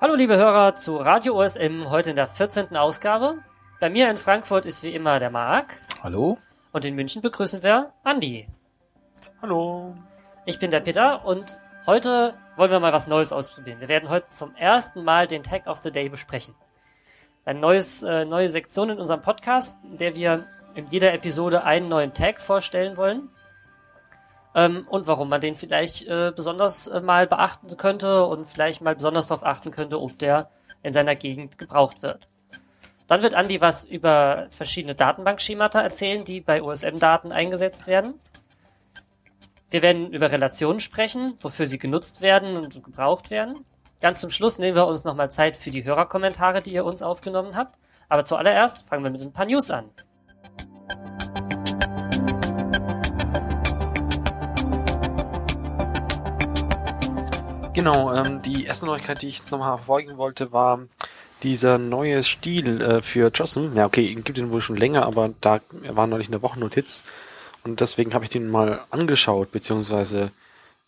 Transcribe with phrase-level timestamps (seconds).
[0.00, 2.76] Hallo liebe Hörer zu Radio OSM, heute in der 14.
[2.76, 3.38] Ausgabe.
[3.80, 5.80] Bei mir in Frankfurt ist wie immer der Marc.
[6.02, 6.36] Hallo.
[6.72, 8.46] Und in München begrüßen wir Andi.
[9.40, 9.96] Hallo.
[10.44, 13.80] Ich bin der Peter und heute wollen wir mal was Neues ausprobieren.
[13.80, 16.54] Wir werden heute zum ersten Mal den Tag of the Day besprechen.
[17.46, 21.88] Ein neues, äh, neue Sektion in unserem Podcast, in der wir in jeder Episode einen
[21.88, 23.28] neuen Tag vorstellen wollen.
[24.54, 28.94] Ähm, und warum man den vielleicht äh, besonders äh, mal beachten könnte und vielleicht mal
[28.94, 30.50] besonders darauf achten könnte, ob der
[30.82, 32.28] in seiner Gegend gebraucht wird.
[33.06, 38.14] Dann wird Andi was über verschiedene Datenbankschemata erzählen, die bei OSM-Daten eingesetzt werden.
[39.70, 43.64] Wir werden über Relationen sprechen, wofür sie genutzt werden und gebraucht werden.
[44.02, 47.56] Ganz zum Schluss nehmen wir uns nochmal Zeit für die Hörerkommentare, die ihr uns aufgenommen
[47.56, 47.78] habt.
[48.08, 49.88] Aber zuallererst fangen wir mit ein paar News an.
[57.74, 60.80] Genau, ähm, die erste Neuigkeit, die ich jetzt nochmal verfolgen wollte, war
[61.42, 63.74] dieser neue Stil äh, für JOSM.
[63.74, 67.02] Ja, okay, ihn gibt es wohl schon länger, aber da war neulich eine Wochennotiz
[67.64, 70.30] und deswegen habe ich den mal angeschaut, beziehungsweise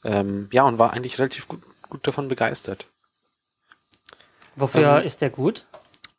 [0.04, 2.86] ähm, ja, und war eigentlich relativ gut, gut davon begeistert.
[4.56, 5.66] Wofür ähm, ist der gut?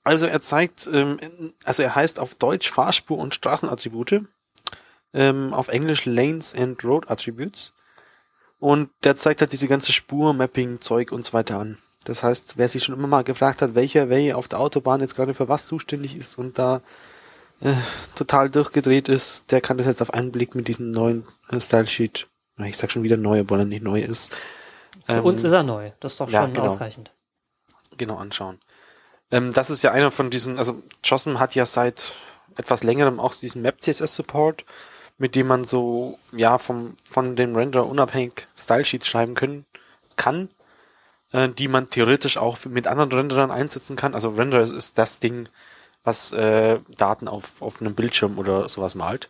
[0.06, 1.20] Also er zeigt, ähm,
[1.66, 4.22] also er heißt auf Deutsch Fahrspur- und Straßenattribute,
[5.14, 7.73] ähm, auf Englisch Lanes and Road Attributes.
[8.59, 11.80] Und der zeigt halt diese ganze Spur-Mapping-Zeug und so weiter an.
[12.03, 15.16] Das heißt, wer sich schon immer mal gefragt hat, welcher Way auf der Autobahn jetzt
[15.16, 16.81] gerade für was zuständig ist und da
[17.62, 17.73] äh,
[18.14, 21.88] total durchgedreht ist, der kann das jetzt auf einen Blick mit diesem neuen äh, Style
[21.88, 22.28] Sheet,
[22.64, 24.36] ich sag schon wieder neu, obwohl er nicht neu ist.
[25.03, 26.67] Für ähm, uns ist er neu, das ist doch schon ja, genau.
[26.67, 27.12] ausreichend.
[27.97, 28.59] Genau, anschauen.
[29.36, 32.14] Ähm, das ist ja einer von diesen, also JOSM hat ja seit
[32.58, 34.64] etwas längerem auch diesen Map CSS Support
[35.17, 39.66] mit dem man so, ja, vom, von dem Render unabhängig Stylesheets schreiben können,
[40.17, 40.50] kann,
[41.31, 44.13] äh, die man theoretisch auch mit anderen Renderern einsetzen kann.
[44.13, 45.47] Also Render ist, ist das Ding,
[46.03, 49.29] was äh, Daten auf, auf einem Bildschirm oder sowas malt.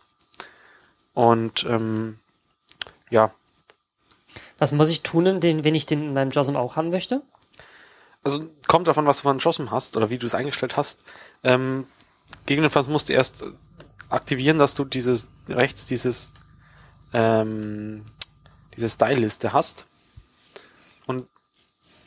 [1.14, 2.18] Und ähm,
[3.10, 3.30] ja.
[4.58, 7.22] Was muss ich tun, wenn ich den in meinem JOSM auch haben möchte?
[8.26, 11.04] Also kommt davon, was du von JOSM hast oder wie du es eingestellt hast.
[11.44, 11.86] Ähm,
[12.46, 13.44] gegebenenfalls musst du erst
[14.08, 16.32] aktivieren, dass du dieses rechts dieses
[17.12, 18.04] ähm,
[18.76, 19.86] diese Style-Liste hast.
[21.06, 21.24] Und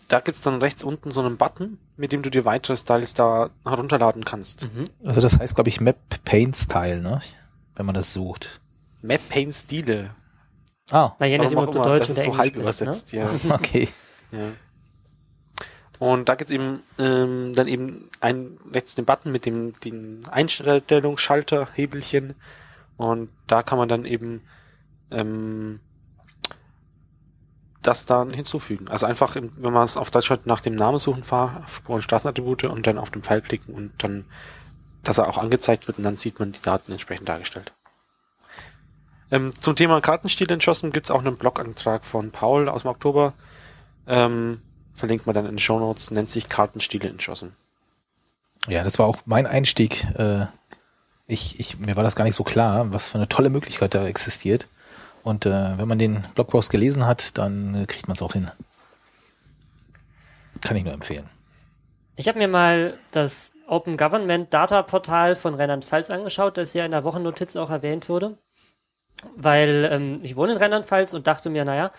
[0.07, 3.49] da gibt's dann rechts unten so einen Button, mit dem du dir weitere Styles da
[3.63, 4.63] herunterladen kannst.
[4.63, 4.85] Mhm.
[5.03, 7.21] Also das heißt, glaube ich, Map Paint Style, ne?
[7.75, 8.59] Wenn man das sucht.
[9.01, 10.11] Map Paint Stile.
[10.91, 11.13] Ah.
[11.19, 13.19] Na, je nachdem, ob du Deutsch das ist so halb übersetzt, ne?
[13.19, 13.29] ja.
[13.55, 13.87] okay.
[14.31, 14.49] Ja.
[15.99, 21.67] Und da gibt's eben ähm, dann eben ein rechts den Button mit dem den Einstellungsschalter,
[21.73, 22.35] Hebelchen.
[22.95, 24.41] Und da kann man dann eben
[25.11, 25.81] ähm,
[27.81, 28.87] das dann hinzufügen.
[28.87, 32.65] Also einfach, wenn man es auf Deutsch hat, nach dem Namen suchen, Fahrspur- und Straßenattribute
[32.65, 34.25] und dann auf den Pfeil klicken und dann,
[35.03, 37.73] dass er auch angezeigt wird und dann sieht man die Daten entsprechend dargestellt.
[39.31, 43.33] Ähm, zum Thema Kartenstil entschlossen gibt's auch einen Blogantrag von Paul aus dem Oktober.
[44.07, 44.61] Ähm,
[44.99, 47.55] verlinkt man dann in den Show Notes, nennt sich Kartenstile entschlossen.
[48.67, 50.03] Ja, das war auch mein Einstieg.
[50.15, 50.45] Äh,
[51.27, 54.05] ich, ich, mir war das gar nicht so klar, was für eine tolle Möglichkeit da
[54.05, 54.67] existiert.
[55.23, 58.51] Und äh, wenn man den Blogpost gelesen hat, dann äh, kriegt man es auch hin.
[60.65, 61.29] Kann ich nur empfehlen.
[62.15, 66.91] Ich habe mir mal das Open Government Data Portal von Rheinland-Pfalz angeschaut, das ja in
[66.91, 68.37] der Wochennotiz auch erwähnt wurde.
[69.35, 71.91] Weil ähm, ich wohne in Rheinland-Pfalz und dachte mir, naja,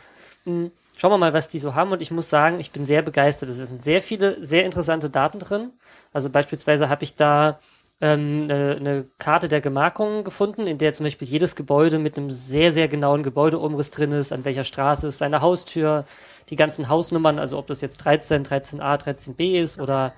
[0.46, 1.92] mh, hm, Schauen wir mal, was die so haben.
[1.92, 3.48] Und ich muss sagen, ich bin sehr begeistert.
[3.48, 5.70] Es sind sehr viele, sehr interessante Daten drin.
[6.12, 7.58] Also beispielsweise habe ich da
[8.02, 12.70] ähm, eine, Karte der Gemarkungen gefunden, in der zum Beispiel jedes Gebäude mit einem sehr,
[12.70, 16.04] sehr genauen Gebäudeumriss drin ist, an welcher Straße ist seine Haustür,
[16.50, 20.12] die ganzen Hausnummern, also ob das jetzt 13, 13a, 13b ist oder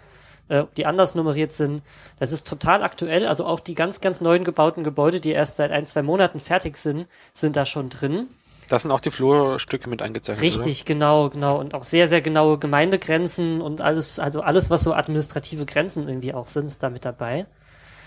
[0.48, 1.82] äh, ob die anders nummeriert sind.
[2.18, 3.28] Das ist total aktuell.
[3.28, 6.76] Also auch die ganz, ganz neuen gebauten Gebäude, die erst seit ein, zwei Monaten fertig
[6.76, 8.26] sind, sind da schon drin.
[8.72, 10.42] Das sind auch die Flurstücke mit eingezeichnet.
[10.42, 10.86] Richtig, oder?
[10.86, 11.60] genau, genau.
[11.60, 16.32] Und auch sehr, sehr genaue Gemeindegrenzen und alles, also alles, was so administrative Grenzen irgendwie
[16.32, 17.44] auch sind, ist da mit dabei.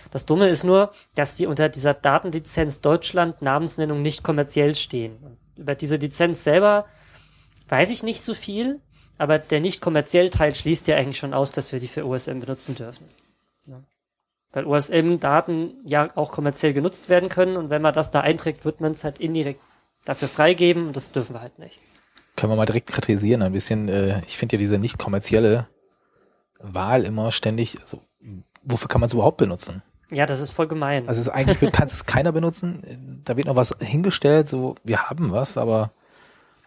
[0.10, 5.38] Das Dumme ist nur, dass die unter dieser Datenlizenz Deutschland Namensnennung nicht kommerziell stehen.
[5.56, 6.88] Über diese Lizenz selber
[7.70, 8.80] weiß ich nicht so viel,
[9.20, 12.40] aber der nicht kommerzielle Teil schließt ja eigentlich schon aus, dass wir die für OSM
[12.40, 13.08] benutzen dürfen.
[13.68, 13.84] Ja.
[14.52, 18.82] Weil OSM-Daten ja auch kommerziell genutzt werden können und wenn man das da einträgt, wird
[18.82, 19.62] man es halt indirekt
[20.06, 21.80] dafür freigeben und das dürfen wir halt nicht.
[22.36, 23.90] Können wir mal direkt kritisieren ein bisschen.
[23.90, 25.68] Äh, ich finde ja diese nicht kommerzielle
[26.60, 28.02] Wahl immer ständig, also
[28.64, 29.82] wofür kann man es überhaupt benutzen?
[30.12, 31.08] Ja, das ist voll gemein.
[31.08, 33.22] Also es ist eigentlich kann es keiner benutzen.
[33.26, 35.92] Da wird noch was hingestellt, so wir haben was, aber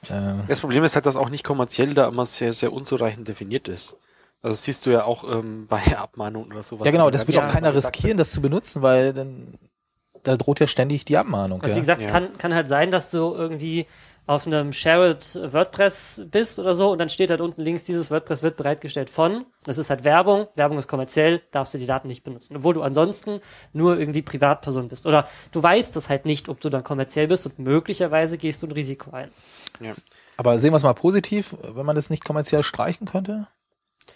[0.09, 3.69] äh, Das Problem ist halt, dass auch nicht kommerziell da immer sehr, sehr unzureichend definiert
[3.69, 3.97] ist.
[4.43, 6.85] Also das siehst du ja auch ähm, bei Abmahnungen oder sowas.
[6.87, 9.59] ja genau, das wird ja, auch keiner riskieren, das zu benutzen, weil dann
[10.29, 11.63] da droht ja ständig die Abmahnung.
[11.63, 12.11] Also wie gesagt, Ja.
[12.11, 13.87] kann, kann halt sein, dass du irgendwie
[14.27, 18.43] auf einem Shared WordPress bist oder so und dann steht halt unten links, dieses WordPress
[18.43, 19.47] wird bereitgestellt von.
[19.65, 20.47] Das ist halt Werbung.
[20.55, 22.55] Werbung ist kommerziell, darfst du die Daten nicht benutzen.
[22.59, 23.41] Obwohl du ansonsten
[23.73, 25.07] nur irgendwie Privatperson bist.
[25.07, 28.67] Oder du weißt es halt nicht, ob du dann kommerziell bist und möglicherweise gehst du
[28.67, 29.31] ein Risiko ein.
[29.81, 29.93] Ja.
[30.37, 33.47] Aber sehen wir es mal positiv, wenn man das nicht kommerziell streichen könnte,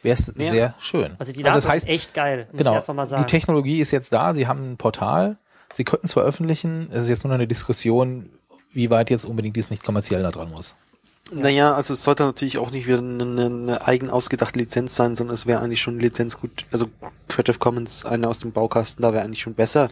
[0.03, 0.45] wäre es Ja.
[0.45, 1.15] sehr schön.
[1.19, 3.23] Also die Daten das heißt, ist echt geil, muss genau, ich einfach mal sagen.
[3.23, 5.39] die Technologie ist jetzt da, sie haben ein Portal,
[5.73, 8.31] sie könnten es veröffentlichen, es ist jetzt nur noch eine Diskussion,
[8.73, 10.77] wie weit jetzt unbedingt dies nicht kommerziell da dran muss.
[11.31, 15.35] Naja, also es sollte natürlich auch nicht wieder eine, eine, eigen ausgedachte Lizenz sein, sondern
[15.35, 16.87] es wäre eigentlich schon eine Lizenz gut, also
[17.29, 19.89] Creative Commons, eine aus dem Baukasten, da wäre eigentlich schon besser.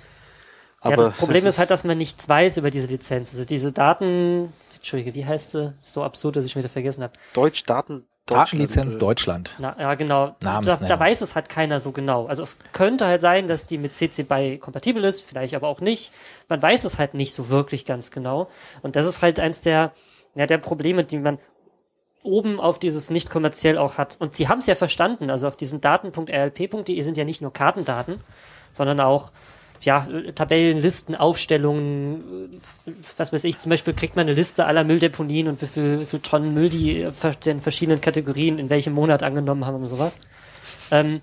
[0.84, 3.30] ja, das Problem ist halt, dass man nichts weiß über diese Lizenz.
[3.32, 5.74] Also diese Daten, Entschuldige, wie heißt sie?
[5.80, 7.12] So absurd, dass ich schon wieder vergessen habe.
[7.32, 9.10] Deutsch, Daten, Datenlizenz Deutschland.
[9.50, 9.54] Deutschland.
[9.58, 10.36] Na, ja, genau.
[10.40, 12.26] Da, da weiß es halt keiner so genau.
[12.26, 15.80] Also es könnte halt sein, dass die mit CC BY kompatibel ist, vielleicht aber auch
[15.80, 16.12] nicht.
[16.48, 18.48] Man weiß es halt nicht so wirklich ganz genau.
[18.82, 19.92] Und das ist halt eins der,
[20.34, 21.38] ja, der Probleme, die man
[22.22, 24.16] oben auf dieses nicht kommerziell auch hat.
[24.18, 25.30] Und sie haben es ja verstanden.
[25.30, 28.20] Also auf diesem daten.rlp.de sind ja nicht nur Kartendaten,
[28.72, 29.32] sondern auch
[29.82, 32.50] ja, Tabellen, Listen, Aufstellungen,
[32.86, 36.00] äh, was weiß ich, zum Beispiel kriegt man eine Liste aller Mülldeponien und wie viel,
[36.00, 39.76] wie viel Tonnen Müll die äh, ver- den verschiedenen Kategorien in welchem Monat angenommen haben
[39.76, 40.18] und sowas.
[40.90, 41.20] Ähm,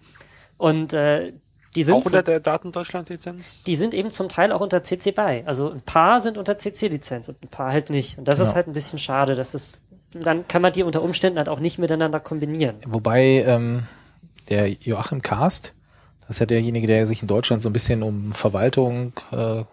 [0.57, 1.33] und äh,
[1.75, 3.61] die sind Auch unter der Daten Deutschland Lizenz?
[3.63, 5.43] die sind eben zum Teil auch unter CC BY.
[5.45, 8.17] Also ein paar sind unter CC-Lizenz und ein paar halt nicht.
[8.17, 8.55] Und das ist Ja.
[8.55, 9.81] halt ein bisschen schade, dass das,
[10.13, 12.77] dann kann man die unter Umständen halt auch nicht miteinander kombinieren.
[12.87, 13.83] Wobei ähm,
[14.49, 15.73] der Joachim Karst,
[16.27, 19.63] das ist ja derjenige, der sich in Deutschland so ein bisschen um Verwaltung äh,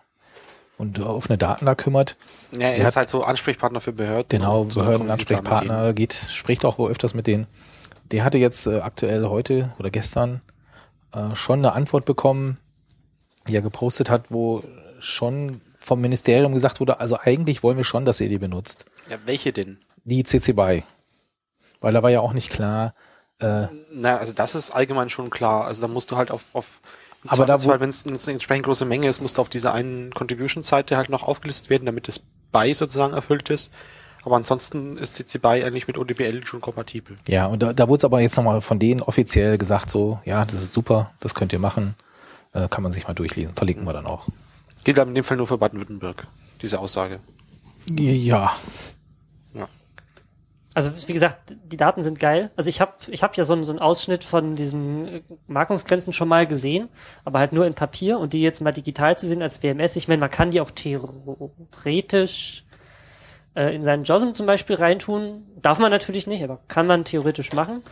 [0.79, 2.17] und offene Daten da kümmert.
[2.53, 4.29] Ja, er Der ist hat- halt so Ansprechpartner für Behörden.
[4.29, 7.47] Genau, so Behördenansprechpartner geht, spricht auch wohl öfters mit denen.
[8.11, 10.41] Der hatte jetzt äh, aktuell heute oder gestern
[11.13, 12.59] äh, schon eine Antwort bekommen,
[13.49, 14.63] die er gepostet hat, wo
[15.01, 18.87] schon vom Ministerium gesagt wurde, also eigentlich wollen wir schon, dass ihr die benutzt.
[19.11, 19.79] Ja, welche denn?
[20.05, 20.83] Die CC BY.
[21.81, 22.95] Weil da war ja auch nicht klar,
[23.41, 25.65] äh, Na, also das ist allgemein schon klar.
[25.65, 26.81] Also da musst du halt auf, auf
[27.27, 30.97] Aber da, wenn es eine entsprechend große Menge ist, musst du auf dieser einen Contribution-Seite
[30.97, 32.21] halt noch aufgelistet werden, damit das
[32.53, 33.73] BY sozusagen erfüllt ist.
[34.25, 37.17] Aber ansonsten ist CC BY eigentlich mit ODBL schon kompatibel.
[37.29, 40.45] ja, und da, da wurde es aber jetzt nochmal von denen offiziell gesagt, so, ja,
[40.45, 41.95] das ist super, das könnt ihr machen,
[42.53, 44.27] äh, kann man sich mal durchlesen, verlinken wir dann auch.
[44.85, 46.27] Gilt aber in dem Fall nur für Baden-Württemberg,
[46.63, 47.21] diese Aussage.
[47.91, 48.57] Ja,
[50.77, 52.51] Also wie gesagt, die Daten sind geil.
[52.57, 56.13] Also ich habe ich hab ja so, einen- so einen Ausschnitt von diesen äh, Markungsgrenzen
[56.13, 56.89] schon mal gesehen,
[57.25, 59.95] aber halt nur in Papier und die jetzt mal digital zu sehen als WMS.
[59.97, 62.65] Ich meine, man kann die auch theoretisch
[63.55, 65.45] äh, in seinen JOSM zum Beispiel reintun.
[65.63, 67.83] Darf man natürlich nicht, aber kann man theoretisch machen.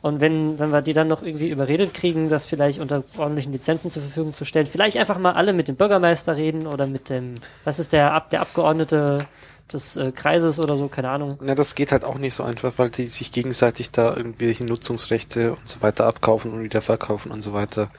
[0.00, 3.88] Und wenn, wenn wir die dann noch irgendwie überredet kriegen, das vielleicht unter ordentlichen Lizenzen
[3.88, 7.36] zur Verfügung zu stellen, vielleicht einfach mal alle mit dem Bürgermeister reden oder mit dem,
[7.62, 9.26] was ist der, Ab der Abgeordnete
[9.74, 11.38] des äh, Kreises oder so, keine Ahnung.
[11.42, 15.52] Na, das geht halt auch nicht so einfach, weil die sich gegenseitig da irgendwelche Nutzungsrechte
[15.54, 17.90] und so weiter abkaufen und wieder verkaufen und so weiter.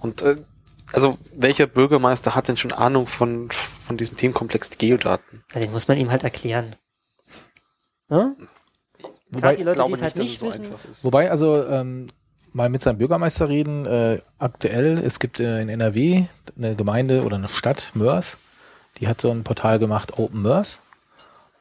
[0.00, 0.36] Und äh,
[0.92, 5.42] also welcher Bürgermeister hat denn schon Ahnung von, von diesem Themenkomplex Geodaten?
[5.54, 6.76] Ja, den muss man ihm halt erklären.
[8.08, 8.36] Ne?
[9.30, 10.64] Wobei- Gerade die Leute, glaube die es halt dass nicht so wissen.
[10.66, 11.04] einfach ist.
[11.04, 12.08] Wobei, also ähm,
[12.52, 16.24] mal mit seinem Bürgermeister reden, äh, aktuell, es gibt äh, in NRW
[16.58, 18.38] eine Gemeinde oder eine Stadt, Mörs,
[18.98, 20.82] die hat so ein Portal gemacht, Open Mörs.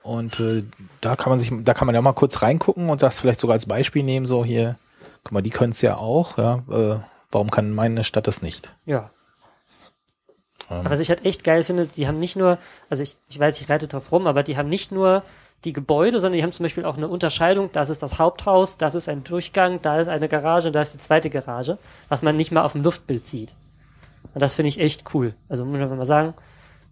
[0.03, 0.63] Und äh,
[0.99, 3.53] da kann man sich, da kann man ja mal kurz reingucken und das vielleicht sogar
[3.53, 4.77] als Beispiel nehmen, so hier,
[5.23, 6.99] guck mal, die können es ja auch, ja, äh,
[7.31, 8.75] warum kann meine Stadt das nicht?
[8.85, 9.11] Ja.
[10.69, 12.57] Ähm, Aber was ich halt echt geil finde, die haben nicht nur,
[12.89, 15.23] also ich, ich weiß, ich reite drauf rum, aber die haben nicht nur
[15.65, 18.95] die Gebäude, sondern die haben zum Beispiel auch eine Unterscheidung, das ist das Haupthaus, das
[18.95, 21.77] ist ein Durchgang, da ist eine Garage und da ist die zweite Garage,
[22.09, 23.53] was man nicht mal auf dem Luftbild sieht.
[24.33, 25.35] Und das finde ich echt cool.
[25.49, 26.33] Also muss ich einfach mal sagen,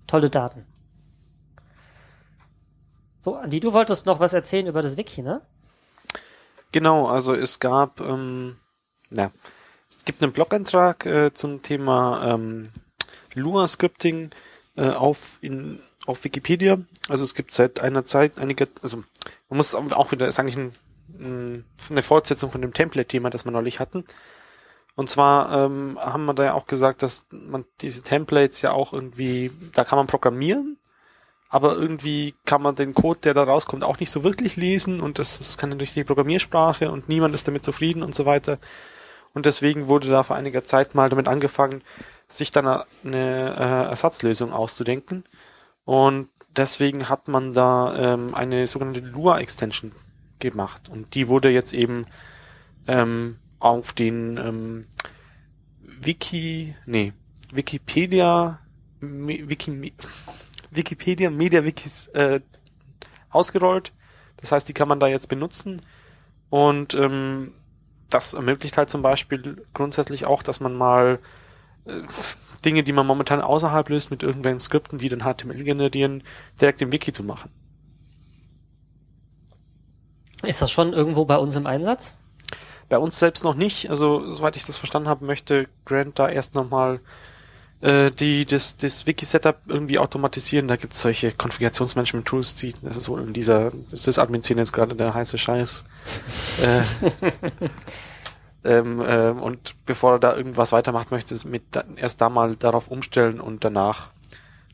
[0.06, 0.66] tolle Daten.
[3.22, 5.42] So, Andi, du wolltest noch was erzählen über das Wiki, ne?
[6.72, 8.58] Genau, also es gab, ähm,
[9.10, 9.32] na,
[9.90, 12.70] es gibt einen Blog-Eintrag äh, zum Thema ähm,
[13.34, 14.30] Lua-Scripting
[14.78, 15.40] äh, auf
[16.06, 16.80] auf Wikipedia.
[17.08, 18.98] Also es gibt seit einer Zeit einige, also
[19.50, 20.72] man muss auch wieder, ist eigentlich ein,
[21.20, 24.06] ein, eine Fortsetzung von dem Template-Thema, das wir neulich hatten.
[24.96, 28.92] Und zwar ähm, haben wir da ja auch gesagt, dass man diese Templates ja auch
[28.92, 30.79] irgendwie, da kann man programmieren,
[31.50, 35.18] aber irgendwie kann man den Code, der da rauskommt, auch nicht so wirklich lesen und
[35.18, 38.60] das ist keine richtige Programmiersprache und niemand ist damit zufrieden und so weiter.
[39.34, 41.82] Und deswegen wurde da vor einiger Zeit mal damit angefangen,
[42.28, 45.24] sich dann eine äh, Ersatzlösung auszudenken.
[45.86, 49.92] Und deswegen hat man da ähm, eine sogenannte Lua-Extension
[50.40, 50.90] gemacht.
[50.90, 52.04] Und die wurde jetzt eben
[52.88, 54.88] ähm, auf den ähm,
[55.82, 57.14] Wiki, nee,
[57.52, 58.60] Wikipedia,
[59.02, 59.94] Wiki,
[60.72, 62.42] Wikipedia Media Wikis äh,
[63.30, 63.94] ausgerollt.
[64.38, 65.82] Das heißt, die kann man da jetzt benutzen.
[66.50, 67.54] Und ähm,
[68.10, 71.20] das ermöglicht halt zum Beispiel grundsätzlich auch, dass man mal
[71.86, 72.02] äh,
[72.66, 76.24] Dinge, die man momentan außerhalb löst, mit irgendwelchen Skripten, die dann HTML generieren,
[76.60, 77.52] direkt im Wiki zu machen.
[80.44, 82.16] Ist das schon irgendwo bei uns im Einsatz?
[82.88, 83.90] Bei uns selbst noch nicht.
[83.90, 87.02] Also, soweit ich das verstanden habe, möchte Grant da erst nochmal
[87.82, 90.68] äh, die das, das Wiki-Setup irgendwie automatisieren.
[90.68, 95.14] Da gibt es solche Konfigurationsmanagement-Tools, die das ist wohl in dieser Sys-Admin-Szene jetzt gerade der
[95.14, 95.84] heiße Scheiß.
[96.64, 96.82] äh,
[98.66, 101.64] ähm, ähm, und bevor er da irgendwas weitermacht, möchte es mit
[101.96, 104.12] erst da mal darauf umstellen und danach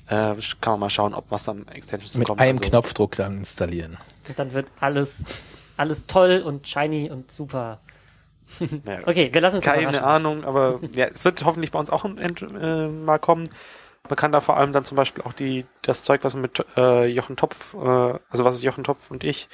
[0.07, 2.39] äh, kann man mal schauen, ob was dann Extensions Mit kommt.
[2.39, 3.97] einem Also, Knopfdruck dann installieren.
[4.27, 5.25] Und dann wird alles,
[5.77, 7.79] alles toll und shiny und super.
[8.59, 10.03] Ja, Okay, wir lassen uns Keine.
[10.03, 13.49] Ahnung, aber ja, es wird hoffentlich bei uns auch ent, äh, mal kommen.
[14.07, 16.63] Man kann da vor allem dann zum Beispiel auch die das Zeug, was wir mit
[16.77, 17.77] äh, Jochen Topf, äh,
[18.29, 19.47] also was Jochen Topf und ich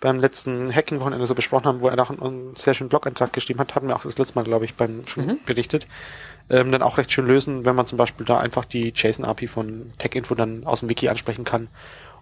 [0.00, 3.58] beim letzten Hacking-Wochenende so besprochen haben, wo er noch einen, einen sehr schönen Blog-Eintrag geschrieben
[3.58, 5.38] hat, hatten wir auch das letzte Mal, glaube ich, beim schon Mhm.
[5.44, 5.88] berichtet,
[6.50, 9.92] ähm, dann auch recht schön lösen, wenn man zum Beispiel da einfach die JSON-API von
[9.98, 11.68] TechInfo dann aus dem Wiki ansprechen kann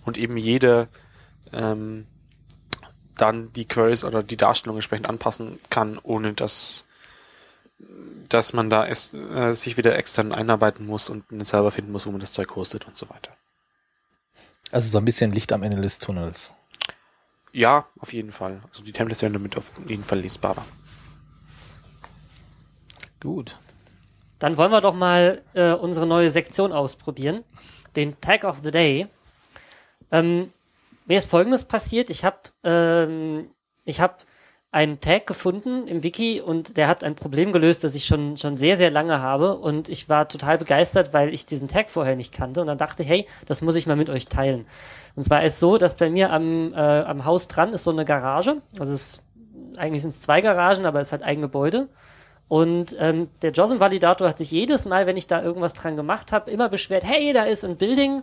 [0.06, 0.88] und eben jede
[1.52, 2.06] ähm,
[3.16, 6.84] dann die Queries oder die Darstellung entsprechend anpassen kann, ohne dass
[8.28, 12.06] dass man da es, äh, sich wieder extern einarbeiten muss und einen Server finden muss,
[12.06, 13.30] wo man das Zeug hostet und so weiter.
[14.72, 16.52] Also so ein bisschen Licht am Ende des Tunnels.
[17.52, 18.60] Ja, auf jeden Fall.
[18.68, 20.64] Also die Templates werden damit auf jeden Fall lesbarer.
[23.20, 23.56] Gut.
[24.38, 27.44] Dann wollen wir doch mal äh, unsere neue Sektion ausprobieren.
[27.94, 29.06] Den Tag of the Day.
[30.10, 30.52] Ähm,
[31.06, 32.10] mir ist folgendes passiert.
[32.10, 33.50] Ich habe ähm,
[33.84, 34.24] ich hab
[34.72, 38.56] einen Tag gefunden im Wiki und der hat ein Problem gelöst, das ich schon, schon
[38.56, 39.56] sehr, sehr lange habe.
[39.56, 42.60] Und ich war total begeistert, weil ich diesen Tag vorher nicht kannte.
[42.60, 44.66] Und dann dachte, hey, das muss ich mal mit euch teilen.
[45.14, 48.04] Und zwar ist so, dass bei mir am, äh, am Haus dran ist so eine
[48.04, 48.60] Garage.
[48.78, 49.22] Also es ist,
[49.78, 51.88] eigentlich sind es zwei Garagen, aber es hat ein Gebäude.
[52.48, 56.50] Und ähm, der JOSM-Validator hat sich jedes Mal, wenn ich da irgendwas dran gemacht habe,
[56.50, 58.22] immer beschwert, hey, da ist ein Building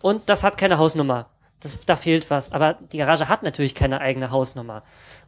[0.00, 1.28] und das hat keine Hausnummer.
[1.60, 2.52] Das, da fehlt was.
[2.52, 4.82] Aber die Garage hat natürlich keine eigene Hausnummer.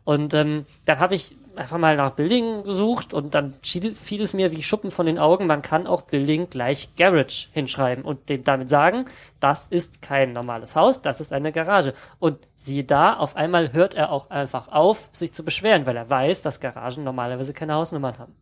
[0.04, 4.50] Und ähm, dann habe ich einfach mal nach Building gesucht und dann fiel es mir
[4.50, 8.68] wie Schuppen von den Augen, man kann auch Building gleich Garage hinschreiben und dem damit
[8.68, 9.04] sagen,
[9.38, 11.94] das ist kein normales Haus, das ist eine Garage.
[12.18, 16.10] Und siehe da, auf einmal hört er auch einfach auf, sich zu beschweren, weil er
[16.10, 18.34] weiß, dass Garagen normalerweise keine Hausnummern haben.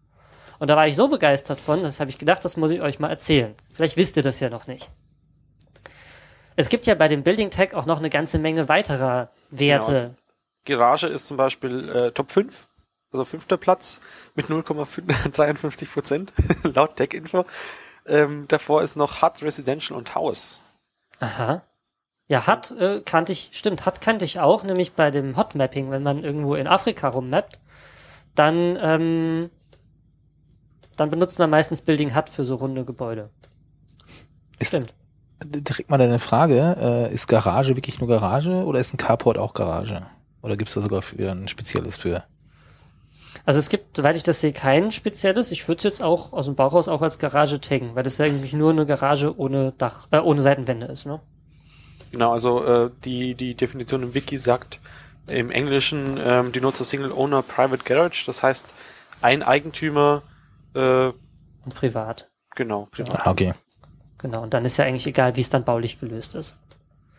[0.58, 3.00] Und da war ich so begeistert von, das habe ich gedacht, das muss ich euch
[3.00, 3.54] mal erzählen.
[3.74, 4.90] Vielleicht wisst ihr das ja noch nicht.
[6.60, 10.14] Es gibt ja bei dem Building Tag auch noch eine ganze Menge weiterer Werte.
[10.66, 12.68] Garage ist zum Beispiel äh, Top 5,
[13.10, 14.02] also fünfter Platz
[14.34, 16.34] mit 0,53 Prozent
[16.74, 17.46] laut TechInfo.
[18.06, 20.60] Ähm, davor ist noch Hut, Residential und House.
[21.18, 21.62] Aha.
[22.28, 26.02] Ja, hat äh, kannte ich, stimmt, hat kannte ich auch, nämlich bei dem Hotmapping, wenn
[26.02, 27.58] man irgendwo in Afrika rummappt,
[28.34, 29.50] dann, ähm,
[30.98, 33.30] dann benutzt man meistens Building Hut für so runde Gebäude.
[34.58, 34.92] Ist, Stimmt.
[35.44, 39.54] Direkt mal deine Frage, äh, ist Garage wirklich nur Garage oder ist ein Carport auch
[39.54, 40.02] Garage?
[40.42, 42.24] Oder gibt's da sogar wieder ein spezielles für?
[43.44, 45.50] Also es gibt, soweit ich das sehe, kein spezielles.
[45.50, 48.26] Ich würde es jetzt auch aus dem Bauchhaus auch als Garage taggen, weil das ja
[48.26, 51.20] eigentlich nur eine Garage ohne Dach, äh, ohne Seitenwände ist, ne?
[52.10, 54.80] Genau, also äh, die, die Definition im Wiki sagt
[55.28, 58.24] im Englischen ähm, die Nutzer Single Owner Private Garage.
[58.26, 58.74] Das heißt,
[59.22, 60.22] ein Eigentümer,
[60.74, 62.28] äh, Und privat.
[62.56, 63.26] genau, privat.
[63.26, 63.52] Ah, okay.
[64.20, 64.42] Genau.
[64.42, 66.56] Und dann ist ja eigentlich egal, wie es dann baulich gelöst ist.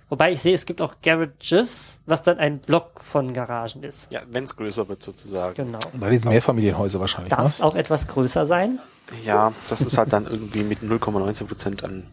[0.10, 4.12] Wobei ich sehe, es gibt auch Garages, was dann ein Block von Garagen ist.
[4.12, 5.56] Ja, wenn es größer wird sozusagen.
[5.56, 5.80] Genau.
[5.94, 7.66] Bei diesen Mehrfamilienhäuser wahrscheinlich, Darf es ne?
[7.66, 8.80] auch etwas größer sein?
[9.24, 12.08] Ja, das ist halt dann irgendwie mit 0,19 Prozent an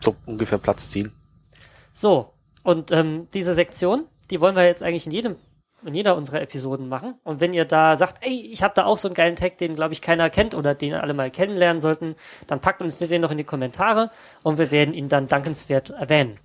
[0.00, 1.10] so ungefähr Platz ziehen.
[1.94, 5.36] So, und ähm, diese Sektion, die wollen wir jetzt eigentlich in jedem,
[5.84, 7.14] in jeder unserer Episoden machen.
[7.24, 9.74] Und wenn ihr da sagt, ey, ich habe da auch so einen geilen Tag, den
[9.74, 12.16] glaube ich keiner kennt oder den alle mal kennenlernen sollten,
[12.46, 14.10] dann packt uns den noch in die Kommentare
[14.42, 16.38] und wir werden ihn dann dankenswert erwähnen.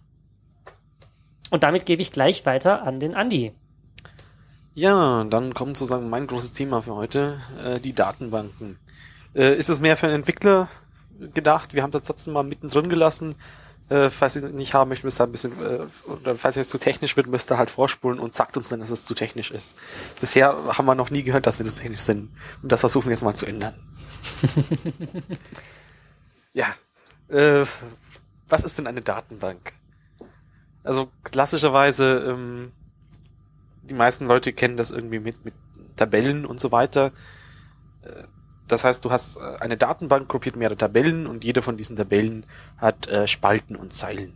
[1.49, 3.53] Und damit gebe ich gleich weiter an den Andi.
[4.75, 8.79] Ja, dann kommt sozusagen mein großes Thema für heute, äh, die Datenbanken.
[9.35, 10.67] Äh, ist es mehr für einen Entwickler
[11.33, 11.73] gedacht?
[11.73, 13.35] Wir haben das trotzdem mal mittendrin gelassen.
[13.89, 16.69] Äh, falls ihr es nicht haben möchtet, müsst ihr ein bisschen, äh, oder falls es
[16.69, 19.51] zu technisch wird, müsst ihr halt vorspulen und sagt uns dann, dass es zu technisch
[19.51, 19.75] ist.
[20.19, 22.31] Bisher haben wir noch nie gehört, dass wir zu technisch sind.
[22.61, 23.75] Und das versuchen wir jetzt mal zu ändern.
[26.53, 26.67] Ja.
[27.27, 27.65] Äh,
[28.47, 29.73] was ist denn eine Datenbank?
[30.83, 32.71] Also klassischerweise, ähm,
[33.83, 35.53] die meisten Leute kennen das irgendwie mit, mit
[35.95, 37.11] Tabellen und so weiter.
[38.03, 38.23] Äh,
[38.67, 42.45] das heißt, du hast äh, eine Datenbank, gruppiert mehrere Tabellen und jede von diesen Tabellen
[42.77, 44.33] hat äh, Spalten und Zeilen.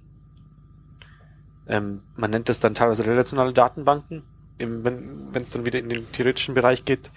[1.68, 4.24] Ähm, man nennt das dann teilweise relationale Datenbanken,
[4.58, 7.12] wenn es dann wieder in den theoretischen Bereich geht.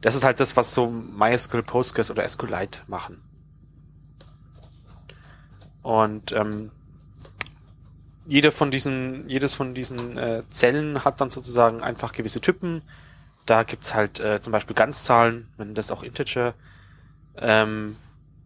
[0.00, 3.22] Das ist halt das, was so MySQL, Postgres oder SQLite machen.
[5.82, 6.70] Und ähm,
[8.26, 12.82] jede von diesen, jedes von diesen äh, Zellen hat dann sozusagen einfach gewisse Typen.
[13.46, 16.54] Da gibt's halt äh, zum Beispiel Ganzzahlen, nennt das auch Integer,
[17.36, 17.96] ähm,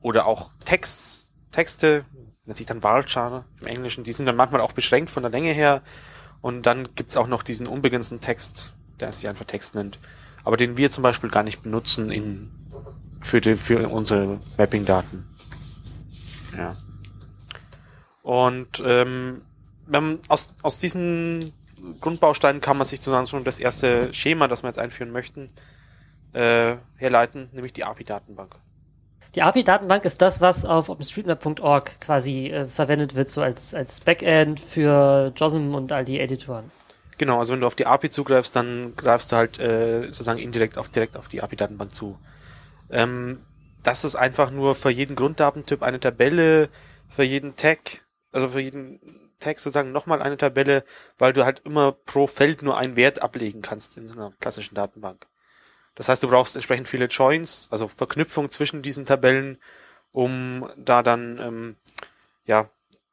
[0.03, 2.05] oder auch Text, Texte,
[2.45, 5.53] nennt sich dann Varchar im Englischen, die sind dann manchmal auch beschränkt von der Länge
[5.53, 5.83] her.
[6.43, 9.99] Und dann gibt's auch noch diesen unbegrenzten Text, der sich einfach Text nennt,
[10.45, 12.51] aber den wir zum Beispiel gar nicht benutzen in,
[13.21, 15.27] für, die, für unsere Mapping-Daten.
[16.57, 16.77] Ja.
[18.23, 19.43] Und ähm,
[20.29, 21.53] aus, aus diesen
[22.01, 25.51] Grundbausteinen kann man sich sozusagen schon das erste Schema, das wir jetzt einführen möchten,
[26.33, 28.57] äh, herleiten, nämlich die API-Datenbank.
[29.35, 34.59] Die API-Datenbank ist das, was auf OpenStreetMap.org quasi äh, verwendet wird, so als, als Backend
[34.59, 36.71] für JOSM und all die Editoren.
[37.17, 40.79] Genau, also wenn du auf die API zugreifst, dann greifst du halt äh, sozusagen indirekt
[40.79, 42.19] auf direkt auf die API-Datenbank zu.
[42.91, 43.39] Ähm,
[43.83, 46.69] das ist einfach nur für jeden Grunddatentyp eine Tabelle,
[47.09, 49.01] für jeden Tag, also für jeden
[49.41, 50.85] Tag sozusagen nochmal eine Tabelle,
[51.19, 54.75] weil du halt immer pro Feld nur einen Wert ablegen kannst in so einer klassischen
[54.75, 55.27] Datenbank.
[55.95, 59.61] Das heißt, du brauchst entsprechend viele Joins, also Verknüpfung zwischen diesen Tabellen,
[60.13, 61.77] um da dann ähm,
[62.47, 62.71] ja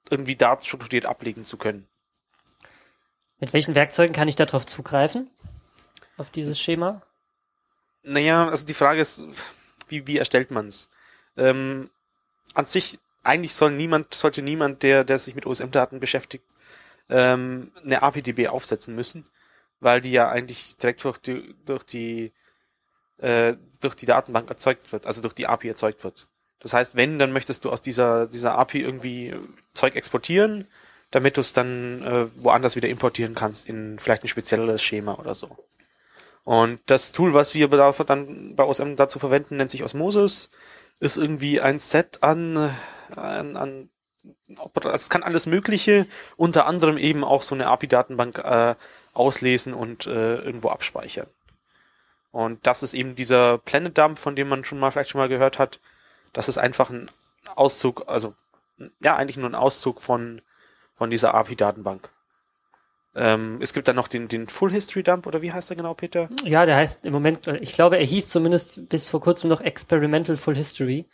[0.09, 1.87] irgendwie Daten strukturiert ablegen zu können.
[3.39, 5.29] Mit welchen Werkzeugen kann ich darauf zugreifen?
[6.17, 7.01] Auf dieses Schema?
[8.03, 9.27] Naja, also die Frage ist,
[9.89, 10.89] wie, wie erstellt man es?
[11.35, 11.89] Ähm,
[12.53, 16.45] an sich, eigentlich soll niemand, sollte niemand, der, der sich mit OSM-Daten beschäftigt,
[17.09, 19.25] ähm, eine APDB aufsetzen müssen,
[19.79, 22.33] weil die ja eigentlich direkt durch die, durch die
[23.19, 26.27] äh, durch die Datenbank erzeugt wird, also durch die API erzeugt wird.
[26.59, 29.35] Das heißt, wenn, dann möchtest du aus dieser, dieser API irgendwie
[29.73, 30.67] Zeug exportieren,
[31.11, 35.35] damit du es dann äh, woanders wieder importieren kannst in vielleicht ein spezielleres Schema oder
[35.35, 35.57] so.
[36.43, 40.49] Und das Tool, was wir dann bei OSM dazu verwenden, nennt sich Osmosis,
[40.99, 42.69] ist irgendwie ein Set an,
[43.15, 43.89] an, an
[44.93, 48.75] es kann alles Mögliche, unter anderem eben auch so eine API-Datenbank äh,
[49.13, 51.27] auslesen und äh, irgendwo abspeichern.
[52.31, 55.29] Und das ist eben dieser Planet Dump, von dem man schon mal vielleicht schon mal
[55.29, 55.79] gehört hat.
[56.33, 57.09] Das ist einfach ein
[57.55, 58.35] Auszug, also
[59.01, 60.41] ja, eigentlich nur ein Auszug von,
[60.95, 62.09] von dieser API-Datenbank.
[63.15, 65.95] Ähm, es gibt dann noch den, den Full History Dump, oder wie heißt der genau,
[65.95, 66.29] Peter?
[66.43, 70.37] Ja, der heißt im Moment, ich glaube, er hieß zumindest bis vor kurzem noch Experimental
[70.37, 71.05] Full History.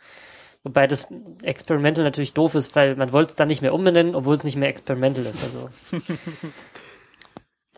[0.64, 1.08] Wobei das
[1.42, 4.56] Experimental natürlich doof ist, weil man wollte es dann nicht mehr umbenennen, obwohl es nicht
[4.56, 5.44] mehr Experimental ist.
[5.44, 5.68] Also.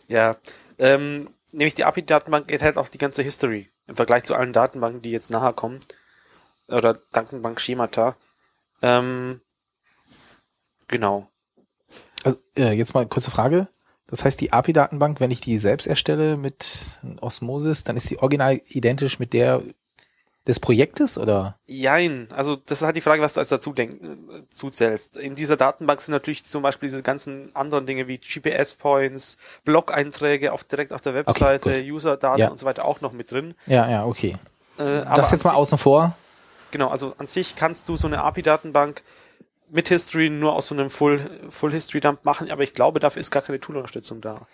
[0.08, 0.30] ja,
[0.78, 5.10] ähm, nämlich die API-Datenbank enthält auch die ganze History im Vergleich zu allen Datenbanken, die
[5.10, 5.80] jetzt nachher kommen.
[6.68, 8.16] Oder Datenbank-Schemata.
[8.82, 9.40] Ähm,
[10.86, 11.28] genau.
[12.22, 13.68] Also, äh, jetzt mal kurze Frage.
[14.06, 18.60] Das heißt, die API-Datenbank, wenn ich die selbst erstelle mit Osmosis, dann ist die original
[18.66, 19.62] identisch mit der
[20.46, 21.58] des Projektes oder?
[21.66, 24.16] Jein, also das ist halt die Frage, was du als dazu denk, äh,
[24.54, 25.16] zuzählst.
[25.16, 30.64] In dieser Datenbank sind natürlich zum Beispiel diese ganzen anderen Dinge wie GPS-Points, Blog-Einträge auf,
[30.64, 32.48] direkt auf der Webseite, okay, User-Daten ja.
[32.48, 33.54] und so weiter auch noch mit drin.
[33.66, 34.34] Ja, ja, okay.
[34.78, 36.16] Äh, das jetzt mal sich, außen vor.
[36.70, 39.02] Genau, also an sich kannst du so eine API-Datenbank
[39.68, 43.20] mit History nur aus so einem Full, Full History Dump machen, aber ich glaube, dafür
[43.20, 44.46] ist gar keine Tool-Unterstützung da.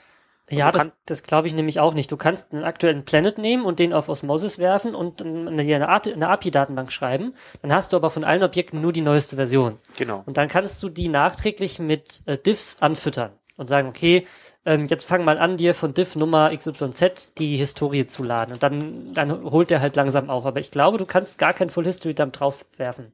[0.53, 2.13] Ja, das, das glaube ich nämlich auch nicht.
[2.13, 6.29] Du kannst einen aktuellen Planet nehmen und den auf Osmosis werfen und eine, eine, eine
[6.29, 7.35] API-Datenbank schreiben.
[7.63, 9.79] Dann hast du aber von allen Objekten nur die neueste Version.
[9.97, 10.23] Genau.
[10.27, 14.27] Und dann kannst du die nachträglich mit äh, Diffs anfüttern und sagen, okay,
[14.65, 18.53] ähm, jetzt fang mal an, dir von Diff Nummer XYZ die Historie zu laden.
[18.53, 20.47] Und dann, dann holt der halt langsam auf.
[20.47, 23.13] Aber ich glaube, du kannst gar kein Full History Dump draufwerfen.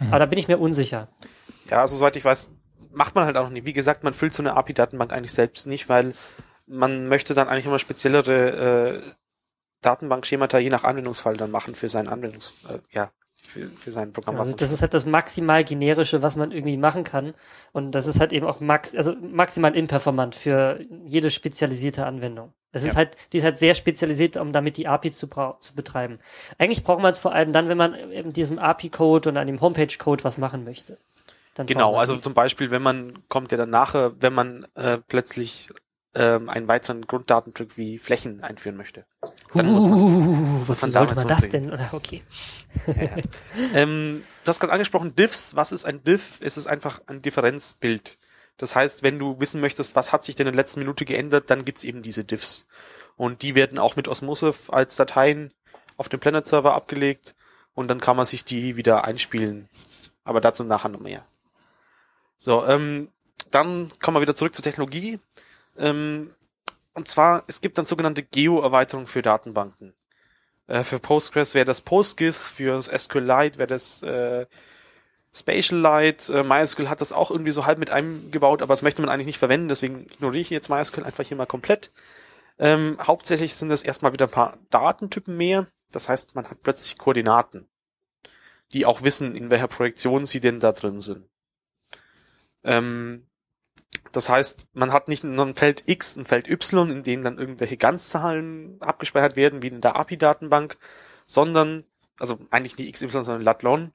[0.00, 0.08] Mhm.
[0.08, 1.08] Aber da bin ich mir unsicher.
[1.68, 2.48] Ja, also soweit ich weiß,
[2.92, 3.66] macht man halt auch nicht.
[3.66, 6.14] Wie gesagt, man füllt so eine API-Datenbank eigentlich selbst nicht, weil
[6.70, 9.02] man möchte dann eigentlich immer speziellere äh,
[9.82, 13.10] Datenbankschemata je nach Anwendungsfall dann machen für sein Anwendungs, äh, ja,
[13.42, 14.38] für, für sein Programm.
[14.38, 17.34] Also das ist halt das maximal generische, was man irgendwie machen kann.
[17.72, 22.52] Und das ist halt eben auch max, also maximal imperformant für jede spezialisierte Anwendung.
[22.72, 22.90] Das ja.
[22.90, 26.20] ist halt, die ist halt sehr spezialisiert, um damit die API zu, zu betreiben.
[26.58, 29.60] Eigentlich braucht man es vor allem dann, wenn man in diesem API-Code und an dem
[29.60, 30.98] Homepage-Code was machen möchte.
[31.54, 35.68] Dann genau, also zum Beispiel, wenn man, kommt ja dann nachher, wenn man äh, plötzlich
[36.14, 39.06] ähm, einen weiteren Grunddatentyp wie Flächen einführen möchte.
[39.54, 41.72] Dann muss man, Uh, wozu man sollte man das denn?
[41.72, 42.22] Oder okay.
[43.74, 45.54] ähm, du hast gerade angesprochen, Diffs.
[45.56, 46.40] Was ist ein Diff?
[46.42, 48.18] Es ist einfach ein Differenzbild.
[48.56, 51.48] Das heißt, wenn du wissen möchtest, was hat sich denn in der letzten Minute geändert,
[51.48, 52.66] dann gibt's eben diese Diffs.
[53.16, 55.52] Und die werden auch mit Osmosis als Dateien
[55.96, 57.34] auf dem Planet Server abgelegt
[57.74, 59.68] und dann kann man sich die wieder einspielen.
[60.24, 61.24] Aber dazu nachher noch mehr.
[62.36, 63.08] So, ähm,
[63.50, 65.18] dann kommen wir wieder zurück zur Technologie.
[65.76, 66.30] Ähm,
[66.94, 69.94] und zwar, es gibt dann sogenannte Geo-Erweiterungen für Datenbanken.
[70.66, 74.46] Äh, für Postgres wäre das PostGIS, für SQLite wäre das äh,
[75.34, 76.32] Spatialite.
[76.32, 79.26] Äh, MySQL hat das auch irgendwie so halb mit eingebaut, aber das möchte man eigentlich
[79.26, 81.92] nicht verwenden, deswegen ignoriere ich jetzt MySQL einfach hier mal komplett.
[82.58, 85.66] Ähm, hauptsächlich sind das erstmal wieder ein paar Datentypen mehr.
[85.92, 87.68] Das heißt, man hat plötzlich Koordinaten,
[88.72, 91.28] die auch wissen, in welcher Projektion sie denn da drin sind.
[92.62, 93.26] Ähm,
[94.12, 97.38] das heißt, man hat nicht nur ein Feld X, ein Feld Y, in denen dann
[97.38, 100.78] irgendwelche Ganzzahlen abgespeichert werden, wie in der API-Datenbank,
[101.24, 101.84] sondern,
[102.18, 103.92] also eigentlich nicht XY, sondern Latlon,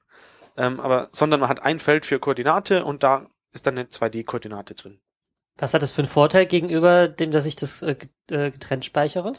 [0.56, 4.74] ähm, aber, sondern man hat ein Feld für Koordinate und da ist dann eine 2D-Koordinate
[4.74, 5.00] drin.
[5.58, 7.96] Was hat das für einen Vorteil gegenüber dem, dass ich das äh,
[8.30, 9.32] äh, getrennt speichere?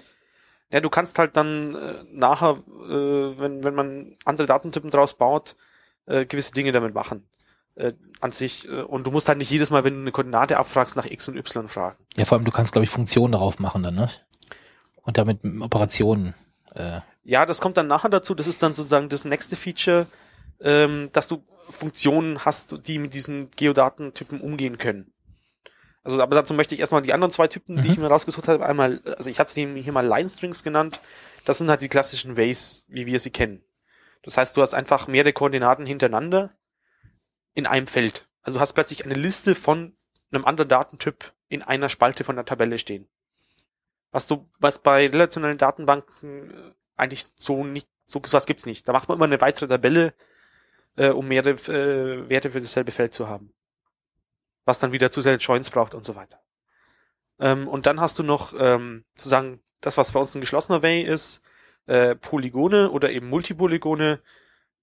[0.71, 5.55] Ja, du kannst halt dann äh, nachher, äh, wenn, wenn man andere Datentypen draus baut,
[6.07, 7.27] äh, gewisse Dinge damit machen.
[7.77, 10.57] Äh, an sich, äh, und du musst halt nicht jedes Mal, wenn du eine Koordinate
[10.57, 11.97] abfragst, nach X und Y fragen.
[12.15, 14.09] Ja, vor allem, du kannst, glaube ich, Funktionen darauf machen dann, ne?
[15.03, 16.33] Und damit Operationen.
[16.73, 18.33] Äh, Ja, das kommt dann nachher dazu.
[18.33, 20.07] Das ist dann sozusagen das nächste Feature,
[20.59, 25.13] ähm, dass du Funktionen hast, die mit diesen Geodatentypen umgehen können.
[26.03, 27.89] Also, aber dazu möchte ich erstmal die anderen zwei Typen, die Mhm.
[27.91, 30.99] ich mir rausgesucht habe, einmal, also ich hatte sie hier mal Line Strings genannt.
[31.45, 33.61] Das sind halt die klassischen Ways, wie wir sie kennen.
[34.23, 36.51] Das heißt, du hast einfach mehrere Koordinaten hintereinander
[37.57, 38.27] in einem Feld.
[38.43, 39.97] Also du hast plötzlich eine Liste von
[40.31, 43.09] einem anderen Datentyp in einer Spalte von der Tabelle stehen.
[44.11, 48.87] Was du, was bei relationellen Datenbanken äh, eigentlich so nicht, so was gibt's nicht.
[48.87, 50.13] Da macht man immer eine weitere Tabelle,
[50.97, 53.51] äh, um mehrere äh, Werte für dasselbe Feld zu haben.
[54.65, 56.39] Was dann wieder zusätzliche Joins braucht und so weiter.
[57.39, 61.01] Ähm, und dann hast du noch ähm, sozusagen das, was bei uns ein geschlossener Way
[61.01, 61.41] ist,
[61.87, 64.21] äh, Polygone oder eben Multipolygone,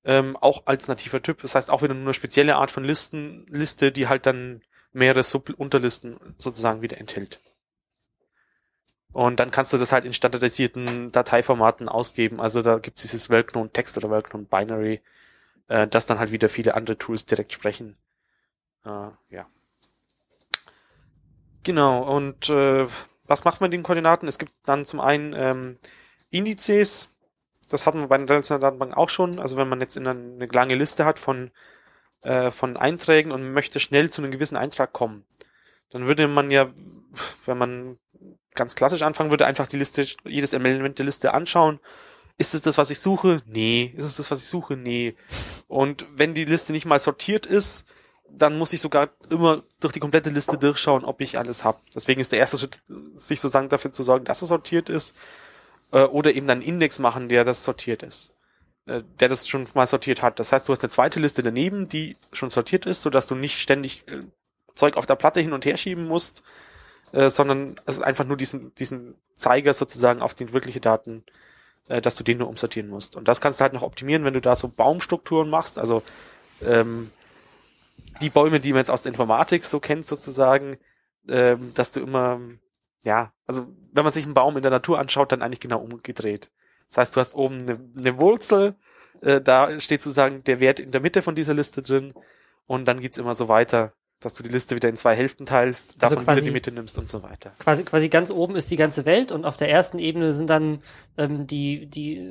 [0.04, 1.42] ähm, auch alternativer Typ.
[1.42, 4.62] Das heißt auch wieder nur eine spezielle Art von Listen, Liste, die halt dann
[4.92, 7.40] mehrere Sub-Unterlisten sozusagen wieder enthält.
[9.12, 12.40] Und dann kannst du das halt in standardisierten Dateiformaten ausgeben.
[12.40, 15.02] Also da gibt es dieses Weltknoten Text oder Weltknoten Binary,
[15.68, 17.96] äh, das dann halt wieder viele andere Tools direkt sprechen.
[18.84, 19.46] Äh, ja.
[21.62, 22.86] Genau, und äh,
[23.26, 24.28] was macht man mit den Koordinaten?
[24.28, 25.78] Es gibt dann zum einen ähm,
[26.30, 27.08] Indizes,
[27.68, 29.38] das hatten wir bei den relationalen Datenbanken auch schon.
[29.38, 31.50] Also wenn man jetzt in einer, eine lange Liste hat von,
[32.22, 35.24] äh, von Einträgen und möchte schnell zu einem gewissen Eintrag kommen,
[35.90, 36.70] dann würde man ja,
[37.46, 37.98] wenn man
[38.54, 41.80] ganz klassisch anfangen würde, einfach die Liste, jedes Element der Liste anschauen.
[42.36, 43.42] Ist es das, was ich suche?
[43.46, 43.92] Nee.
[43.96, 44.76] Ist es das, was ich suche?
[44.76, 45.14] Nee.
[45.68, 47.86] Und wenn die Liste nicht mal sortiert ist,
[48.28, 51.78] dann muss ich sogar immer durch die komplette Liste durchschauen, ob ich alles habe.
[51.94, 52.80] Deswegen ist der erste Schritt,
[53.16, 55.14] sich sozusagen dafür zu sorgen, dass es sortiert ist,
[55.94, 58.34] äh, oder eben dann einen Index machen, der das sortiert ist,
[58.86, 60.38] äh, der das schon mal sortiert hat.
[60.38, 63.58] Das heißt, du hast eine zweite Liste daneben, die schon sortiert ist, sodass du nicht
[63.58, 64.24] ständig äh,
[64.74, 66.42] Zeug auf der Platte hin und her schieben musst,
[67.12, 71.24] äh, sondern es ist einfach nur diesen, diesen Zeiger sozusagen auf die wirkliche Daten,
[71.88, 73.16] äh, dass du den nur umsortieren musst.
[73.16, 76.02] Und das kannst du halt noch optimieren, wenn du da so Baumstrukturen machst, also
[76.62, 77.10] ähm,
[78.20, 80.76] die Bäume, die man jetzt aus der Informatik so kennt sozusagen,
[81.28, 82.40] ähm, dass du immer,
[83.04, 86.50] ja, also wenn man sich einen Baum in der Natur anschaut, dann eigentlich genau umgedreht.
[86.88, 88.74] Das heißt, du hast oben eine, eine Wurzel,
[89.20, 92.14] äh, da steht sozusagen der Wert in der Mitte von dieser Liste drin
[92.66, 93.92] und dann geht's immer so weiter,
[94.24, 96.72] dass du die Liste wieder in zwei Hälften teilst, Also davon wieder quasi- die Mitte
[96.72, 97.52] nimmst und so weiter.
[97.58, 100.78] Quasi, quasi ganz oben ist die ganze Welt und auf der ersten Ebene sind dann
[101.18, 102.30] ähm, die, die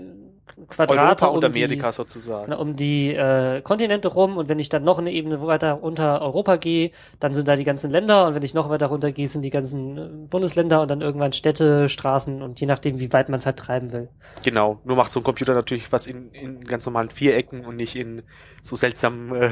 [0.67, 2.45] Quadrate Europa und um Amerika die, sozusagen.
[2.49, 6.21] na, um die äh, Kontinente rum und wenn ich dann noch eine Ebene weiter unter
[6.21, 9.27] Europa gehe, dann sind da die ganzen Länder und wenn ich noch weiter runter gehe,
[9.27, 13.29] sind die ganzen äh, Bundesländer und dann irgendwann Städte, Straßen und je nachdem, wie weit
[13.29, 14.09] man es halt treiben will.
[14.43, 17.95] Genau, nur macht so ein Computer natürlich was in, in ganz normalen Vierecken und nicht
[17.95, 18.21] in
[18.61, 19.49] so seltsamen äh,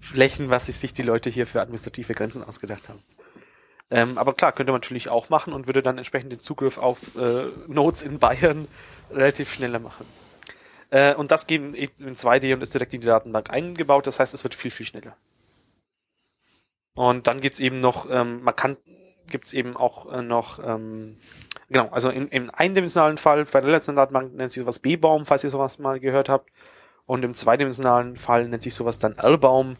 [0.00, 3.02] Flächen, was sich die Leute hier für administrative Grenzen ausgedacht haben.
[3.90, 7.16] Ähm, aber klar, könnte man natürlich auch machen und würde dann entsprechend den Zugriff auf
[7.16, 8.68] äh, Nodes in Bayern
[9.10, 10.06] relativ schneller machen.
[10.90, 14.20] Äh, und das geht eben in 2D und ist direkt in die Datenbank eingebaut, das
[14.20, 15.16] heißt, es wird viel, viel schneller.
[16.94, 18.76] Und dann gibt's eben noch, ähm, man kann,
[19.28, 21.16] gibt's eben auch äh, noch, ähm,
[21.68, 25.44] genau, also im, im eindimensionalen Fall, bei der relationalen Datenbank nennt sich sowas B-Baum, falls
[25.44, 26.50] ihr sowas mal gehört habt.
[27.06, 29.76] Und im zweidimensionalen Fall nennt sich sowas dann L-Baum,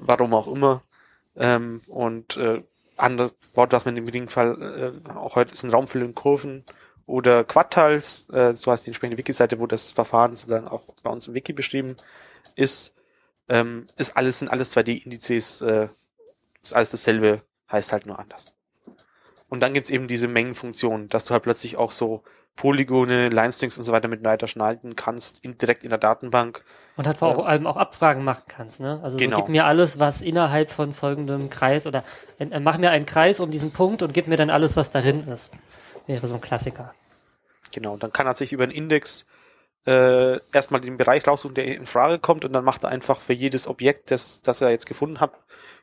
[0.00, 0.82] warum auch immer.
[1.36, 2.62] Ähm, und äh,
[2.96, 6.64] anderes Wort, was man im bedingten Fall äh, auch heute ist ein Raumfüllen Kurven
[7.06, 11.28] oder Quadtiles, äh, du hast die entsprechende Wiki-Seite, wo das Verfahren sozusagen auch bei uns
[11.28, 11.96] im Wiki beschrieben
[12.56, 12.94] ist,
[13.48, 15.88] ähm, ist alles, sind alles 2D-Indizes, äh,
[16.62, 18.52] ist alles dasselbe, heißt halt nur anders.
[19.48, 22.22] Und dann gibt's eben diese Mengenfunktion, dass du halt plötzlich auch so
[22.60, 26.62] Polygone, Line-Strings und so weiter miteinander schneiden kannst, in, direkt in der Datenbank.
[26.98, 29.00] Und halt vor allem auch Abfragen machen kannst, ne?
[29.02, 29.38] Also Genau.
[29.38, 32.04] so, gib mir alles, was innerhalb von folgendem Kreis oder
[32.38, 35.26] äh, mach mir einen Kreis um diesen Punkt und gib mir dann alles, was darin
[35.28, 35.54] ist.
[36.06, 36.92] Wäre so ein Klassiker.
[37.72, 39.24] Genau, dann kann er sich über einen Index
[39.86, 43.32] äh, erstmal den Bereich raussuchen, der in Frage kommt und dann macht er einfach für
[43.32, 45.32] jedes Objekt, das, das er jetzt gefunden hat,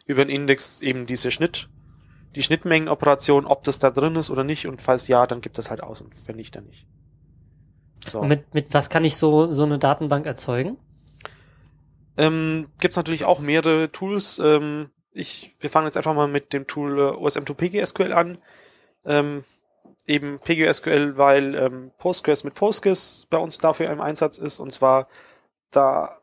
[0.06, 1.70] über einen Index eben diese Schnitt,
[2.38, 5.72] die Schnittmengenoperation, ob das da drin ist oder nicht und falls ja, dann gibt das
[5.72, 6.86] halt aus und wenn nicht, dann nicht.
[8.08, 8.22] So.
[8.22, 10.78] Mit, mit was kann ich so, so eine Datenbank erzeugen?
[12.16, 14.38] Ähm, Gibt es natürlich auch mehrere Tools.
[14.38, 18.38] Ähm, ich, wir fangen jetzt einfach mal mit dem Tool äh, OSM2 PGSQL an.
[19.04, 19.44] Ähm,
[20.06, 24.60] eben PGSQL, weil ähm, Postgres mit Postgres bei uns dafür im Einsatz ist.
[24.60, 25.08] Und zwar
[25.72, 26.20] da,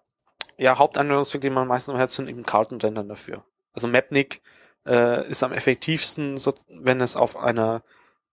[0.56, 3.44] ja, Hauptanwendungsfeld, den man meistens am Herzen sind, eben Kartenrendern dafür.
[3.72, 4.42] Also Mapnik
[4.86, 7.82] äh, ist am effektivsten, so, wenn es auf einer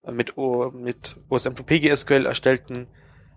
[0.04, 2.86] äh, mit, o, mit OSM2 PGSQL erstellten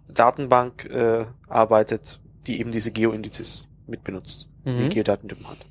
[0.07, 4.89] Datenbank äh, arbeitet, die eben diese Geoindizes mitbenutzt, die Mhm.
[4.89, 5.65] Geodatentypen hat.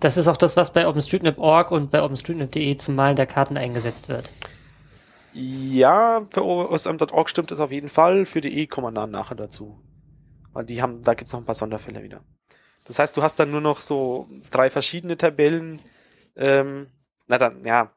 [0.00, 4.08] Das ist auch das, was bei OpenStreetMap.org und bei OpenStreetMap.de zum Malen der Karten eingesetzt
[4.08, 4.30] wird.
[5.32, 9.34] Ja, für OSM.org stimmt es auf jeden Fall, für die E kommen wir dann nachher
[9.34, 9.78] dazu.
[10.52, 12.22] Weil die haben, da gibt's noch ein paar Sonderfälle wieder.
[12.86, 15.80] Das heißt, du hast dann nur noch so drei verschiedene Tabellen,
[16.38, 16.88] ähm,
[17.26, 17.92] na dann, ja,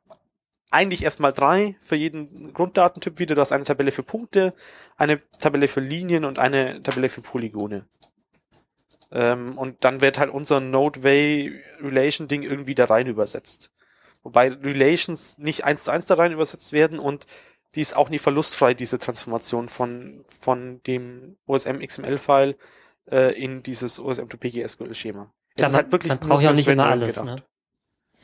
[0.71, 3.35] eigentlich erstmal drei für jeden Grunddatentyp wieder.
[3.35, 4.53] Du hast eine Tabelle für Punkte,
[4.95, 7.85] eine Tabelle für Linien und eine Tabelle für Polygone.
[9.11, 13.71] Ähm, und dann wird halt unser Node-Way-Relation-Ding irgendwie da rein übersetzt.
[14.23, 17.25] Wobei Relations nicht eins zu eins da rein übersetzt werden und
[17.75, 22.57] die ist auch nie verlustfrei, diese Transformation von, von dem OSM XML-File
[23.09, 25.33] äh, in dieses OSM-to-PGSQL-Schema.
[25.49, 27.43] Es Klar, ist halt wirklich man nur braucht ja auch nicht immer alles, ne?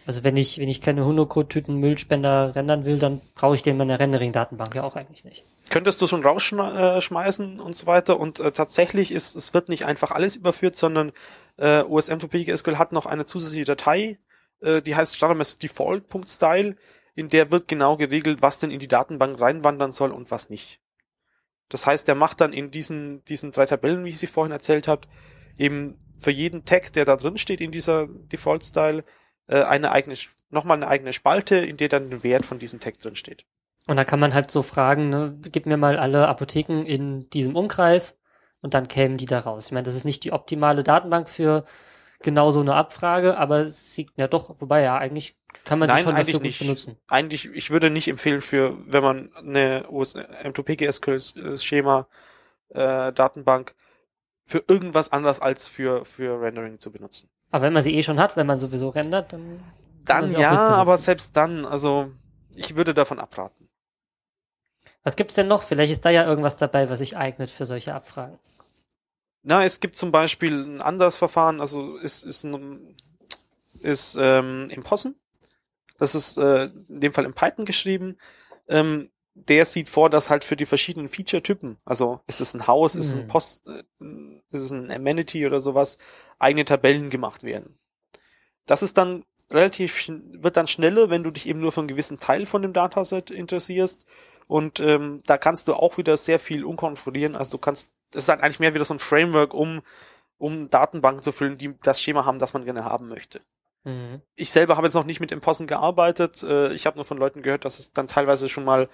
[0.08, 3.78] Also wenn ich, wenn ich keine Hundercode-Tüten Müllspender rendern will, dann brauche ich den in
[3.78, 5.44] meiner Rendering-Datenbank ja auch eigentlich nicht.
[5.70, 8.18] könntest du schon rausschmeißen und so weiter.
[8.18, 11.12] Und äh, tatsächlich ist, es wird nicht einfach alles überführt, sondern
[11.58, 14.18] äh, OSM to PGSQL hat noch eine zusätzliche Datei,
[14.62, 16.78] äh, die heißt standardmäßig default.style,
[17.16, 20.80] in der wird genau geregelt, was denn in die Datenbank reinwandern soll und was nicht.
[21.68, 24.88] Das heißt, der macht dann in diesen, diesen drei Tabellen, wie ich sie vorhin erzählt
[24.88, 25.02] habe,
[25.58, 29.04] eben für jeden Tag, der da drin steht in dieser Default-Style,
[29.48, 30.16] äh, eine eigene,
[30.50, 33.46] nochmal eine eigene Spalte, in der dann der Wert von diesem Tag drin steht.
[33.88, 37.56] Und dann kann man halt so fragen, ne, gib mir mal alle Apotheken in diesem
[37.56, 38.20] Umkreis
[38.62, 39.68] und dann kämen die da raus.
[39.68, 41.64] Ich meine, das ist nicht die optimale Datenbank für
[42.22, 45.96] genau so eine Abfrage, aber es sieht ja doch, wobei ja, eigentlich kann man sie
[45.96, 46.60] Nein, schon eigentlich dafür nicht.
[46.60, 46.98] benutzen.
[47.08, 52.08] eigentlich, ich würde nicht empfehlen für, wenn man eine M2PGSQL-Schema
[52.70, 53.76] äh, Datenbank
[54.46, 57.30] für irgendwas anderes als für, für Rendering zu benutzen.
[57.52, 59.60] Aber wenn man sie eh schon hat, wenn man sowieso rendert, dann
[60.06, 62.12] Dann ja, aber selbst dann, also
[62.56, 63.70] ich würde davon abraten.
[65.04, 65.64] Was gibt's denn noch?
[65.64, 68.38] Vielleicht ist da ja irgendwas dabei, was sich eignet für solche Abfragen.
[69.44, 72.96] Na, es gibt zum Beispiel ein anderes Verfahren, also ist, ist, ein,
[73.80, 75.16] ist ähm, im Possen.
[75.98, 78.18] Das ist äh, in dem Fall in Python geschrieben.
[78.68, 79.10] Ähm,
[79.48, 83.08] der sieht vor, dass halt für die verschiedenen Feature-Typen, also ist es ein Haus, ist
[83.08, 83.28] es ein.
[83.28, 83.84] Post, äh,
[84.52, 85.98] ist es ein Amenity oder sowas,
[86.40, 87.78] eigene Tabellen gemacht werden.
[88.66, 92.20] Das ist dann relativ, wird dann schneller, wenn du dich eben nur für einen gewissen
[92.20, 94.06] Teil von dem Dataset interessierst.
[94.48, 97.36] Und ähm, da kannst du auch wieder sehr viel umkonfigurieren.
[97.36, 99.82] Also du kannst, das ist halt eigentlich mehr wieder so ein Framework, um,
[100.38, 103.42] um Datenbanken zu füllen, die das Schema haben, das man gerne haben möchte.
[103.84, 104.22] Mhm.
[104.36, 106.44] Ich selber habe jetzt noch nicht mit Impossen gearbeitet.
[106.44, 108.90] Äh, ich habe nur von Leuten gehört, dass es dann teilweise schon mal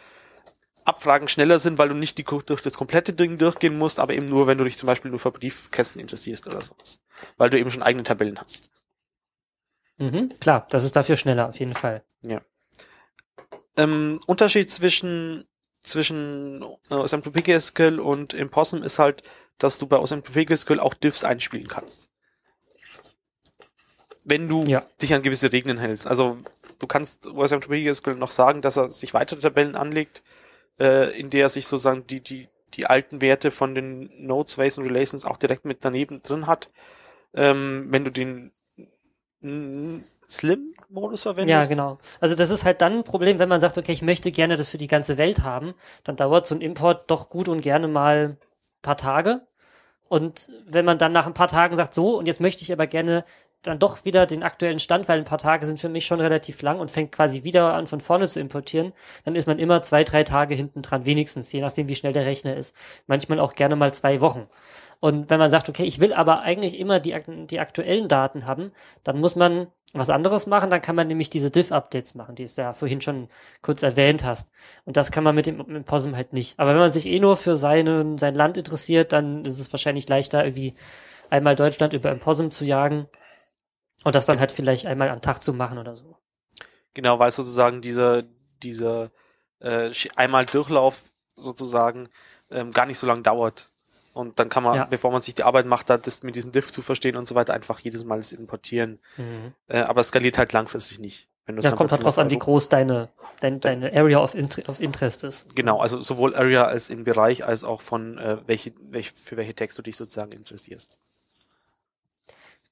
[0.86, 4.30] Abfragen schneller sind, weil du nicht die, durch das komplette Ding durchgehen musst, aber eben
[4.30, 7.00] nur, wenn du dich zum Beispiel nur für Briefkästen interessierst oder sowas.
[7.38, 8.70] Weil du eben schon eigene Tabellen hast.
[9.98, 10.34] Mhm.
[10.40, 12.04] Klar, das ist dafür schneller, auf jeden Fall.
[13.76, 15.48] Ähm, Unterschied zwischen
[15.84, 19.24] zwischen äh, OSM2PGSQL und Impossum ist halt,
[19.58, 22.10] dass du bei OSM2PGSQL auch Diffs einspielen kannst.
[24.24, 24.86] Wenn du Ja.
[25.02, 26.08] dich an gewisse Regeln hältst.
[26.08, 26.38] Also
[26.80, 30.24] du kannst OSM2PGSQL noch sagen, dass er sich weitere Tabellen anlegt,
[30.80, 34.78] äh, in der er sich sozusagen die, die, die alten Werte von den Nodes, Ways
[34.78, 36.68] und Relations auch direkt mit daneben drin hat.
[37.34, 38.52] Ähm, wenn du den
[39.42, 41.70] mm, Slim-Modus verwendest.
[41.70, 42.00] Ja, genau.
[42.20, 44.70] Also das ist halt dann ein Problem, wenn man sagt, okay, ich möchte gerne das
[44.70, 48.30] für die ganze Welt haben, dann dauert so ein Import doch gut und gerne mal
[48.30, 48.38] ein
[48.82, 49.42] paar Tage.
[50.10, 52.88] Und wenn man dann nach ein paar Tagen sagt, so, und jetzt möchte ich aber
[52.88, 53.26] gerne
[53.64, 56.62] dann doch wieder den aktuellen Stand, weil ein paar Tage sind für mich schon relativ
[56.62, 58.94] lang und fängt quasi wieder an von vorne zu importieren,
[59.26, 62.26] dann ist man immer zwei, drei Tage hinten dran, wenigstens, je nachdem, wie schnell der
[62.26, 62.76] Rechner ist.
[63.08, 64.48] Manchmal auch gerne mal zwei Wochen.
[65.00, 67.16] Und wenn man sagt, okay, ich will aber eigentlich immer die,
[67.50, 68.72] die aktuellen Daten haben,
[69.04, 72.56] dann muss man was anderes machen, dann kann man nämlich diese Diff-Updates machen, die es
[72.56, 73.28] ja vorhin schon
[73.62, 74.52] kurz erwähnt hast.
[74.86, 76.60] Und das kann man mit dem, mit POSM halt nicht.
[76.60, 80.10] Aber wenn man sich eh nur für seine, sein Land interessiert, dann ist es wahrscheinlich
[80.10, 80.74] leichter, irgendwie
[81.30, 83.08] einmal Deutschland über Imposum zu jagen
[84.04, 86.18] und das dann halt vielleicht einmal am Tag zu machen oder so.
[86.94, 88.24] Genau, weil sozusagen dieser,
[88.62, 89.12] dieser
[89.60, 92.10] äh, einmal Durchlauf sozusagen
[92.52, 93.72] ähm, gar nicht so lang dauert.
[94.14, 94.86] Und dann kann man, ja.
[94.86, 97.54] bevor man sich die Arbeit macht, das mit diesem Diff zu verstehen und so weiter,
[97.54, 99.00] einfach jedes Mal das importieren.
[99.18, 99.54] Mhm.
[99.68, 101.30] Äh, aber es skaliert halt langfristig nicht.
[101.46, 103.10] Wenn ja, kommt halt drauf an, wie groß deine,
[103.42, 105.56] dein, deine Area of, Inter of Interest ist.
[105.56, 109.54] Genau, also sowohl Area als im Bereich als auch von äh, welche, welche, für welche
[109.54, 110.90] Text du dich sozusagen interessierst.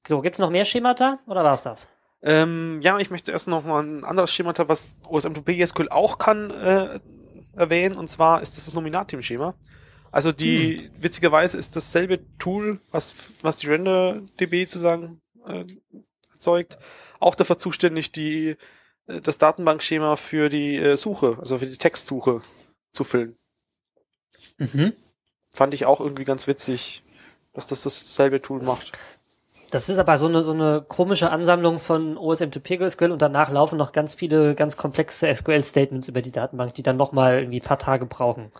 [0.06, 1.88] So, gibt's noch mehr Schemata oder war's das?
[2.22, 6.50] Ähm, ja, ich möchte erst noch mal ein anderes Schemata, was OSM2P SQL auch kann,
[6.50, 7.00] äh,
[7.54, 9.54] erwähnen, und zwar ist das das Nominatim-Schema.
[10.10, 10.90] Also die, hm.
[11.02, 15.64] witzigerweise ist dasselbe Tool, was, was die RenderDB sozusagen äh,
[16.32, 16.78] erzeugt,
[17.18, 18.56] auch dafür zuständig, die,
[19.06, 22.42] äh, das Datenbankschema für die äh, Suche, also für die Textsuche
[22.92, 23.36] zu füllen.
[24.58, 24.92] Mhm.
[25.50, 27.02] Fand ich auch irgendwie ganz witzig,
[27.54, 28.92] dass das dasselbe Tool macht.
[29.72, 33.78] Das ist aber so eine, so eine komische Ansammlung von OSM2P SQL und danach laufen
[33.78, 37.78] noch ganz viele ganz komplexe SQL-Statements über die Datenbank, die dann nochmal irgendwie ein paar
[37.78, 38.52] Tage brauchen.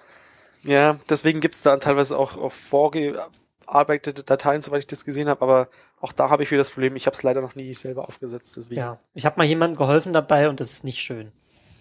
[0.63, 5.69] Ja, deswegen gibt's da teilweise auch, auch vorgearbeitete Dateien, soweit ich das gesehen habe, aber
[6.01, 8.57] auch da habe ich wieder das Problem, ich habe es leider noch nie selber aufgesetzt.
[8.57, 8.81] Deswegen.
[8.81, 11.31] Ja, ich habe mal jemandem geholfen dabei und das ist nicht schön.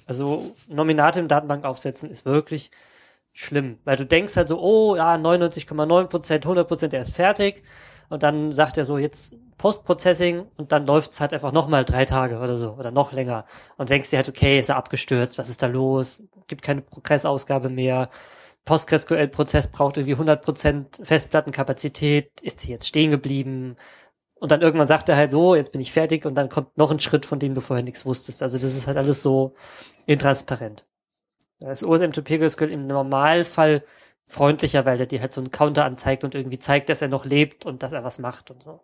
[0.08, 2.70] Also Nominate im Datenbank aufsetzen ist wirklich
[3.32, 7.64] schlimm, weil du denkst halt so, oh ja, 99,9 Prozent, 100 Prozent, er ist fertig
[8.12, 12.40] und dann sagt er so, jetzt Postprocessing und dann läuft's halt einfach nochmal drei Tage
[12.40, 13.46] oder so oder noch länger
[13.78, 17.70] und denkst dir halt, okay, ist er abgestürzt, was ist da los, gibt keine Progressausgabe
[17.70, 18.10] mehr,
[18.66, 23.78] PostgreSQL-Prozess braucht irgendwie 100% Festplattenkapazität, ist jetzt stehen geblieben
[24.36, 26.92] und dann irgendwann sagt er halt so, jetzt bin ich fertig und dann kommt noch
[26.92, 28.44] ein Schritt, von dem du vorher nichts wusstest.
[28.44, 29.54] Also das ist halt alles so
[30.06, 30.86] intransparent.
[31.60, 33.84] Das OSM2P im Normalfall
[34.32, 37.26] freundlicher, weil der dir halt so einen Counter anzeigt und irgendwie zeigt, dass er noch
[37.26, 38.80] lebt und dass er was macht und so.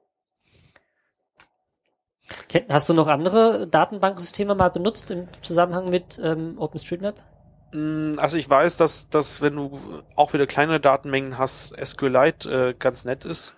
[2.67, 7.15] Hast du noch andere Datenbanksysteme mal benutzt im Zusammenhang mit ähm, OpenStreetMap?
[7.71, 9.79] Mm, also ich weiß, dass, dass wenn du
[10.17, 13.55] auch wieder kleinere Datenmengen hast, SQLite äh, ganz nett ist,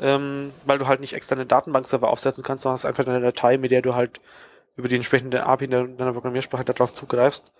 [0.00, 3.58] ähm, weil du halt nicht extra eine Datenbankserver aufsetzen kannst, sondern hast einfach eine Datei,
[3.58, 4.20] mit der du halt
[4.76, 7.52] über die entsprechende API in deiner Programmiersprache darauf zugreifst.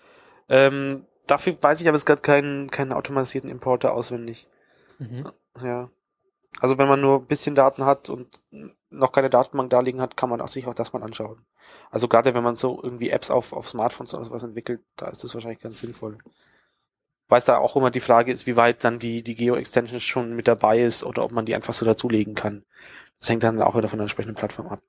[0.47, 4.45] Ähm, dafür weiß ich aber jetzt gerade keinen, keinen automatisierten Importer auswendig.
[4.99, 5.31] Mhm.
[5.61, 5.89] Ja.
[6.59, 8.39] Also wenn man nur ein bisschen Daten hat und
[8.89, 11.45] noch keine Datenbank da liegen hat, kann man auch sich auch das mal anschauen.
[11.91, 15.23] Also gerade wenn man so irgendwie Apps auf, auf Smartphones oder sowas entwickelt, da ist
[15.23, 16.17] das wahrscheinlich ganz sinnvoll.
[17.27, 20.35] Weil es da auch immer die Frage ist, wie weit dann die, die Geo-Extension schon
[20.35, 22.63] mit dabei ist oder ob man die einfach so dazulegen kann.
[23.19, 24.81] Das hängt dann auch wieder von der entsprechenden Plattform ab.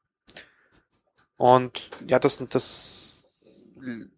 [1.37, 3.06] Und ja, das, das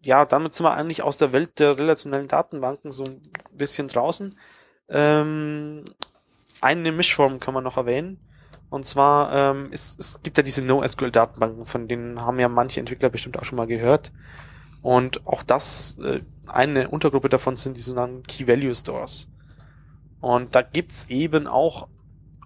[0.01, 4.37] ja, damit sind wir eigentlich aus der Welt der relationellen Datenbanken so ein bisschen draußen.
[4.89, 5.85] Ähm,
[6.61, 8.19] eine Mischform kann man noch erwähnen.
[8.69, 13.09] Und zwar, ähm, es, es gibt ja diese NoSQL-Datenbanken, von denen haben ja manche Entwickler
[13.09, 14.11] bestimmt auch schon mal gehört.
[14.81, 19.27] Und auch das, äh, eine Untergruppe davon sind die sogenannten Key-Value-Stores.
[20.21, 21.87] Und da gibt's eben auch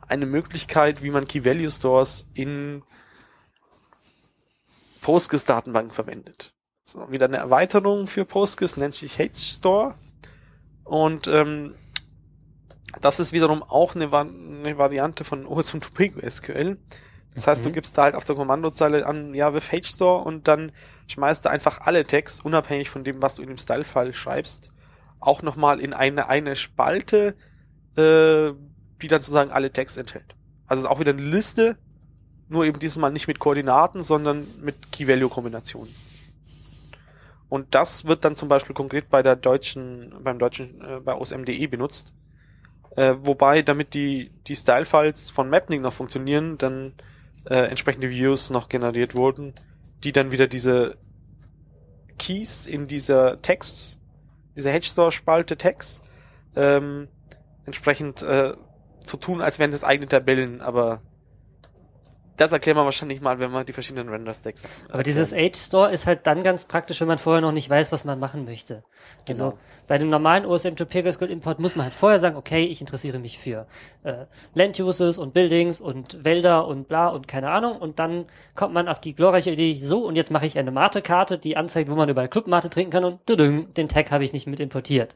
[0.08, 2.84] eine Möglichkeit, wie man Key-Value-Stores in
[5.02, 6.53] Postgres-Datenbanken verwendet.
[6.86, 9.96] So, wieder eine Erweiterung für Postgres, nennt sich HStore.
[10.84, 11.76] Und ähm,
[13.00, 16.78] das ist wiederum auch eine, eine Variante von OSM2 SQL.
[17.36, 17.74] Das heißt, du mhm.
[17.74, 20.72] gibst da halt auf der Kommandozeile an, ja, with HStore und dann
[21.08, 24.72] schmeißt du einfach alle Tags, unabhängig von dem, was du in dem Style-File schreibst,
[25.20, 27.36] auch nochmal in eine, eine Spalte,
[27.96, 28.52] äh,
[29.02, 30.36] die dann sozusagen alle Tags enthält.
[30.68, 31.78] Also ist auch wieder eine Liste,
[32.50, 36.13] nur eben dieses Mal nicht mit Koordinaten, sondern mit Key-Value-Kombinationen.
[37.54, 41.68] Und das wird dann zum Beispiel konkret bei der deutschen, beim deutschen, äh, bei OSM.de
[41.68, 42.12] benutzt.
[42.96, 46.94] Äh, wobei, damit die, die Style-Files von Mapnik noch funktionieren, dann
[47.48, 49.54] äh, entsprechende Views noch generiert wurden,
[50.04, 50.98] die dann wieder diese
[52.18, 54.00] Keys in dieser Text,
[54.56, 56.04] dieser HStore-Spalte Text,
[56.56, 57.08] ähm,
[57.68, 58.54] entsprechend äh,
[59.02, 61.04] zu tun, als wären das eigene Tabellen, aber
[62.36, 64.82] Das erklären wir wahrscheinlich mal, wenn wir die verschiedenen Render-Stacks.
[64.90, 67.92] Aber dieses Age Store ist halt dann ganz praktisch, wenn man vorher noch nicht weiß,
[67.92, 68.84] was man machen möchte.
[69.28, 69.58] Also Genau.
[69.88, 73.20] bei dem normalen OSM to PGSQL Import muss man halt vorher sagen, okay, ich interessiere
[73.20, 73.68] mich für
[74.04, 74.26] äh,
[74.56, 77.76] Land Uses und Buildings und Wälder und bla und keine Ahnung.
[77.76, 78.26] Und dann
[78.56, 81.88] kommt man auf die glorreiche Idee, so und jetzt mache ich eine Mate-Karte, die anzeigt,
[81.88, 85.16] wo man überall Club-Mate trinken kann und tudung, den Tag habe ich nicht mit importiert.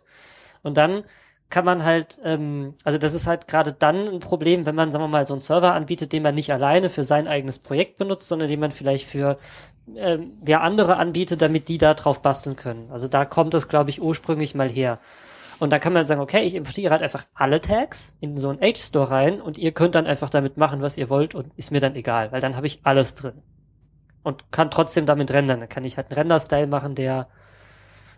[0.62, 1.04] Und dann
[1.50, 5.04] kann man halt, ähm, also das ist halt gerade dann ein Problem, wenn man, sagen
[5.04, 8.28] wir mal, so einen Server anbietet, den man nicht alleine für sein eigenes Projekt benutzt,
[8.28, 9.38] sondern den man vielleicht für
[9.96, 12.90] ähm, wer andere anbietet, damit die da drauf basteln können.
[12.92, 15.00] Also da kommt es, glaube ich, ursprünglich mal her.
[15.60, 18.62] Und dann kann man sagen, okay, ich importiere halt einfach alle Tags in so einen
[18.62, 21.80] H-Store rein und ihr könnt dann einfach damit machen, was ihr wollt und ist mir
[21.80, 23.42] dann egal, weil dann habe ich alles drin.
[24.22, 25.62] Und kann trotzdem damit rendern.
[25.62, 27.28] Dann kann ich halt einen Render-Style machen, der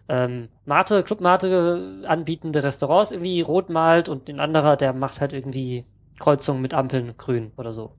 [0.09, 5.85] ähm, Mate, Club-Mate anbietende Restaurants irgendwie rot malt und den anderer, der macht halt irgendwie
[6.19, 7.95] Kreuzungen mit Ampeln grün oder so.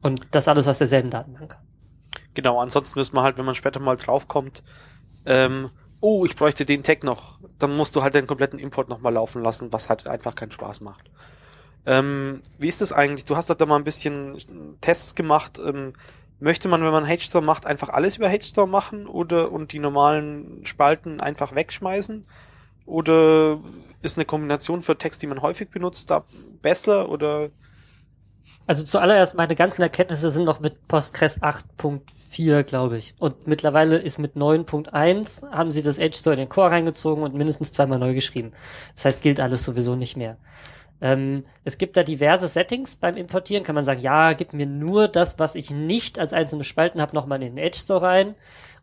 [0.00, 1.58] Und das alles aus derselben Datenbank.
[2.34, 4.62] Genau, ansonsten müsste man halt, wenn man später mal draufkommt,
[5.26, 9.12] ähm, oh, ich bräuchte den Tag noch, dann musst du halt den kompletten Import nochmal
[9.12, 11.10] laufen lassen, was halt einfach keinen Spaß macht.
[11.84, 13.24] Ähm, wie ist das eigentlich?
[13.24, 14.36] Du hast doch da mal ein bisschen
[14.80, 15.58] Tests gemacht.
[15.58, 15.94] Ähm,
[16.40, 20.64] möchte man, wenn man HStore macht, einfach alles über HStore machen oder und die normalen
[20.64, 22.26] Spalten einfach wegschmeißen?
[22.86, 23.60] Oder
[24.02, 26.24] ist eine Kombination für Text, die man häufig benutzt, da
[26.62, 27.50] besser oder
[28.66, 33.14] Also zuallererst, meine ganzen Erkenntnisse sind noch mit Postgres 8.4, glaube ich.
[33.18, 37.34] Und mittlerweile ist mit 9.1 haben sie das Edge Store in den Core reingezogen und
[37.34, 38.52] mindestens zweimal neu geschrieben.
[38.94, 40.36] Das heißt, gilt alles sowieso nicht mehr.
[41.00, 43.64] Ähm, es gibt da diverse Settings beim Importieren.
[43.64, 47.14] Kann man sagen, ja, gib mir nur das, was ich nicht als einzelne Spalten habe,
[47.14, 48.34] nochmal in den Edge Store rein.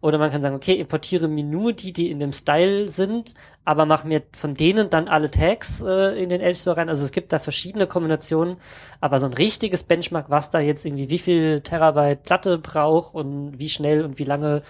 [0.01, 3.86] Oder man kann sagen, okay, importiere mir nur die, die in dem Style sind, aber
[3.86, 6.89] mach mir von denen dann alle Tags äh, in den Edge Store rein.
[6.89, 8.57] Also es gibt da verschiedene Kombinationen,
[9.01, 13.57] aber so ein richtiges Benchmark, was da jetzt irgendwie wie viel Terabyte Platte braucht und
[13.57, 14.61] wie schnell und wie lange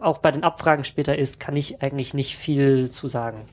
[0.00, 3.46] auch bei den Abfragen später ist, kann ich eigentlich nicht viel zu sagen.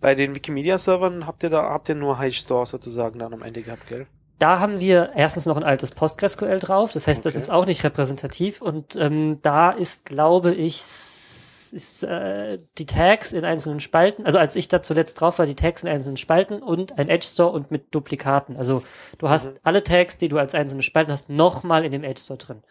[0.00, 3.86] Bei den Wikimedia-Servern habt ihr da, habt ihr nur HStore sozusagen dann am Ende gehabt,
[3.88, 4.06] gell?
[4.38, 7.42] Da haben wir erstens noch ein altes PostgreSQL drauf, das heißt, das Okay.
[7.42, 13.44] ist auch nicht repräsentativ und ähm, da ist, glaube ich, ist, äh, die Tags in
[13.44, 16.98] einzelnen Spalten, also als ich da zuletzt drauf war, die Tags in einzelnen Spalten und
[16.98, 18.56] ein Edge Store und mit Duplikaten.
[18.56, 18.82] Also
[19.18, 19.58] du hast Mhm.
[19.64, 22.62] alle Tags, die du als einzelne Spalten hast, nochmal in dem Edge Store drin.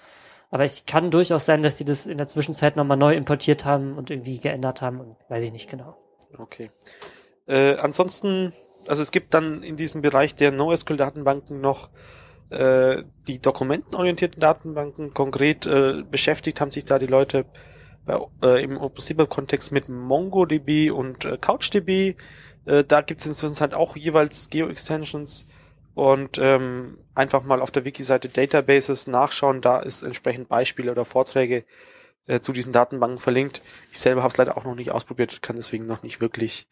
[0.49, 3.97] Aber es kann durchaus sein, dass die das in der Zwischenzeit nochmal neu importiert haben
[3.97, 5.97] und irgendwie geändert haben und weiß ich nicht genau.
[6.37, 6.71] Okay.
[7.47, 8.53] Äh, ansonsten,
[8.87, 11.89] also es gibt dann in diesem Bereich der NoSQL-Datenbanken noch
[12.49, 15.13] äh, die dokumentenorientierten Datenbanken.
[15.13, 17.45] Konkret äh, beschäftigt haben sich da die Leute
[18.05, 22.15] bei, äh, im OpenStreetMap-Kontext mit MongoDB und äh, CouchDB.
[22.65, 25.45] Äh, da gibt es inzwischen halt auch jeweils Geo-Extensions
[25.93, 29.61] und ähm, einfach mal auf der Wiki-Seite Databases nachschauen.
[29.61, 31.65] Da ist entsprechend Beispiele oder Vorträge
[32.27, 33.61] äh, zu diesen Datenbanken verlinkt.
[33.91, 36.67] Ich selber habe es leider auch noch nicht ausprobiert, kann deswegen noch nicht wirklich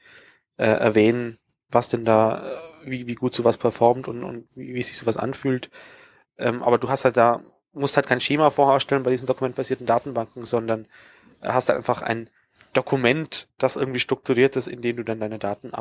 [0.57, 1.37] äh, erwähnen,
[1.69, 5.17] was denn da, äh, wie, wie gut sowas performt und, und wie, wie sich sowas
[5.17, 5.69] anfühlt.
[6.37, 7.41] Ähm, aber du hast halt da,
[7.73, 10.87] musst halt kein Schema vorstellen bei diesen dokumentbasierten Datenbanken, sondern
[11.41, 12.29] hast halt einfach ein
[12.73, 15.73] Dokument, das irgendwie strukturiert ist, in dem du dann deine Daten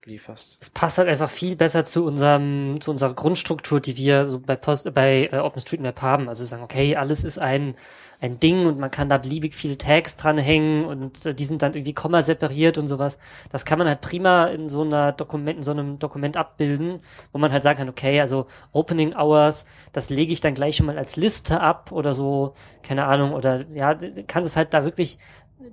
[0.00, 0.56] ablieferst.
[0.60, 4.56] Es passt halt einfach viel besser zu unserem, zu unserer Grundstruktur, die wir so bei
[4.56, 6.28] Post, bei äh, OpenStreetMap haben.
[6.28, 7.74] Also sagen, okay, alles ist ein,
[8.20, 11.74] ein Ding und man kann da beliebig viele Tags dranhängen und äh, die sind dann
[11.74, 13.18] irgendwie Komma separiert und sowas.
[13.50, 17.00] Das kann man halt prima in so einer Dokument, in so einem Dokument abbilden,
[17.32, 20.86] wo man halt sagen kann, okay, also Opening Hours, das lege ich dann gleich schon
[20.86, 23.94] mal als Liste ab oder so, keine Ahnung, oder ja,
[24.26, 25.18] kann es halt da wirklich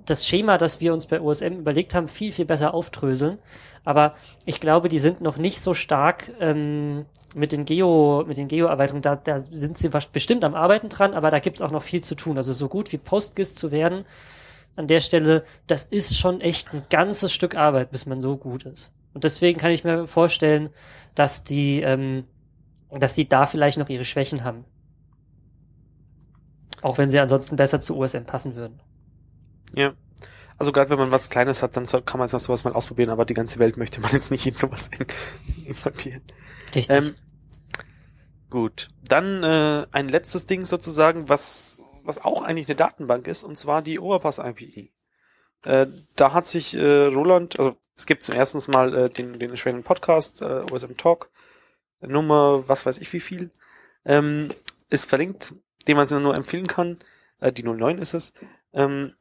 [0.04, 3.38] das Schema, das wir uns bei OSM überlegt haben, viel, viel besser aufdröseln.
[3.88, 8.46] Aber ich glaube, die sind noch nicht so stark ähm, mit den Geo, mit den
[8.46, 9.00] Geo-Erweiterungen.
[9.00, 12.14] Da, da sind sie bestimmt am Arbeiten dran, aber da gibt's auch noch viel zu
[12.14, 12.36] tun.
[12.36, 14.04] Also so gut wie PostGIS zu werden,
[14.76, 18.64] an der Stelle, das ist schon echt ein ganzes Stück Arbeit, bis man so gut
[18.64, 18.92] ist.
[19.14, 20.68] Und deswegen kann ich mir vorstellen,
[21.14, 22.26] dass die, ähm,
[22.90, 24.66] dass die da vielleicht noch ihre Schwächen haben.
[26.82, 28.82] Auch wenn sie ansonsten besser zu OSM passen würden.
[29.74, 29.94] Ja.
[30.58, 33.10] Also gerade wenn man was Kleines hat, dann kann man jetzt noch sowas mal ausprobieren,
[33.10, 34.90] aber die ganze Welt möchte man jetzt nicht in sowas
[35.64, 36.22] importieren.
[36.74, 36.90] Richtig.
[36.90, 37.14] Ähm,
[38.50, 38.88] gut.
[39.06, 43.82] Dann äh, ein letztes Ding sozusagen, was, was auch eigentlich eine Datenbank ist, und zwar
[43.82, 44.90] die Overpass IPE.
[45.64, 45.86] Äh,
[46.16, 49.84] da hat sich äh, Roland, also es gibt zum ersten Mal äh, den, den entsprechenden
[49.84, 51.30] Podcast, äh, OSM Talk,
[52.00, 53.50] Nummer, was weiß ich wie viel,
[54.04, 54.50] ähm,
[54.90, 55.54] ist verlinkt,
[55.86, 56.98] den man nur empfehlen kann.
[57.40, 58.32] Äh, die 09 ist es.
[58.72, 59.14] Ähm,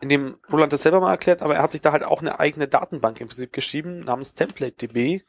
[0.00, 2.38] in dem Roland das selber mal erklärt, aber er hat sich da halt auch eine
[2.38, 5.22] eigene Datenbank im Prinzip geschrieben, namens TemplateDB.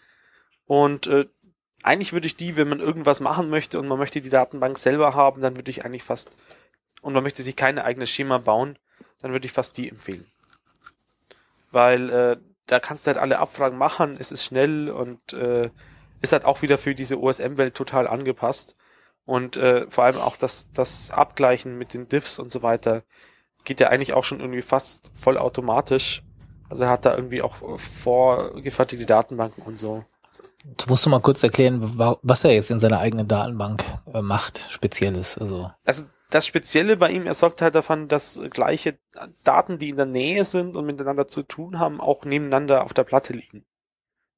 [0.65, 1.25] Und äh,
[1.83, 5.13] eigentlich würde ich die, wenn man irgendwas machen möchte und man möchte die Datenbank selber
[5.13, 6.31] haben, dann würde ich eigentlich fast,
[7.01, 8.77] und man möchte sich kein eigenes Schema bauen,
[9.21, 10.25] dann würde ich fast die empfehlen.
[11.71, 15.69] Weil äh, da kannst du halt alle Abfragen machen, es ist schnell und äh,
[16.21, 18.75] ist halt auch wieder für diese OSM-Welt total angepasst.
[19.25, 23.03] Und äh, vor allem auch das, das Abgleichen mit den Diffs und so weiter
[23.67, 26.23] geht ja eigentlich auch schon irgendwie fast voll automatisch.
[26.69, 30.05] Also er hat da irgendwie auch vorgefertigte Datenbanken und so.
[30.77, 34.65] Du musst du mal kurz erklären, was er jetzt in seiner eigenen Datenbank äh, macht,
[34.69, 35.37] Spezielles.
[35.37, 35.71] Also.
[35.85, 38.97] also das Spezielle bei ihm, er sorgt halt davon, dass gleiche
[39.43, 43.03] Daten, die in der Nähe sind und miteinander zu tun haben, auch nebeneinander auf der
[43.03, 43.65] Platte liegen.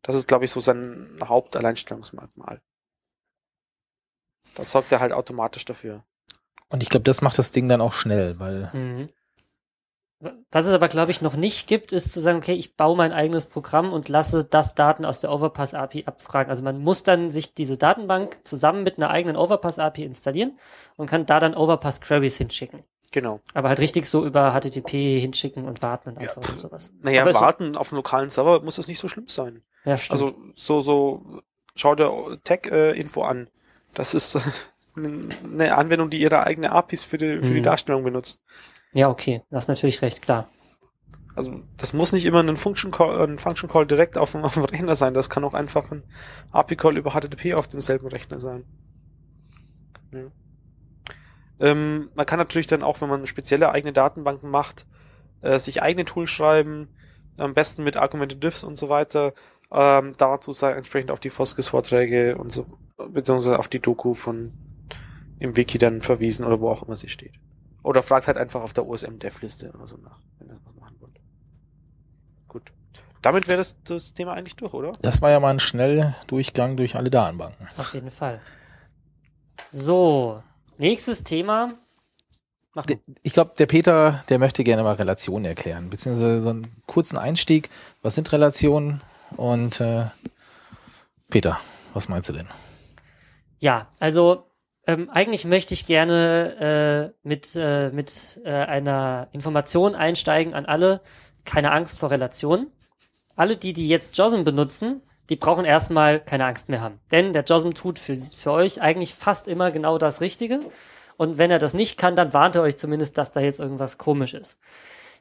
[0.02, 2.62] Das ist, glaube ich, so sein Hauptalleinstellungsmerkmal.
[4.56, 6.04] Das sorgt er halt automatisch dafür.
[6.70, 8.70] Und ich glaube, das macht das Ding dann auch schnell, weil.
[8.74, 9.08] Mhm.
[10.52, 13.14] Was es aber, glaube ich, noch nicht gibt, ist zu sagen, okay, ich baue mein
[13.14, 16.50] eigenes Programm und lasse das Daten aus der Overpass API abfragen.
[16.50, 20.60] Also man muss dann sich diese Datenbank zusammen mit einer eigenen Overpass API installieren
[20.98, 22.84] und kann da dann Overpass Queries hinschicken.
[23.12, 23.40] Genau.
[23.54, 26.50] Aber halt richtig so über HTTP hinschicken und warten und einfach ja.
[26.50, 26.92] und sowas.
[27.02, 29.64] Naja, aber warten auf einem lokalen Server muss das nicht so schlimm sein.
[29.86, 30.22] Ja, stimmt.
[30.22, 31.42] Also so, so,
[31.76, 32.12] schau dir
[32.44, 33.48] Tech-Info an.
[33.94, 34.38] Das ist
[34.96, 37.64] eine Anwendung, die ihre eigene APIs für die, für die mhm.
[37.64, 38.42] Darstellung benutzt.
[38.94, 40.48] Ja, okay, das ist natürlich recht klar.
[41.36, 44.56] Also das muss nicht immer ein Function Call, ein Function Call direkt auf dem, auf
[44.56, 45.14] dem Rechner sein.
[45.14, 46.04] Das kann auch einfach ein
[46.52, 48.66] API Call über HTTP auf demselben Rechner sein.
[50.12, 50.32] Ja.
[51.60, 54.86] Ähm, man kann natürlich dann auch, wenn man spezielle eigene Datenbanken macht,
[55.42, 56.90] äh, sich eigene Tools schreiben,
[57.38, 59.34] am besten mit Argumented Diffs und so weiter.
[59.72, 62.66] Ähm, dazu sei entsprechend auf die Foskis-Vorträge und so,
[63.12, 64.54] beziehungsweise auf die Doku von
[65.40, 67.40] im Wiki dann verwiesen oder wo auch immer sie steht.
[67.90, 71.20] Oder fragt halt einfach auf der OSM-Dev-Liste oder so nach, wenn ihr was machen wollt.
[72.48, 72.72] Gut.
[73.24, 74.92] Damit wäre das, das Thema eigentlich durch, oder?
[75.02, 77.68] Das war ja mal ein Schnelldurchgang durch alle Datenbanken.
[77.80, 78.42] Auf jeden Fall.
[79.72, 80.44] So,
[80.78, 81.74] nächstes Thema.
[82.76, 82.94] Mach du.
[83.24, 87.72] Ich glaube, der Peter, der möchte gerne mal Relationen erklären, beziehungsweise so einen kurzen Einstieg.
[88.04, 89.02] Was sind Relationen?
[89.36, 90.06] Und äh,
[91.32, 91.60] Peter,
[91.96, 92.50] was meinst du denn?
[93.58, 94.49] Ja, also
[94.90, 101.02] ähm, eigentlich möchte ich gerne äh, mit, äh, mit äh, einer Information einsteigen an alle.
[101.46, 102.72] Keine Angst vor Relationen.
[103.36, 107.00] Alle, die, die jetzt JOSM benutzen, die brauchen erstmal keine Angst mehr haben.
[107.12, 110.62] Denn der JOSM tut für, für euch eigentlich fast immer genau das Richtige.
[111.18, 114.00] Und wenn er das nicht kann, dann warnt er euch zumindest, dass da jetzt irgendwas
[114.00, 114.58] komisch ist.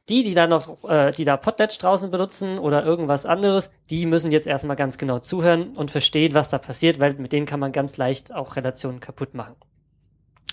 [0.08, 4.32] Die, die da noch, äh, die da Potlatch draußen benutzen oder irgendwas anderes, die müssen
[4.32, 7.72] jetzt erstmal ganz genau zuhören und verstehen, was da passiert, weil mit denen kann man
[7.72, 9.56] ganz leicht auch Relationen kaputt machen.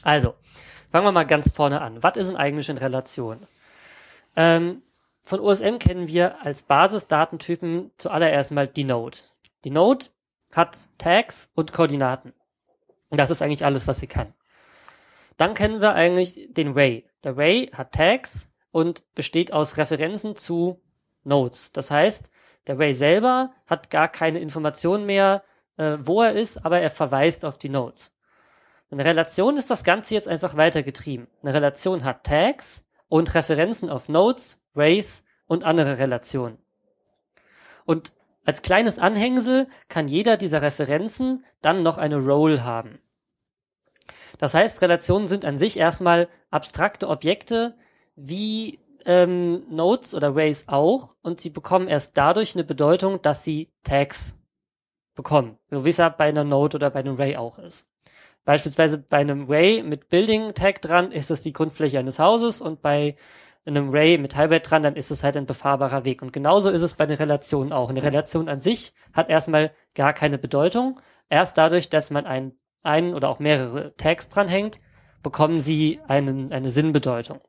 [0.04, 0.36] Also,
[0.92, 2.04] fangen wir mal ganz vorne an.
[2.04, 3.38] Was ist denn eigentlich in Relation?
[4.36, 4.82] Ähm,
[5.24, 9.18] von OSM kennen wir als Basisdatentypen zuallererst mal die Node.
[9.64, 10.06] Die Node
[10.54, 12.34] hat Tags und Koordinaten.
[13.10, 14.34] Und das ist eigentlich alles, was sie kann.
[15.38, 17.06] Dann kennen wir eigentlich den Ray.
[17.24, 20.82] Der Ray hat Tags und besteht aus Referenzen zu
[21.24, 21.72] Nodes.
[21.72, 22.30] Das heißt,
[22.68, 25.46] der Ray selber hat gar keine Informationen mehr,
[25.78, 28.12] äh, wo er ist, aber er verweist auf die Nodes.
[28.92, 31.28] Eine Relation ist das Ganze jetzt einfach weitergetrieben.
[31.42, 36.58] Eine Relation hat Tags und Referenzen auf Nodes, Rays und andere Relationen.
[37.86, 38.12] Und
[38.44, 43.00] als kleines Anhängsel kann jeder dieser Referenzen dann noch eine Role haben.
[44.38, 47.78] Das heißt, Relationen sind an sich erstmal abstrakte Objekte,
[48.16, 53.72] wie ähm, Nodes oder Rays auch und sie bekommen erst dadurch eine Bedeutung, dass sie
[53.84, 54.38] Tags
[55.16, 55.58] bekommen.
[55.70, 57.88] So wie es ja bei einer Node oder bei einem Ray auch ist.
[58.44, 62.82] Beispielsweise bei einem Ray mit Building Tag dran ist es die Grundfläche eines Hauses und
[62.82, 63.16] bei
[63.66, 66.22] einem Ray mit Highway dran, dann ist es halt ein befahrbarer Weg.
[66.22, 67.90] Und genauso ist es bei den Relationen auch.
[67.90, 71.00] Eine Relation an sich hat erstmal gar keine Bedeutung.
[71.30, 74.80] Erst dadurch, dass man einen, einen oder auch mehrere Tags dranhängt,
[75.24, 77.40] bekommen sie einen, eine Sinnbedeutung.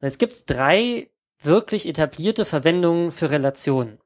[0.00, 1.10] Jetzt gibt's drei
[1.42, 3.98] wirklich etablierte Verwendungen für Relationen.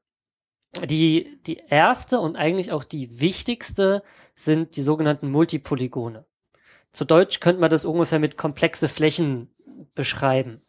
[0.83, 4.01] Die, die erste und eigentlich auch die wichtigste
[4.33, 6.25] sind die sogenannten Multipolygone.
[6.91, 9.53] Zu Deutsch könnte man das ungefähr mit komplexe Flächen
[9.93, 10.61] beschreiben.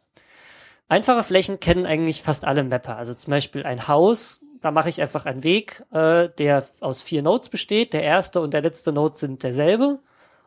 [0.87, 2.97] Einfache Flächen kennen eigentlich fast alle Mapper.
[2.97, 7.23] Also zum Beispiel ein Haus, da mache ich einfach einen Weg, äh, der aus vier
[7.23, 7.93] Nodes besteht.
[7.93, 9.99] Der erste und der letzte Node sind derselbe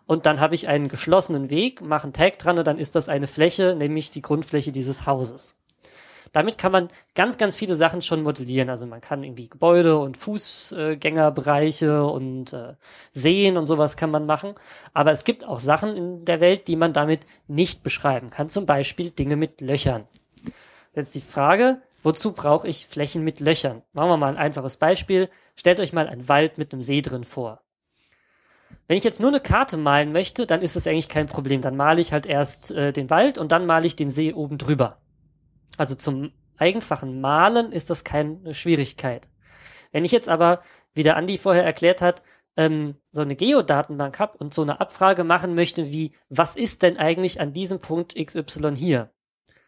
[0.09, 3.11] und dann habe ich einen geschlossenen Weg, mache einen Tag dran und dann ist das
[3.11, 5.55] eine Fläche, nämlich die Grundfläche dieses Hauses.
[6.33, 8.71] Damit kann man ganz, ganz viele Sachen schon modellieren.
[8.71, 12.75] Also man kann irgendwie Gebäude und Fußgängerbereiche und äh,
[13.13, 14.55] Seen und sowas kann man machen.
[14.95, 18.49] Aber es gibt auch Sachen in der Welt, die man damit nicht beschreiben kann.
[18.49, 20.05] Zum Beispiel Dinge mit Löchern.
[20.95, 23.83] Jetzt die Frage, wozu brauche ich Flächen mit Löchern?
[23.93, 25.29] Machen wir mal ein einfaches Beispiel.
[25.55, 27.61] Stellt euch mal einen Wald mit einem See drin vor.
[28.87, 31.61] Wenn ich jetzt nur eine Karte malen möchte, dann ist es eigentlich kein Problem.
[31.61, 34.59] Dann male ich halt erst äh, den Wald und dann male ich den See oben
[34.59, 35.01] drüber.
[35.77, 39.29] Also zum einfachen Malen ist das keine Schwierigkeit.
[39.93, 40.61] Wenn ich jetzt aber,
[40.95, 42.23] wie der Andi vorher erklärt hat,
[42.57, 46.97] ähm, so eine Geodatenbank habe und so eine Abfrage machen möchte wie, was ist denn
[46.97, 49.13] eigentlich an diesem Punkt XY hier?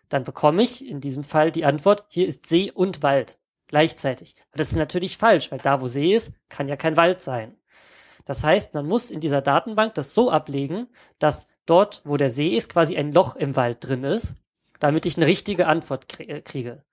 [0.09, 3.39] Dann bekomme ich in diesem Fall die Antwort, hier ist See und Wald
[3.71, 4.35] gleichzeitig.
[4.53, 7.57] Das ist natürlich falsch, weil da, wo See ist, kann ja kein Wald sein.
[8.31, 10.87] Das heißt, man muss in dieser Datenbank das so ablegen,
[11.19, 14.37] dass dort, wo der See ist, quasi ein Loch im Wald drin ist,
[14.79, 16.85] damit ich eine richtige Antwort äh, kriege.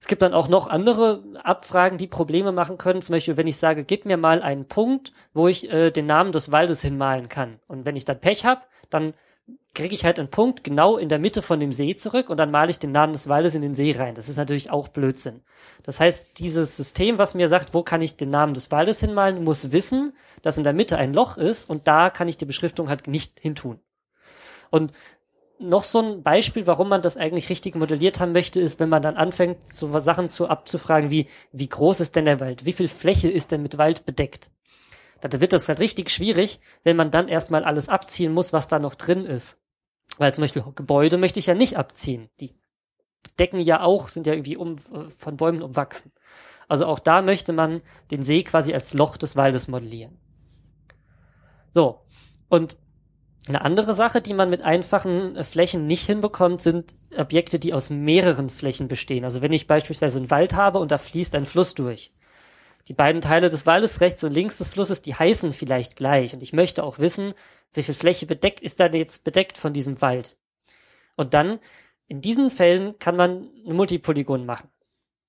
[0.00, 3.02] Es gibt dann auch noch andere Abfragen, die Probleme machen können.
[3.02, 6.32] Zum Beispiel, wenn ich sage, gib mir mal einen Punkt, wo ich äh, den Namen
[6.32, 7.60] des Waldes hinmalen kann.
[7.68, 9.14] Und wenn ich dann Pech habe, dann
[9.78, 12.50] kriege ich halt einen Punkt genau in der Mitte von dem See zurück und dann
[12.50, 14.16] male ich den Namen des Waldes in den See rein.
[14.16, 15.42] Das ist natürlich auch Blödsinn.
[15.84, 19.44] Das heißt, dieses System, was mir sagt, wo kann ich den Namen des Waldes hinmalen,
[19.44, 22.88] muss wissen, dass in der Mitte ein Loch ist und da kann ich die Beschriftung
[22.88, 23.78] halt nicht hintun.
[24.70, 24.92] Und
[25.60, 29.02] noch so ein Beispiel, warum man das eigentlich richtig modelliert haben möchte, ist, wenn man
[29.02, 32.66] dann anfängt, so Sachen zu abzufragen wie, wie groß ist denn der Wald?
[32.66, 34.50] Wie viel Fläche ist denn mit Wald bedeckt?
[35.20, 38.80] Da wird das halt richtig schwierig, wenn man dann erstmal alles abziehen muss, was da
[38.80, 39.60] noch drin ist.
[40.18, 42.28] Weil zum Beispiel Gebäude möchte ich ja nicht abziehen.
[42.40, 42.52] Die
[43.38, 46.12] decken ja auch, sind ja irgendwie um, von Bäumen umwachsen.
[46.68, 50.18] Also auch da möchte man den See quasi als Loch des Waldes modellieren.
[51.72, 52.00] So.
[52.48, 52.76] Und
[53.46, 57.88] eine andere Sache, die man mit einfachen äh, Flächen nicht hinbekommt, sind Objekte, die aus
[57.88, 59.24] mehreren Flächen bestehen.
[59.24, 62.12] Also wenn ich beispielsweise einen Wald habe und da fließt ein Fluss durch.
[62.88, 66.32] Die beiden Teile des Waldes, rechts und links des Flusses, die heißen vielleicht gleich.
[66.32, 67.34] Und ich möchte auch wissen,
[67.74, 70.38] wie viel Fläche bedeckt ist da jetzt bedeckt von diesem Wald.
[71.14, 71.60] Und dann,
[72.06, 74.70] in diesen Fällen kann man ein Multipolygon machen,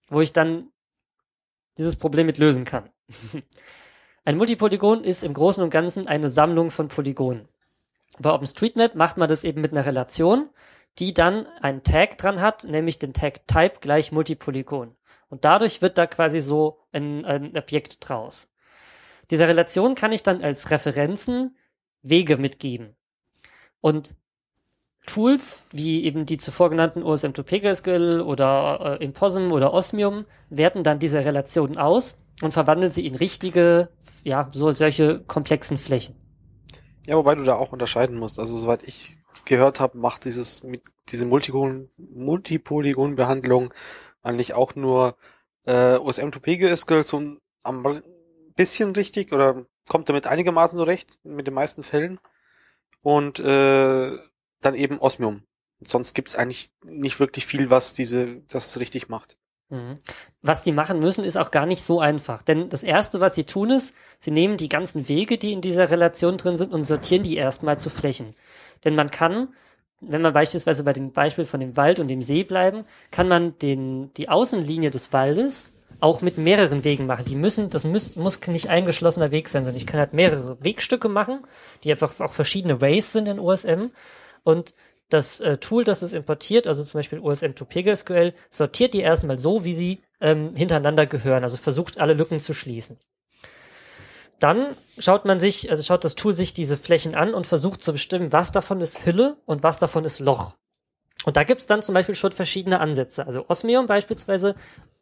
[0.08, 0.72] wo ich dann
[1.78, 2.90] dieses Problem mit lösen kann.
[4.26, 7.50] ein Multipolygon ist im Großen und Ganzen eine Sammlung von Polygonen.
[8.20, 10.50] Bei OpenStreetMap macht man das eben mit einer Relation,
[10.98, 14.96] die dann einen Tag dran hat, nämlich den Tag Type gleich Multipolygon.
[15.30, 18.50] Und dadurch wird da quasi so ein, ein Objekt draus.
[19.32, 21.56] Dieser Relation kann ich dann als Referenzen
[22.02, 22.96] Wege mitgeben.
[23.82, 24.16] Und
[25.06, 31.24] Tools, wie eben die zuvor genannten OSM2PGSQL oder äh, Imposum oder Osmium, werten dann diese
[31.26, 33.90] Relationen aus und verwandeln sie in richtige,
[34.24, 36.16] ja, so solche komplexen Flächen.
[37.08, 38.40] Ja, wobei du da auch unterscheiden musst.
[38.40, 43.74] Also soweit ich gehört habe, macht dieses mit diese Multipolygon Multipolygon-Behandlung
[44.22, 45.16] eigentlich auch nur
[45.66, 47.18] äh, OSM2P so
[47.64, 48.04] ein
[48.56, 52.20] bisschen richtig oder kommt damit einigermaßen so recht mit den meisten Fällen
[53.02, 54.18] und äh,
[54.62, 55.44] dann eben Osmium.
[55.82, 59.38] sonst gibt's eigentlich nicht wirklich viel, was diese das richtig macht.
[59.70, 59.96] Mhm.
[60.42, 62.42] Was die machen müssen, ist auch gar nicht so einfach.
[62.42, 65.92] Denn das Erste, was sie tun, ist, sie nehmen die ganzen Wege, die in dieser
[65.92, 68.36] Relation drin sind, und sortieren die erstmal zu Flächen.
[68.84, 69.54] Denn man kann,
[70.02, 73.58] wenn man beispielsweise bei dem Beispiel von dem Wald und dem See bleiben, kann man
[73.60, 77.26] den, die Außenlinie des Waldes auch mit mehreren Wegen machen.
[77.26, 81.10] Die müssen, das muss, muss nicht eingeschlossener Weg sein, sondern ich kann halt mehrere Wegstücke
[81.10, 81.42] machen,
[81.84, 83.92] die einfach auch verschiedene Ways sind in OSM.
[84.44, 84.74] Und
[85.10, 89.74] das äh, Tool, das es importiert, also zum Beispiel OSM2PGSQL, sortiert die erstmal so, wie
[89.74, 92.98] sie ähm, hintereinander gehören, also versucht alle Lücken zu schließen.
[94.40, 94.66] Dann
[94.98, 98.32] schaut man sich, also schaut das Tool sich diese Flächen an und versucht zu bestimmen,
[98.32, 100.56] was davon ist Hülle und was davon ist Loch.
[101.26, 103.26] Und da gibt's dann zum Beispiel schon verschiedene Ansätze.
[103.26, 104.56] Also Osmium beispielsweise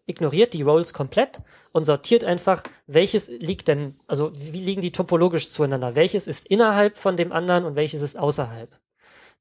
[0.08, 1.40] ignoriert die Roles komplett
[1.74, 5.96] und sortiert einfach, welches liegt denn, also wie liegen die topologisch zueinander?
[5.96, 8.80] Welches ist innerhalb von dem anderen und welches ist außerhalb?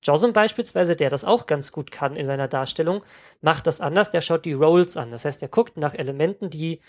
[0.02, 3.02] Josim beispielsweise, der das auch ganz gut kann in seiner Darstellung,
[3.40, 4.10] macht das anders.
[4.10, 5.10] Der schaut die Rolls an.
[5.10, 6.80] Das heißt, er guckt nach Elementen, die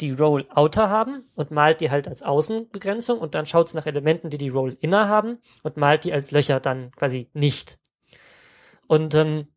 [0.00, 3.86] die Roll Outer haben und malt die halt als Außenbegrenzung und dann schaut es nach
[3.86, 7.78] Elementen, die die Roll Inner haben und malt die als Löcher dann quasi nicht.
[8.86, 9.48] Und ähm,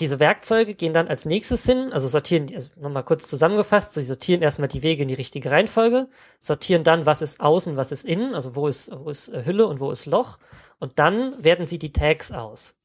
[0.00, 4.40] diese Werkzeuge gehen dann als nächstes hin, also sortieren, also nochmal kurz zusammengefasst, sie sortieren
[4.40, 6.08] erstmal die Wege in die richtige Reihenfolge,
[6.38, 9.66] sortieren dann, was ist außen, was ist innen, also wo ist, wo ist äh, Hülle
[9.66, 10.38] und wo ist Loch
[10.78, 12.76] und dann werden sie die Tags aus.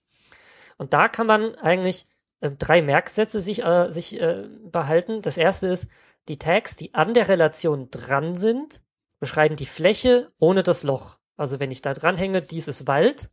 [0.78, 2.08] Und da kann man eigentlich
[2.42, 5.22] äh, drei Merksätze sich, äh, sich äh, behalten.
[5.22, 5.90] Das erste ist,
[6.28, 8.82] die Tags, die an der Relation dran sind,
[9.20, 11.18] beschreiben die Fläche ohne das Loch.
[11.38, 13.30] Also wenn ich da dranhänge, dies ist Wald,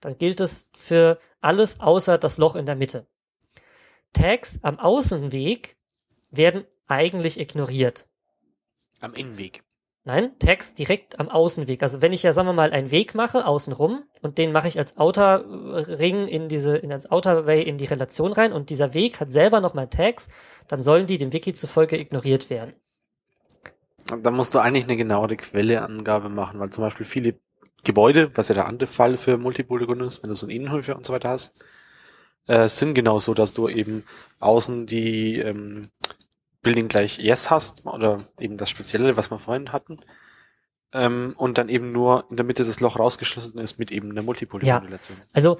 [0.00, 3.06] dann gilt es für alles außer das Loch in der Mitte.
[4.12, 5.76] Tags am Außenweg
[6.30, 8.06] werden eigentlich ignoriert.
[9.00, 9.62] Am Innenweg.
[10.06, 11.82] Nein, Tags direkt am Außenweg.
[11.82, 14.78] Also wenn ich ja, sagen wir mal, einen Weg mache, außenrum, und den mache ich
[14.78, 15.44] als Outer
[15.98, 19.32] Ring in diese, in als Outer Way in die Relation rein, und dieser Weg hat
[19.32, 20.28] selber nochmal Tags,
[20.68, 22.74] dann sollen die dem Wiki zufolge ignoriert werden.
[24.22, 27.40] Da musst du eigentlich eine genauere Quelleangabe machen, weil zum Beispiel viele
[27.82, 31.04] Gebäude, was ja der andere Fall für Multipolygon ist, wenn du so einen Innenhöfe und
[31.04, 31.66] so weiter hast,
[32.46, 34.04] äh, sind genau so, dass du eben
[34.38, 35.82] außen die ähm,
[36.66, 39.98] Building gleich Yes hast oder eben das Spezielle, was wir vorhin hatten.
[40.92, 44.22] Ähm, und dann eben nur in der Mitte das Loch rausgeschlossen ist mit eben einer
[44.22, 45.16] Multipolygon-Relation.
[45.32, 45.58] Also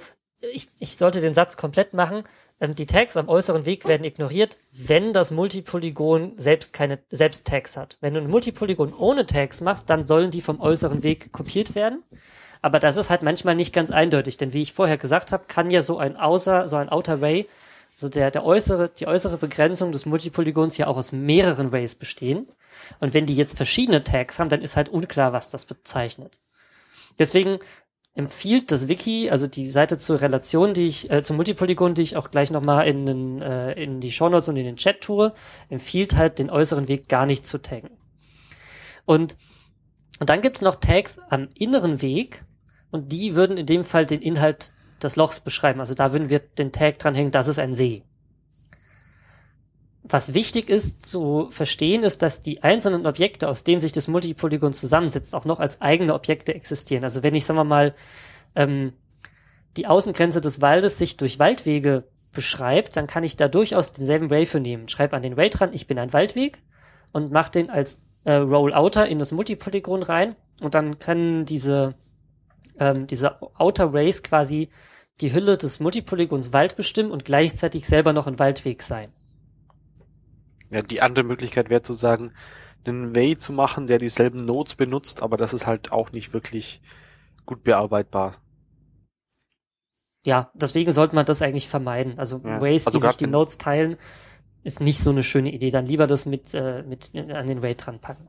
[0.53, 2.23] ich, ich sollte den Satz komplett machen.
[2.59, 7.77] Ähm, die Tags am äußeren Weg werden ignoriert, wenn das Multipolygon selbst keine selbst Tags
[7.77, 7.97] hat.
[8.01, 12.03] Wenn du ein Multipolygon ohne Tags machst, dann sollen die vom äußeren Weg kopiert werden.
[12.61, 15.71] Aber das ist halt manchmal nicht ganz eindeutig, denn wie ich vorher gesagt habe, kann
[15.71, 17.47] ja so ein Außer, so ein Outer Ray
[17.99, 22.47] so der, der äußere, die äußere Begrenzung des Multipolygons ja auch aus mehreren Rays bestehen.
[22.99, 26.37] Und wenn die jetzt verschiedene Tags haben, dann ist halt unklar, was das bezeichnet.
[27.17, 27.57] Deswegen
[28.13, 32.17] empfiehlt das Wiki, also die Seite zur Relation, die ich, äh, zum Multipolygon, die ich
[32.17, 35.33] auch gleich nochmal in, den, äh, in die Shownotes und in den Chat tue,
[35.69, 37.97] empfiehlt halt den äußeren Weg gar nicht zu taggen.
[39.05, 39.37] Und,
[40.19, 42.43] und dann gibt's noch Tags am inneren Weg
[42.91, 45.79] und die würden in dem Fall den Inhalt des Lochs beschreiben.
[45.79, 48.03] Also da würden wir den Tag dranhängen, das ist ein See.
[50.03, 54.71] Was wichtig ist zu verstehen, ist, dass die einzelnen Objekte, aus denen sich das Multipolygon
[54.71, 57.03] zusammensetzt, auch noch als eigene Objekte existieren.
[57.03, 57.93] Also wenn ich, sagen wir mal,
[58.55, 58.93] ähm,
[59.75, 64.45] die Außengrenze des Waldes sich durch Waldwege beschreibt, dann kann ich da durchaus denselben Ray
[64.45, 64.87] für nehmen.
[64.89, 66.61] Schreib an den Ray dran, ich bin ein Waldweg
[67.11, 71.95] und mach den als äh, Rollouter in das Multipolygon rein und dann können diese
[72.79, 74.69] ähm, diese Outer Rays quasi
[75.21, 79.11] die Hülle des Multipolygons Wald bestimmen und gleichzeitig selber noch ein Waldweg sein.
[80.69, 82.33] Ja, die andere Möglichkeit wäre zu sagen,
[82.85, 86.81] einen Way zu machen, der dieselben Nodes benutzt, aber das ist halt auch nicht wirklich
[87.45, 88.33] gut bearbeitbar.
[90.25, 92.19] Ja, deswegen sollte man das eigentlich vermeiden.
[92.19, 93.97] Also Ja, Ways, also die sich die Nodes teilen,
[94.63, 95.71] ist nicht so eine schöne Idee.
[95.71, 98.27] Dann lieber das mit, äh, mit an den Way dran packen.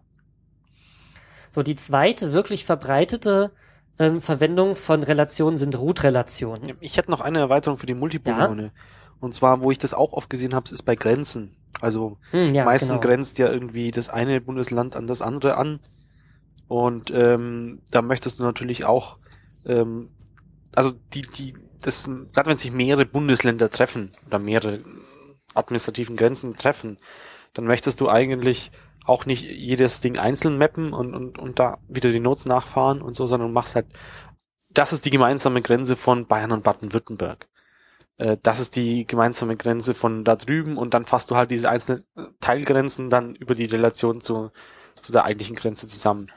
[1.50, 3.52] So, die zweite wirklich verbreitete
[3.98, 6.76] ähm, Verwendung von Relationen sind Root-Relationen.
[6.80, 8.72] Ich hätte noch eine Erweiterung für die Multipolygone.
[9.20, 11.56] Und zwar, wo ich das auch oft gesehen habe, ist bei Grenzen.
[11.80, 13.00] Also Hm, ja, meistens genau.
[13.00, 15.80] grenzt ja irgendwie das eine Bundesland an das andere an.
[16.68, 19.18] Und ähm, da möchtest du natürlich auch,
[19.64, 20.10] ähm,
[20.74, 24.80] also die, die, das, gerade wenn sich mehrere Bundesländer treffen oder mehrere
[25.54, 26.98] administrativen Grenzen treffen,
[27.54, 28.70] dann möchtest du eigentlich
[29.04, 33.16] auch nicht jedes Ding einzeln mappen und, und, und da wieder die Notes nachfahren und
[33.16, 33.86] so, sondern machst halt,
[34.70, 37.48] das ist die gemeinsame Grenze von Bayern und Baden-Württemberg.
[38.18, 41.70] Äh, das ist die gemeinsame Grenze von da drüben und dann fasst du halt diese
[41.70, 42.04] einzelnen
[42.40, 44.50] Teilgrenzen dann über die Relation zu,
[44.94, 46.30] zu der eigentlichen Grenze zusammen.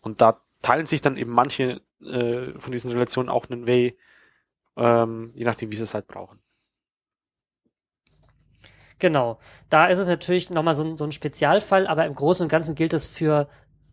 [0.00, 3.98] Und da teilen sich dann eben manche äh, von diesen Relationen auch einen Way,
[4.76, 6.40] ähm, je nachdem, wie sie es halt brauchen.
[9.04, 9.36] Genau.
[9.68, 12.94] Da ist es natürlich nochmal so, so ein Spezialfall, aber im Großen und Ganzen gilt
[12.94, 13.48] das für,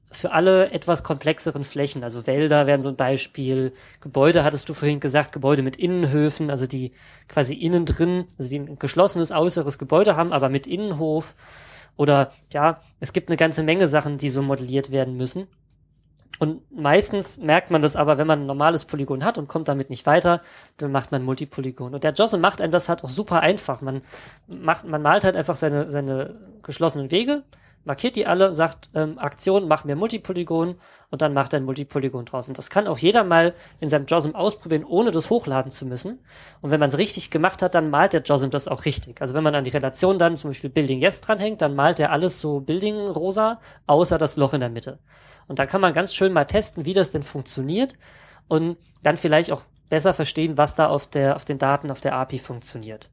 [0.10, 2.06] für alle etwas komplexeren Flächen.
[2.06, 3.74] Also Wälder wären so ein Beispiel.
[4.00, 6.94] Gebäude hattest du vorhin gesagt, Gebäude mit Innenhöfen, also die
[7.28, 11.36] quasi innen drin, also die ein geschlossenes äußeres Gebäude haben, aber mit Innenhof.
[11.98, 15.48] Oder ja, es gibt eine ganze Menge Sachen, die so modelliert werden müssen.
[16.40, 19.90] Und meistens merkt man das aber, wenn man ein normales Polygon hat und kommt damit
[19.90, 20.42] nicht weiter,
[20.78, 21.94] dann macht man Multipolygon.
[21.94, 23.82] Und der Josse macht einem das halt auch super einfach.
[23.82, 24.02] Man
[24.48, 27.44] macht, man malt halt einfach seine, seine geschlossenen Wege,
[27.84, 30.76] markiert die alle, sagt, ähm, Aktion, mach mir Multipolygon
[31.10, 32.48] und dann macht er ein Multipolygon draus.
[32.48, 36.20] Und das kann auch jeder mal in seinem JOSM ausprobieren, ohne das hochladen zu müssen.
[36.62, 39.22] Und wenn man es richtig gemacht hat, dann malt der JOSM das auch richtig.
[39.22, 42.12] Also wenn man an die Relation dann zum Beispiel Building Yes dranhängt, dann malt er
[42.12, 45.00] alles so Building rosa, außer das Loch in der Mitte.
[45.48, 47.96] Und dann kann man ganz schön mal testen, wie das denn funktioniert
[48.48, 52.16] und dann vielleicht auch besser verstehen, was da auf der, auf den Daten auf der
[52.16, 53.10] API funktioniert.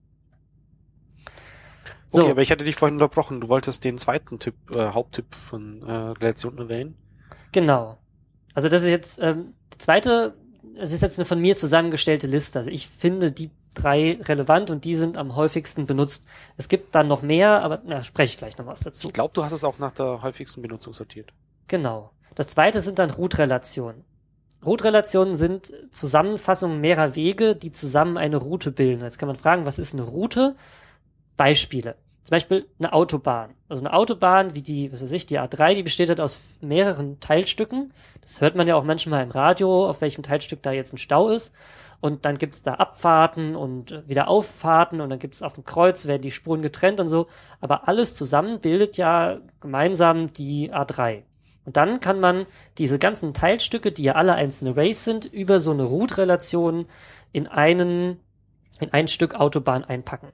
[2.09, 3.41] So, Okay, aber ich hatte dich vorhin unterbrochen.
[3.41, 6.97] Du wolltest den zweiten Tipp, äh, Haupttipp von äh, Relationen erwähnen.
[7.53, 7.99] genau.
[8.55, 10.35] Also das ist jetzt, ähm, die zweite,
[10.77, 12.59] es ist jetzt eine von mir zusammengestellte Liste.
[12.59, 16.27] Also ich finde die drei relevant und die sind am häufigsten benutzt.
[16.57, 19.07] Es gibt dann noch mehr, aber na, spreche ich gleich noch was dazu.
[19.07, 21.33] Ich glaube, du hast es auch nach der häufigsten Benutzung sortiert.
[21.69, 22.11] Genau.
[22.35, 24.03] Das zweite sind dann Root-Relationen.
[24.67, 29.03] Root-Relationen sind Zusammenfassungen mehrerer Wege, die zusammen eine Route bilden.
[29.03, 30.57] Jetzt kann man fragen, was ist eine Route?
[31.39, 31.97] Beispiele.
[32.29, 33.55] Zum Beispiel eine Autobahn.
[33.71, 37.21] Also eine Autobahn, wie die, was weiß ich, die A3, die besteht halt aus mehreren
[37.21, 37.91] Teilstücken.
[38.21, 41.31] Das hört man ja auch manchmal im Radio, auf welchem Teilstück da jetzt ein Stau
[41.31, 41.55] ist.
[42.01, 46.07] Und dann gibt's da Abfahrten und äh, wieder Auffahrten und dann gibt's auf dem Kreuz,
[46.07, 47.29] werden die Spuren getrennt und so.
[47.63, 51.23] Aber alles zusammen bildet ja gemeinsam die A3.
[51.65, 52.45] Und dann kann man
[52.77, 56.85] diese ganzen Teilstücke, die ja alle einzelne Rays sind, über so eine Root-Relation
[57.33, 58.21] in einen,
[58.81, 60.29] in ein Stück Autobahn einpacken.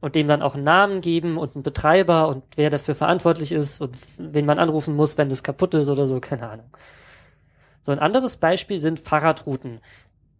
[0.00, 3.80] Und dem dann auch einen Namen geben und einen Betreiber und wer dafür verantwortlich ist
[3.80, 6.66] und wen man anrufen muss, wenn das kaputt ist oder so, keine Ahnung.
[7.82, 9.80] So ein anderes Beispiel sind Fahrradrouten.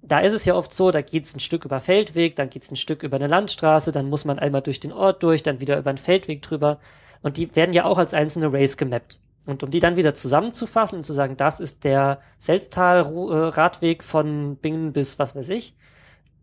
[0.02, 2.76] Da ist es ja oft so, da geht's ein Stück über Feldweg, dann geht's ein
[2.76, 5.90] Stück über eine Landstraße, dann muss man einmal durch den Ort durch, dann wieder über
[5.90, 6.78] einen Feldweg drüber.
[7.22, 9.18] Und die werden ja auch als einzelne Race gemappt.
[9.46, 14.92] Und um die dann wieder zusammenzufassen und zu sagen, das ist der Selztal-Radweg von Bingen
[14.92, 15.74] bis was weiß ich,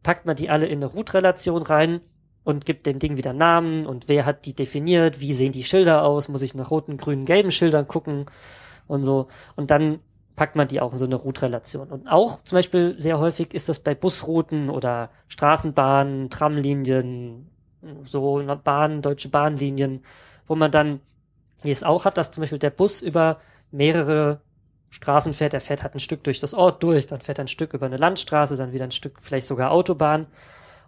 [0.03, 2.01] packt man die alle in eine Route-Relation rein
[2.43, 6.03] und gibt dem Ding wieder Namen und wer hat die definiert, wie sehen die Schilder
[6.03, 8.25] aus, muss ich nach roten, grünen, gelben Schildern gucken
[8.87, 9.27] und so.
[9.55, 9.99] Und dann
[10.35, 11.89] packt man die auch in so eine Route-Relation.
[11.89, 17.49] Und auch zum Beispiel sehr häufig ist das bei Busrouten oder Straßenbahnen, Tramlinien,
[18.03, 20.03] so Bahnen, deutsche Bahnlinien,
[20.47, 21.01] wo man dann
[21.63, 23.39] es auch hat, dass zum Beispiel der Bus über
[23.71, 24.41] mehrere
[24.89, 25.53] Straßen fährt.
[25.53, 27.85] Der fährt halt ein Stück durch das Ort durch, dann fährt er ein Stück über
[27.85, 30.27] eine Landstraße, dann wieder ein Stück vielleicht sogar Autobahn.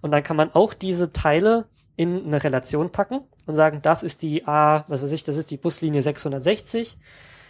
[0.05, 4.21] Und dann kann man auch diese Teile in eine Relation packen und sagen, das ist
[4.21, 6.99] die A, was weiß ich, das ist die Buslinie 660.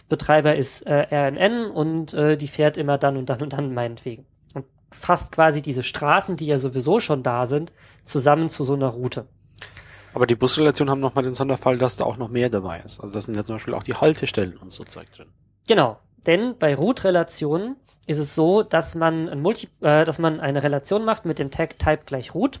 [0.08, 4.24] Betreiber ist äh, RNN und äh, die fährt immer dann und dann und dann meinetwegen.
[4.54, 8.88] Und fasst quasi diese Straßen, die ja sowieso schon da sind, zusammen zu so einer
[8.88, 9.26] Route.
[10.14, 13.00] Aber die Busrelationen haben nochmal den Sonderfall, dass da auch noch mehr dabei ist.
[13.00, 15.28] Also da sind ja zum Beispiel auch die Haltestellen und so Zeug drin.
[15.68, 17.76] Genau, denn bei Root-Relationen
[18.06, 21.50] ist es so, dass man ein Multi, äh, dass man eine Relation macht mit dem
[21.50, 22.60] Tag Type gleich Root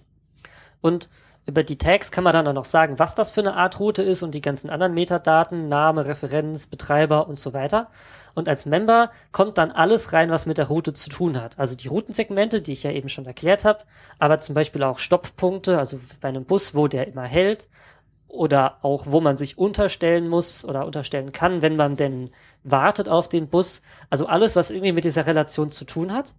[0.80, 1.08] und
[1.46, 4.02] über die Tags kann man dann auch noch sagen, was das für eine Art Route
[4.02, 7.86] ist und die ganzen anderen Metadaten, Name, Referenz, Betreiber und so weiter.
[8.34, 11.56] Und als Member kommt dann alles rein, was mit der Route zu tun hat.
[11.58, 13.84] Also die Routensegmente, die ich ja eben schon erklärt habe,
[14.18, 17.68] aber zum Beispiel auch Stopppunkte, also bei einem Bus, wo der immer hält,
[18.36, 22.30] oder auch wo man sich unterstellen muss oder unterstellen kann, wenn man denn
[22.62, 23.82] wartet auf den Bus.
[24.10, 26.34] Also alles, was irgendwie mit dieser Relation zu tun hat.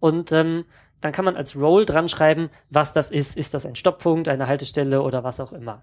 [0.00, 0.64] Und ähm,
[1.00, 3.36] dann kann man als Role dran schreiben, was das ist.
[3.36, 5.82] Ist das ein Stopppunkt, eine Haltestelle oder was auch immer.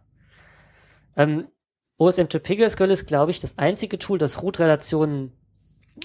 [1.16, 1.48] Ähm,
[1.98, 5.34] OSM to PGSQL ist, glaube ich, das einzige Tool, das Root-Relationen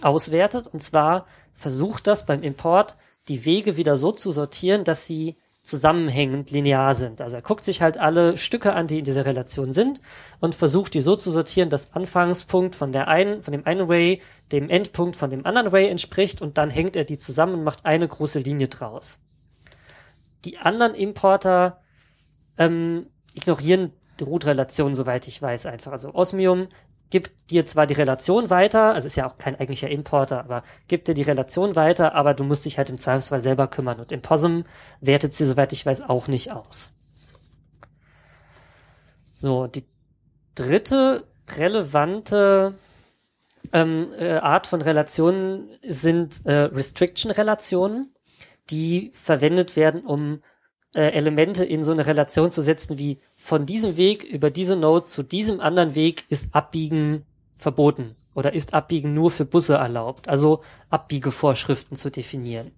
[0.03, 0.69] auswertet.
[0.69, 1.25] Und zwar
[1.55, 2.97] versucht das beim Import,
[3.29, 5.37] die Wege wieder so zu sortieren, dass sie
[5.67, 7.21] zusammenhängend linear sind.
[7.21, 10.01] Also er guckt sich halt alle Stücke an, die in dieser Relation sind
[10.41, 14.23] und versucht die so zu sortieren, dass Anfangspunkt von der einen, von dem einen Array
[14.53, 17.85] dem Endpunkt von dem anderen Array entspricht und dann hängt er die zusammen und macht
[17.85, 19.19] eine große Linie draus.
[20.45, 21.81] Die anderen Importer
[22.59, 25.93] ähm, ignorieren die Root-Relation, soweit ich weiß, einfach.
[25.93, 26.69] Also Osmium
[27.11, 31.09] gibt dir zwar die Relation weiter, also ist ja auch kein eigentlicher Importer, aber gibt
[31.09, 34.01] dir die Relation weiter, aber du musst dich halt im Zweifelsfall selber kümmern.
[34.01, 34.65] Und Imposum
[35.01, 36.93] wertet sie, soweit ich weiß, auch nicht aus.
[39.33, 39.85] So, die
[40.55, 41.27] dritte
[41.57, 42.75] relevante
[43.73, 48.15] ähm, äh, Art von Relationen sind äh, Restriction-Relationen,
[48.71, 50.41] die verwendet werden, um
[50.95, 55.05] äh, Elemente in so eine Relation zu setzen wie von diesem Weg über diese Node
[55.05, 57.25] zu diesem anderen Weg ist Abbiegen
[57.55, 62.73] verboten oder ist Abbiegen nur für Busse erlaubt, also Abbiegevorschriften zu definieren.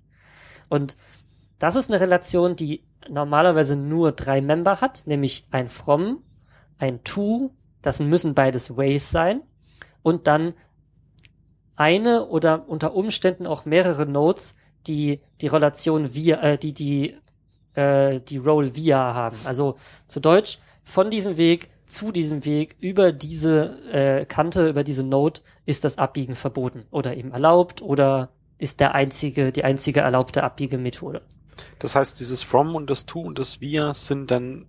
[0.69, 0.97] Und
[1.59, 6.23] das ist eine Relation, die normalerweise nur drei Member hat, nämlich ein From,
[6.79, 7.51] ein To,
[7.83, 9.43] das müssen beides Ways sein,
[10.03, 10.55] und dann
[11.77, 14.57] eine oder unter Umständen auch mehrere Nodes,
[14.87, 17.17] die die Relation via, äh, die die
[17.79, 19.37] äh, die Roll via haben.
[19.45, 19.76] Also
[20.09, 25.41] zu Deutsch, von diesem Weg zu diesem Weg über diese äh, Kante, über diese Node
[25.64, 31.22] ist das Abbiegen verboten oder eben erlaubt oder ist der einzige, die einzige erlaubte Abbiegemethode.
[31.79, 34.66] Das heißt, dieses From und das To und das Via sind dann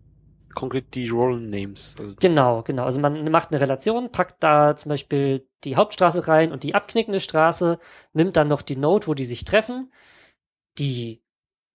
[0.56, 1.96] konkret die Roll Names.
[2.00, 2.86] Also genau, genau.
[2.86, 7.20] Also man macht eine Relation, packt da zum Beispiel die Hauptstraße rein und die abknickende
[7.20, 7.80] Straße,
[8.14, 9.92] nimmt dann noch die Node, wo die sich treffen,
[10.78, 11.22] die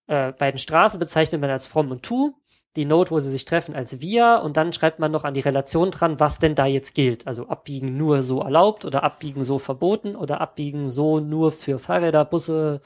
[0.06, 2.34] äh, beiden Straßen bezeichnet man als from und to,
[2.76, 5.40] die Node, wo sie sich treffen, als via und dann schreibt man noch an die
[5.40, 7.26] Relation dran, was denn da jetzt gilt.
[7.26, 12.24] Also abbiegen nur so erlaubt oder abbiegen so verboten oder abbiegen so nur für Fahrräder,
[12.24, 12.80] Busse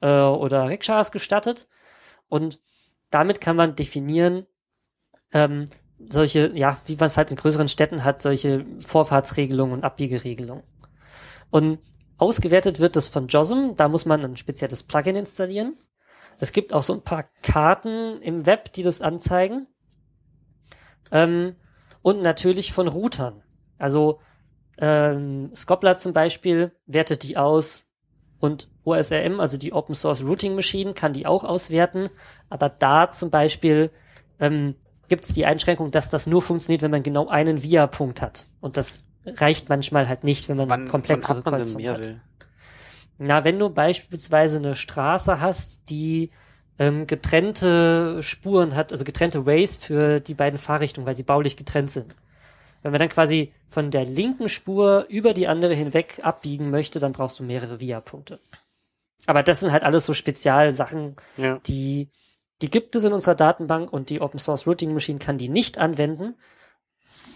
[0.00, 1.68] äh, oder Rikschas gestattet.
[2.28, 2.58] Und
[3.10, 4.46] damit kann man definieren,
[5.32, 5.66] ähm,
[6.08, 10.64] solche, ja, wie man es halt in größeren Städten hat, solche Vorfahrtsregelungen und Abbiegeregelungen.
[11.50, 11.78] Und
[12.18, 15.76] ausgewertet wird das von JOSM, da muss man ein spezielles Plugin installieren.
[16.38, 19.66] Es gibt auch so ein paar Karten im Web, die das anzeigen.
[21.10, 21.56] Ähm,
[22.02, 23.42] und natürlich von Routern.
[23.78, 24.20] Also
[24.78, 27.86] ähm, Scopler zum Beispiel wertet die aus
[28.40, 32.08] und OSRM, also die Open Source Routing Machine, kann die auch auswerten.
[32.48, 33.90] Aber da zum Beispiel
[34.38, 34.76] ähm,
[35.08, 38.46] gibt es die Einschränkung, dass das nur funktioniert, wenn man genau einen VIA-Punkt hat.
[38.60, 40.88] Und das reicht manchmal halt nicht, wenn man wann,
[41.28, 41.54] hat man
[41.88, 42.20] hat.
[43.18, 46.30] Na, wenn du beispielsweise eine Straße hast, die
[46.78, 51.90] ähm, getrennte Spuren hat, also getrennte Ways für die beiden Fahrrichtungen, weil sie baulich getrennt
[51.90, 52.14] sind.
[52.82, 57.12] Wenn man dann quasi von der linken Spur über die andere hinweg abbiegen möchte, dann
[57.12, 58.38] brauchst du mehrere Via-Punkte.
[59.26, 61.58] Aber das sind halt alles so Spezialsachen, Ja.
[61.66, 62.08] die,
[62.62, 65.78] die gibt es in unserer Datenbank und die Open Source Routing Machine kann die nicht
[65.78, 66.36] anwenden.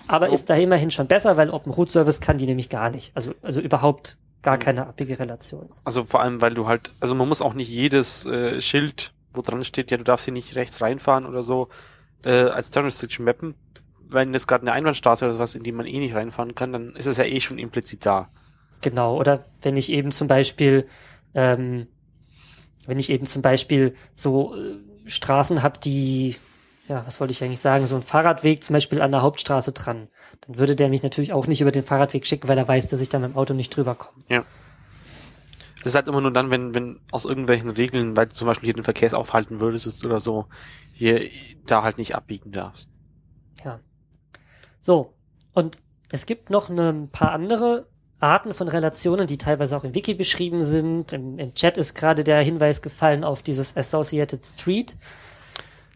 [0.07, 0.33] Aber Oh.
[0.33, 3.11] ist da immerhin schon besser, weil Open Root Service kann die nämlich gar nicht.
[3.17, 5.71] Also, also überhaupt gar keine abige Relation.
[5.85, 9.43] Also vor allem, weil du halt, also man muss auch nicht jedes äh, Schild, wo
[9.43, 11.69] dran steht, ja, du darfst hier nicht rechts reinfahren oder so,
[12.25, 13.55] äh, als Turn Restriction mappen.
[14.09, 16.95] Wenn das gerade eine Einbahnstraße oder was, in die man eh nicht reinfahren kann, dann
[16.97, 18.29] ist es ja eh schon implizit da.
[18.83, 19.17] Genau.
[19.19, 20.87] Oder wenn ich eben zum Beispiel,
[21.35, 21.87] ähm,
[22.87, 24.77] wenn ich eben zum Beispiel so äh,
[25.07, 26.37] Straßen habe, die,
[26.89, 30.09] ja, was wollte ich eigentlich sagen, so ein Fahrradweg zum Beispiel an der Hauptstraße dran,
[30.47, 33.01] dann würde der mich natürlich auch nicht über den Fahrradweg schicken, weil er weiß, dass
[33.01, 34.19] ich da mit dem Auto nicht drüber komme.
[35.77, 38.69] Das ist halt immer nur dann, wenn, wenn aus irgendwelchen Regeln, weil du zum Beispiel
[38.69, 40.47] hier den Verkehrs aufhalten würdest oder so,
[40.93, 41.29] hier
[41.67, 42.89] da halt nicht abbiegen darfst.
[43.65, 43.81] Ja.
[44.81, 45.15] So.
[45.53, 45.79] Und
[46.13, 47.89] es gibt noch ein paar andere
[48.21, 51.13] Arten von Relationen, die teilweise auch im Wiki beschrieben sind.
[51.13, 54.97] Im, im Chat ist gerade der Hinweis gefallen auf dieses Associated Street,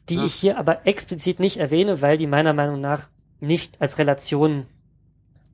[0.09, 0.25] die Ja.
[0.25, 3.09] ich hier aber explizit nicht erwähne, weil die meiner Meinung nach
[3.41, 4.67] nicht als Relation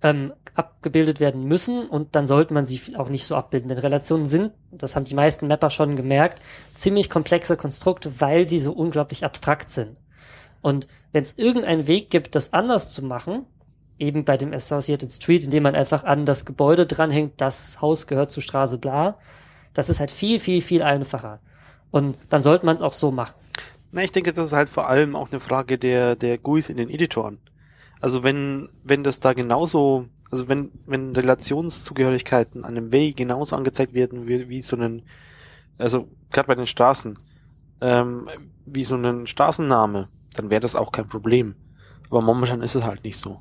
[0.03, 3.69] ähm, abgebildet werden müssen und dann sollte man sie auch nicht so abbilden.
[3.69, 6.43] Denn Relationen sind, das haben die meisten Mapper schon gemerkt,
[6.75, 9.97] ziemlich komplexe Konstrukte, weil sie so unglaublich abstrakt sind.
[10.61, 13.47] Und wenn es irgendeinen Weg gibt, das anders zu machen,
[13.99, 18.31] eben bei dem Associated Street, indem man einfach an das Gebäude dranhängt, das Haus gehört
[18.31, 19.19] zur Straße bla,
[19.75, 21.41] das ist halt viel, viel, viel einfacher.
[21.91, 23.35] Und dann sollte man es auch so machen.
[23.93, 26.79] Na, ich denke, das ist halt vor allem auch eine Frage der, der GUIs in
[26.79, 27.39] den Editoren.
[28.01, 33.93] Also wenn, wenn das da genauso, also wenn, wenn Relationszugehörigkeiten an einem Way genauso angezeigt
[33.93, 35.03] werden wie, wie so einen,
[35.77, 37.19] also gerade bei den Straßen,
[37.83, 38.29] ähm,
[38.65, 41.55] wie so einen Straßenname, dann wäre das auch kein Problem.
[42.09, 43.41] Aber momentan ist es halt nicht so.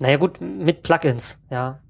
[0.00, 1.80] Naja gut, mit Plugins, ja.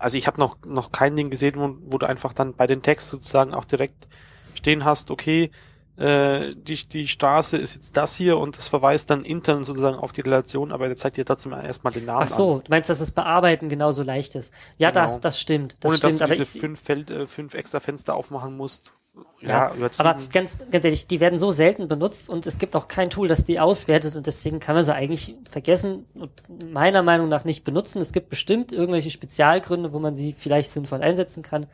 [0.00, 2.82] Also ich habe noch, noch kein Ding gesehen, wo, wo du einfach dann bei den
[2.82, 4.08] Text sozusagen auch direkt
[4.54, 5.50] stehen hast, okay,
[5.98, 10.12] äh, die, die Straße ist jetzt das hier und das verweist dann intern sozusagen auf
[10.12, 13.00] die Relation, aber der zeigt dir trotzdem erstmal den Namen Ach so, du meinst, dass
[13.00, 14.52] das Bearbeiten genauso leicht ist.
[14.76, 15.02] Ja, Genau.
[15.02, 15.76] das, das stimmt.
[15.80, 18.92] Das Ohne stimmt, dass du aber diese fünf, Feld, äh, fünf extra Fenster aufmachen musst.
[19.40, 22.88] Ja, Ja, aber ganz, ganz ehrlich, die werden so selten benutzt und es gibt auch
[22.88, 26.30] kein Tool, das die auswertet und deswegen kann man sie eigentlich vergessen und
[26.72, 28.00] meiner Meinung nach nicht benutzen.
[28.00, 31.66] Es gibt bestimmt irgendwelche Spezialgründe, wo man sie vielleicht sinnvoll einsetzen kann,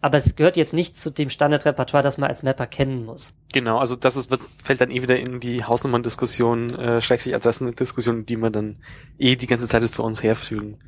[0.00, 3.34] aber es gehört jetzt nicht zu dem Standardrepertoire, das man als Mapper kennen muss.
[3.52, 8.24] Genau, also das ist, wird, fällt dann eh wieder in die Hausnummern-Diskussion, äh, schrecklich Adressen-Diskussion,
[8.24, 8.76] die wir dann
[9.18, 10.78] eh die ganze Zeit vor uns herfügen,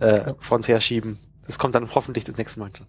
[0.00, 0.34] äh, Ja.
[0.38, 1.18] vor uns herschieben.
[1.46, 2.70] Das kommt dann hoffentlich das nächste Mal.
[2.70, 2.86] dran.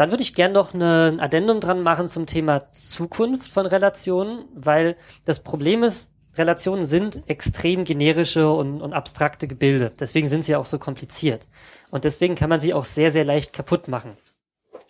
[0.00, 4.46] Dann würde ich gern noch eine, ein Addendum dran machen zum Thema Zukunft von Relationen,
[4.54, 4.96] weil
[5.26, 9.92] das Problem ist, Relationen sind extrem generische und, und abstrakte Gebilde.
[10.00, 11.48] Deswegen sind sie auch so kompliziert.
[11.90, 14.16] Und deswegen kann man sie auch sehr, sehr leicht kaputt machen.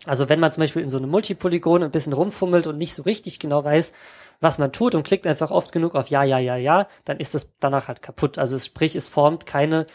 [0.07, 3.03] Also wenn man zum Beispiel in so einem Multipolygon ein bisschen rumfummelt und nicht so
[3.03, 3.93] richtig genau weiß,
[4.41, 7.35] was man tut und klickt einfach oft genug auf Ja, Ja, Ja, Ja, dann ist
[7.35, 8.39] das danach halt kaputt.
[8.39, 9.87] Also sprich, es formt keine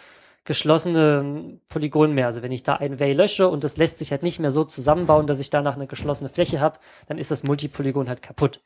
[0.46, 2.28] geschlossene Polygon mehr.
[2.28, 4.64] Also wenn ich da ein Way lösche und das lässt sich halt nicht mehr so
[4.64, 8.62] zusammenbauen, dass ich danach eine geschlossene Fläche habe, dann ist das Multipolygon halt kaputt.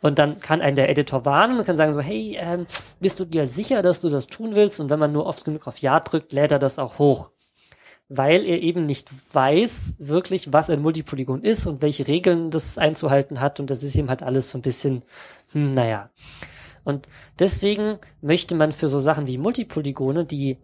[0.00, 2.66] Und dann kann einen der Editor warnen und kann sagen so, hey, ähm,
[3.00, 4.80] bist du dir sicher, dass du das tun willst?
[4.80, 7.30] Und wenn man nur oft genug auf Ja drückt, lädt er das auch hoch.
[8.08, 13.40] Weil er eben nicht weiß wirklich, was ein Multipolygon ist und welche Regeln das einzuhalten
[13.40, 13.60] hat.
[13.60, 15.02] Und das ist ihm halt alles so ein bisschen,
[15.52, 16.10] hm, naja.
[16.82, 17.08] Und
[17.38, 20.56] deswegen möchte man für so Sachen wie Multipolygone, die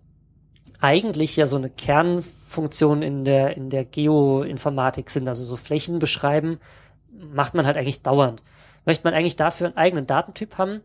[0.80, 6.58] eigentlich ja so eine Kernfunktion in der, in der Geoinformatik sind, also so Flächen beschreiben,
[7.10, 8.42] macht man halt eigentlich dauernd.
[8.84, 10.80] Möchte man eigentlich dafür einen eigenen Datentyp haben,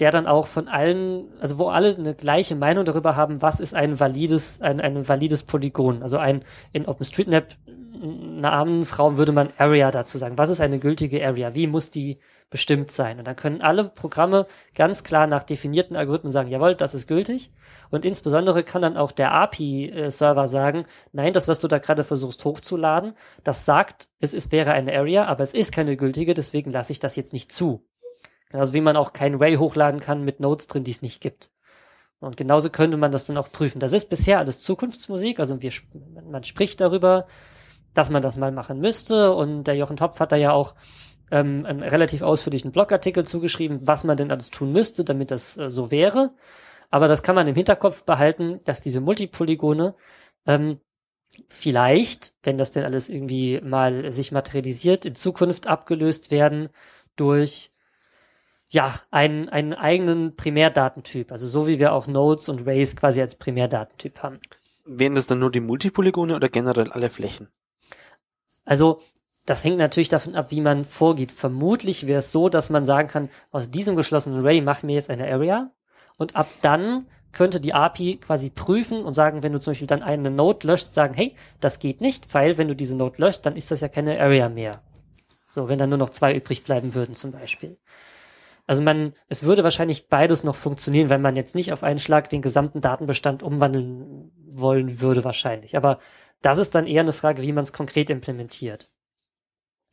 [0.00, 3.74] der dann auch von allen, also wo alle eine gleiche Meinung darüber haben, was ist
[3.74, 6.02] ein valides, ein, ein valides Polygon.
[6.02, 7.56] Also ein, in OpenStreetMap
[8.04, 10.36] Namensraum würde man Area dazu sagen.
[10.36, 11.54] Was ist eine gültige Area?
[11.54, 12.18] Wie muss die
[12.54, 13.18] bestimmt sein?
[13.18, 14.46] Und dann können alle Programme
[14.76, 17.50] ganz klar nach definierten Algorithmen sagen, jawohl, das ist gültig.
[17.90, 22.44] Und insbesondere kann dann auch der API-Server sagen, nein, das, was du da gerade versuchst
[22.44, 26.92] hochzuladen, das sagt, es ist, wäre eine Area, aber es ist keine gültige, deswegen lasse
[26.92, 27.84] ich das jetzt nicht zu.
[28.50, 31.50] Genauso wie man auch kein Ray hochladen kann mit Nodes drin, die es nicht gibt.
[32.20, 33.80] Und genauso könnte man das dann auch prüfen.
[33.80, 35.72] Das ist bisher alles Zukunftsmusik, also wir,
[36.30, 37.26] man spricht darüber,
[37.94, 39.34] dass man das mal machen müsste.
[39.34, 40.76] Und der Jochen Topf hat da ja auch
[41.34, 45.68] ähm, einen relativ ausführlichen Blogartikel zugeschrieben, was man denn alles tun müsste, damit das äh,
[45.68, 46.32] so wäre.
[46.90, 49.96] Aber das kann man im Hinterkopf behalten, dass diese Multipolygone
[50.46, 50.78] ähm,
[51.48, 56.68] vielleicht, wenn das denn alles irgendwie mal sich materialisiert, in Zukunft abgelöst werden
[57.16, 57.72] durch
[58.70, 63.36] ja, einen, einen eigenen Primärdatentyp, also so wie wir auch Nodes und Rays quasi als
[63.36, 64.38] Primärdatentyp haben.
[64.84, 67.48] Wären das dann nur die Multipolygone oder generell alle Flächen?
[68.64, 69.00] Also
[69.46, 71.32] das hängt natürlich davon ab, wie man vorgeht.
[71.32, 75.10] Vermutlich wäre es so, dass man sagen kann, aus diesem geschlossenen Array machen wir jetzt
[75.10, 75.70] eine Area
[76.16, 80.02] und ab dann könnte die API quasi prüfen und sagen, wenn du zum Beispiel dann
[80.02, 83.56] eine Node löscht, sagen, hey, das geht nicht, weil wenn du diese Node löscht, dann
[83.56, 84.80] ist das ja keine Area mehr.
[85.48, 87.76] So, wenn dann nur noch zwei übrig bleiben würden zum Beispiel.
[88.66, 92.30] Also man, es würde wahrscheinlich beides noch funktionieren, wenn man jetzt nicht auf einen Schlag
[92.30, 95.76] den gesamten Datenbestand umwandeln wollen würde wahrscheinlich.
[95.76, 95.98] Aber
[96.40, 98.90] das ist dann eher eine Frage, wie man es konkret implementiert.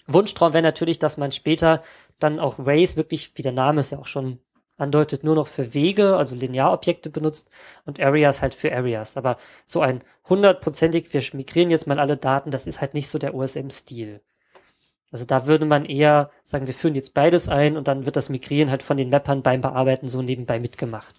[0.08, 1.82] Wunschtraum wäre natürlich, dass man später
[2.20, 4.40] dann auch Rays wirklich, wie der Name es ja auch schon
[4.78, 7.50] andeutet, nur noch für Wege, also Linearobjekte benutzt
[7.86, 9.16] und Areas halt für Areas.
[9.16, 13.20] Aber so ein hundertprozentig, wir migrieren jetzt mal alle Daten, das ist halt nicht so
[13.20, 14.22] der OSM-Stil.
[15.12, 18.30] Also da würde man eher sagen, wir führen jetzt beides ein und dann wird das
[18.30, 21.14] Migrieren halt von den Mappern beim Bearbeiten so nebenbei mitgemacht.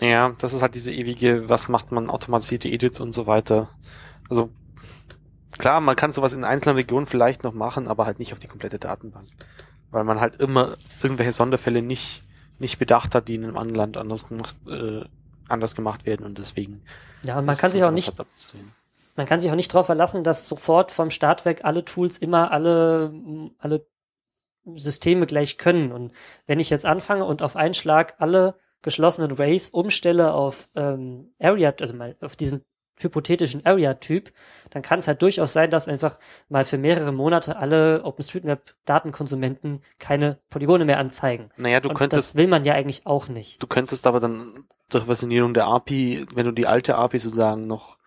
[0.00, 3.70] Ja, das ist halt diese ewige, was macht man, automatisierte Edits und so weiter.
[4.28, 4.50] Also
[5.58, 8.48] klar, man kann sowas in einzelnen Regionen vielleicht noch machen, aber halt nicht auf die
[8.48, 9.28] komplette Datenbank.
[9.90, 12.22] Weil man halt immer irgendwelche Sonderfälle nicht,
[12.58, 15.04] nicht bedacht hat, die in einem anderen Land anders gemacht, äh,
[15.48, 16.82] anders gemacht werden und deswegen.
[17.22, 18.12] Ja, und man kann sich auch nicht,
[19.16, 22.50] man kann sich auch nicht darauf verlassen, dass sofort vom Start weg alle Tools immer
[22.50, 23.12] alle,
[23.58, 23.86] alle
[24.74, 25.92] Systeme gleich können.
[25.92, 26.12] Und
[26.46, 31.72] wenn ich jetzt anfange und auf einen Schlag alle geschlossenen Arrays umstelle auf ähm, Area,
[31.80, 32.64] also mal auf diesen
[32.98, 34.32] hypothetischen Area-Typ,
[34.70, 36.18] dann kann es halt durchaus sein, dass einfach
[36.48, 41.50] mal für mehrere Monate alle OpenStreetMap-Datenkonsumenten keine Polygone mehr anzeigen.
[41.56, 42.30] Naja, du Und könntest.
[42.30, 43.62] Das will man ja eigentlich auch nicht.
[43.62, 47.98] Du könntest aber dann durch Versionierung der API, wenn du die alte API sozusagen noch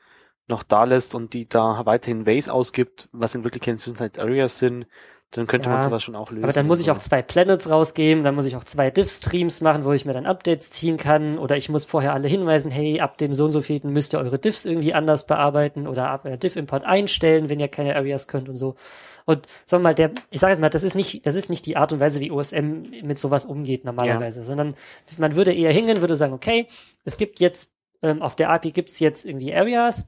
[0.49, 4.87] noch da lässt und die da weiterhin Ways ausgibt, was in Wirklichkeit Synthesized Areas sind,
[5.31, 6.45] dann könnte Ja, man sowas schon auch lösen.
[6.45, 9.59] Aber dann muss ich auch Also, zwei Planets rausgeben, dann muss ich auch zwei Diff-Streams
[9.61, 13.01] machen, wo ich mir dann Updates ziehen kann, oder ich muss vorher alle hinweisen, hey,
[13.01, 16.25] ab dem so und so vielten müsst ihr eure Diffs irgendwie anders bearbeiten oder ab
[16.25, 18.75] äh, Diff-Import einstellen, wenn ihr keine Areas könnt und so.
[19.25, 21.65] Und sagen wir mal, der, ich sage jetzt mal, das ist nicht, das ist nicht
[21.65, 24.75] die Art und Weise, wie OSM mit sowas umgeht normalerweise, sondern
[25.17, 26.67] man würde eher hingehen, würde sagen, okay,
[27.03, 30.07] es gibt jetzt ähm, auf der API gibt's jetzt irgendwie Areas,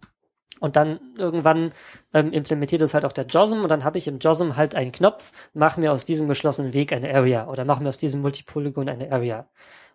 [0.60, 1.72] und dann irgendwann
[2.14, 4.92] ähm, implementiert es halt auch der JOSM und dann habe ich im JOSM halt einen
[4.92, 8.90] Knopf, mach mir aus diesem geschlossenen Weg eine Area oder mach mir aus diesem Multipolygon
[8.90, 9.48] eine Area.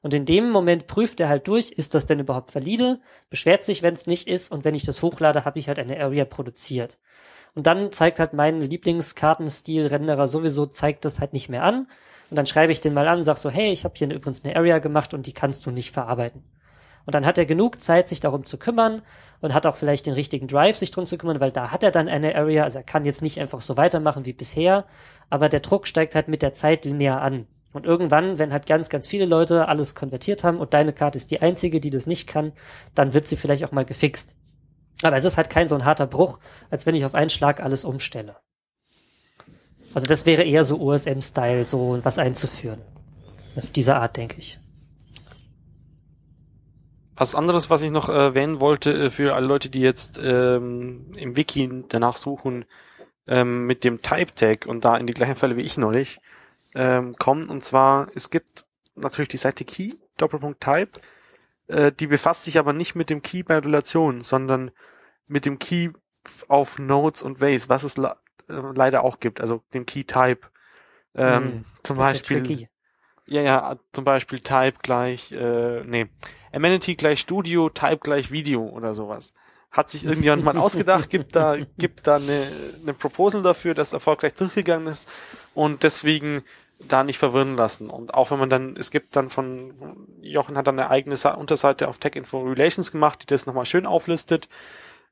[0.03, 3.01] Und in dem Moment prüft er halt durch, ist das denn überhaupt valide,
[3.31, 5.99] beschwert sich, wenn es nicht ist und wenn ich das hochlade, habe ich halt eine
[5.99, 6.99] Area produziert.
[7.55, 11.87] Und dann zeigt halt mein Lieblingskartenstil-Renderer sowieso, zeigt das halt nicht mehr an.
[12.31, 14.57] Und dann schreibe ich den mal an sag so, hey, ich habe hier übrigens eine
[14.57, 16.43] Area gemacht und die kannst du nicht verarbeiten.
[17.07, 19.03] Und dann hat er genug Zeit, sich darum zu kümmern
[19.41, 21.91] und hat auch vielleicht den richtigen Drive, sich drum zu kümmern, weil da hat er
[21.91, 24.87] dann eine Area, also er kann jetzt nicht einfach so weitermachen wie bisher,
[25.29, 27.47] aber der Druck steigt halt mit der Zeit linear an.
[27.73, 31.31] Und irgendwann, wenn halt ganz, ganz viele Leute alles konvertiert haben und deine Karte ist
[31.31, 32.53] die einzige, die das nicht kann,
[32.95, 34.37] dann wird sie vielleicht auch mal gefixt.
[35.03, 36.39] Aber es ist halt kein so ein harter Bruch,
[36.71, 38.37] als wenn ich auf einen Schlag alles umstelle.
[39.93, 42.81] Also das wäre eher so OSM-Style, so was einzuführen.
[43.57, 44.59] Auf diese Art, denke ich.
[47.17, 51.37] Was anderes, was ich noch erwähnen wollte, äh, für alle Leute, die jetzt ähm, im
[51.37, 52.65] Wiki danach suchen,
[53.29, 56.21] ähm, mit dem Type Tag und da in die gleichen Fälle wie ich neulich
[56.75, 57.49] ähm, kommen.
[57.49, 61.01] Und zwar, es gibt natürlich die Seite Key, Doppelpunkt Type,
[61.69, 64.71] äh, die befasst sich aber nicht mit dem Key bei Relation, sondern
[65.29, 65.91] mit dem Key
[66.49, 68.17] auf Nodes und Ways, was es le
[68.49, 70.49] äh, leider auch gibt, also dem Key Type.
[71.15, 72.43] Ähm, Hm, zum Das ist Beispiel.
[72.43, 72.69] tricky.
[73.27, 76.07] Ja, ja, zum Beispiel Type gleich, äh, nee,
[76.55, 79.35] Amenity gleich Studio, Type gleich Video oder sowas.
[79.71, 82.47] Hat sich irgendjemand mal ausgedacht, gibt da, gibt da eine,
[82.83, 85.09] eine Proposal dafür, das erfolgreich durchgegangen ist
[85.55, 86.43] und deswegen
[86.79, 87.91] da nicht verwirren lassen.
[87.91, 89.73] Und auch wenn man dann, es gibt dann von,
[90.21, 93.87] Jochen hat dann eine eigene Unterseite auf Tech Info Relations gemacht, die das nochmal schön
[93.87, 94.49] auflistet.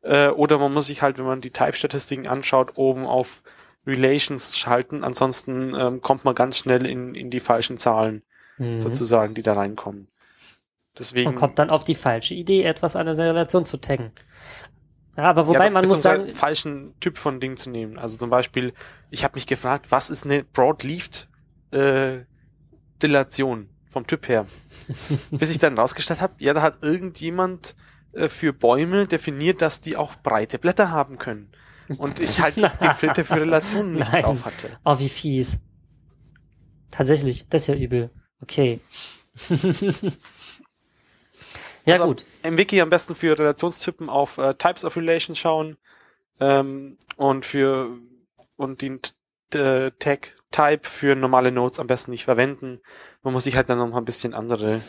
[0.02, 3.42] Äh, oder man muss sich halt, wenn man die Type-Statistiken anschaut, oben auf
[3.86, 5.02] Relations schalten.
[5.02, 8.22] Ansonsten ähm, kommt man ganz schnell in, in die falschen Zahlen
[8.58, 8.80] Mhm.
[8.80, 10.08] sozusagen, die da reinkommen.
[10.98, 11.30] Deswegen.
[11.30, 14.12] und kommt dann auf die falsche Idee, etwas an der Relation zu taggen.
[15.16, 17.98] Ja, aber wobei ja, man muss sagen, falschen Typ von Ding zu nehmen.
[17.98, 18.72] Also zum Beispiel,
[19.10, 21.28] ich habe mich gefragt, was ist eine Broadleafed
[21.70, 22.20] äh,
[23.02, 24.46] Dilation vom Typ her?
[25.30, 27.74] Bis ich dann rausgestellt habe, ja, da hat irgendjemand
[28.12, 31.50] äh, für Bäume definiert, dass die auch breite Blätter haben können.
[31.98, 34.22] Und ich halt den Filter für Relationen nicht Nein.
[34.22, 34.78] drauf hatte.
[34.84, 35.58] oh, wie fies.
[36.90, 38.10] Tatsächlich, das ist ja übel.
[38.40, 38.80] Okay.
[41.84, 42.24] Ja, Also gut.
[42.42, 45.76] Im Wiki am besten für Relationstypen auf äh, Types of Relation schauen
[46.40, 47.96] ähm, und für
[48.56, 49.00] und den
[49.54, 52.80] äh, Tag Type für normale Nodes am besten nicht verwenden.
[53.22, 54.80] Man muss sich halt dann noch mal ein bisschen andere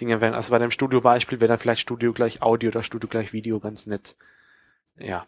[0.00, 0.34] Dinge wählen.
[0.34, 3.86] Also bei dem Studio-Beispiel wäre dann vielleicht Studio gleich Audio oder Studio gleich Video ganz
[3.86, 4.16] nett.
[4.96, 5.26] Ja.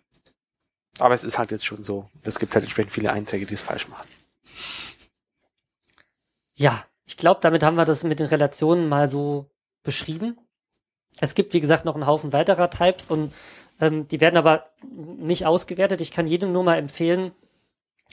[0.98, 2.10] Aber es ist halt jetzt schon so.
[2.22, 4.08] Es gibt halt entsprechend viele Einträge, die es falsch machen.
[6.54, 9.50] Ja, ich glaube, damit haben wir das mit den Relationen mal so
[9.82, 10.38] beschrieben.
[11.20, 13.32] Es gibt, wie gesagt, noch einen Haufen weiterer Types und
[13.80, 16.00] ähm, die werden aber nicht ausgewertet.
[16.00, 17.32] Ich kann jedem nur mal empfehlen,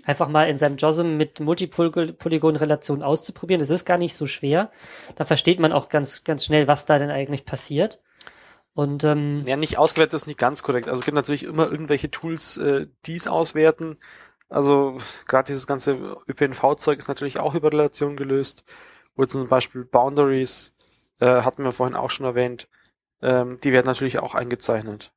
[0.05, 3.61] einfach mal in seinem JOSM mit Multipolygon-Relationen auszuprobieren.
[3.61, 4.71] Es ist gar nicht so schwer.
[5.15, 7.99] Da versteht man auch ganz, ganz schnell, was da denn eigentlich passiert.
[8.73, 10.87] Und ähm, Ja, nicht ausgewertet ist nicht ganz korrekt.
[10.87, 13.97] Also es gibt natürlich immer irgendwelche Tools, äh, die es auswerten.
[14.49, 14.97] Also
[15.27, 18.63] gerade dieses ganze ÖPNV-Zeug ist natürlich auch über Relationen gelöst.
[19.15, 20.75] Oder zum Beispiel Boundaries,
[21.19, 22.67] äh, hatten wir vorhin auch schon erwähnt.
[23.23, 25.11] Ähm, die werden natürlich auch eingezeichnet.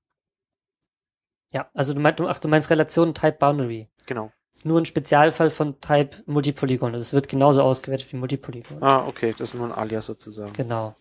[1.52, 3.88] ja, also du meinst, ach, du meinst Relation Type Boundary.
[4.06, 4.32] Genau.
[4.52, 6.92] ist nur ein Spezialfall von Type Multipolygon.
[6.92, 8.82] Also es wird genauso ausgewertet wie Multipolygon.
[8.82, 10.52] Ah, okay, das ist nur ein Alias sozusagen.
[10.52, 10.94] Genau.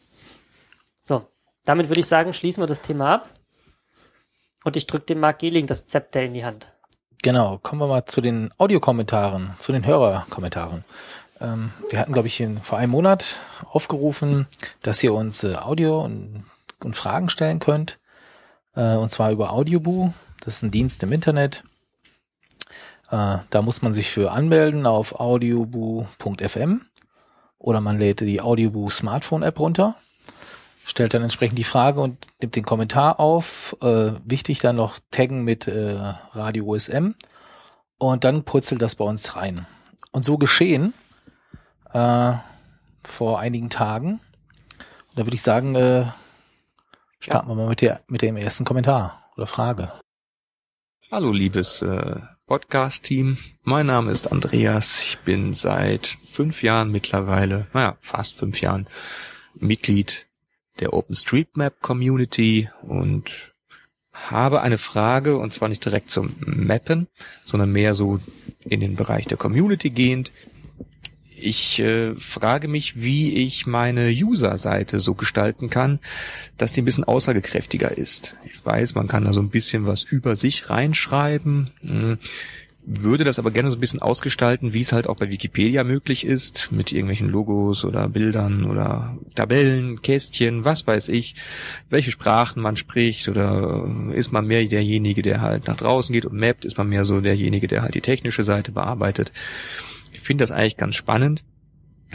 [1.04, 1.28] So,
[1.66, 3.30] damit würde ich sagen, schließen wir das Thema ab.
[4.64, 6.74] Und ich drücke dem Marc Gehling das Zepter in die Hand.
[7.22, 10.84] Genau, kommen wir mal zu den Audiokommentaren, zu den Hörerkommentaren.
[11.40, 14.48] Ähm, wir hatten, glaube ich, in, vor einem Monat aufgerufen,
[14.82, 16.46] dass ihr uns äh, Audio und,
[16.84, 18.00] und Fragen stellen könnt.
[18.76, 20.14] Äh, und zwar über Audioboo.
[20.42, 21.64] Das ist ein Dienst im Internet.
[23.10, 26.82] Äh, da muss man sich für anmelden auf audioboo.fm
[27.58, 29.96] oder man lädt die Audioboo Smartphone App runter,
[30.86, 33.76] stellt dann entsprechend die Frage und nimmt den Kommentar auf.
[33.82, 35.98] Äh, wichtig dann noch taggen mit äh,
[36.34, 37.16] Radio USM
[37.98, 39.66] und dann purzelt das bei uns rein.
[40.12, 40.94] Und so geschehen
[41.94, 42.34] äh,
[43.04, 44.20] vor einigen Tagen.
[45.10, 45.76] Und da würde ich sagen,
[47.26, 49.92] starten wir mal mit, der, mit dem ersten Kommentar oder Frage.
[51.10, 57.98] Hallo liebes äh, Podcast-Team, mein Name ist Andreas, ich bin seit fünf Jahren mittlerweile, naja,
[58.02, 58.88] fast fünf Jahren
[59.56, 60.28] Mitglied
[60.80, 63.54] der OpenStreetMap Community und
[64.14, 67.08] habe eine Frage und zwar nicht direkt zum Mappen,
[67.44, 68.20] sondern mehr so
[68.60, 70.32] in den Bereich der Community gehend.
[71.38, 76.00] Ich äh, frage mich, wie ich meine User-Seite so gestalten kann,
[76.58, 78.36] dass die ein bisschen aussagekräftiger ist.
[78.46, 82.18] Ich weiß, man kann da so ein bisschen was über sich reinschreiben, hm,
[82.88, 86.24] würde das aber gerne so ein bisschen ausgestalten, wie es halt auch bei Wikipedia möglich
[86.24, 91.36] ist, mit irgendwelchen Logos oder Bildern oder Tabellen, Kästchen, was weiß ich,
[91.90, 96.40] welche Sprachen man spricht oder ist man mehr derjenige, der halt nach draußen geht und
[96.40, 99.32] mappt, ist man mehr so derjenige, der halt die technische Seite bearbeitet.
[100.26, 101.44] Finde das eigentlich ganz spannend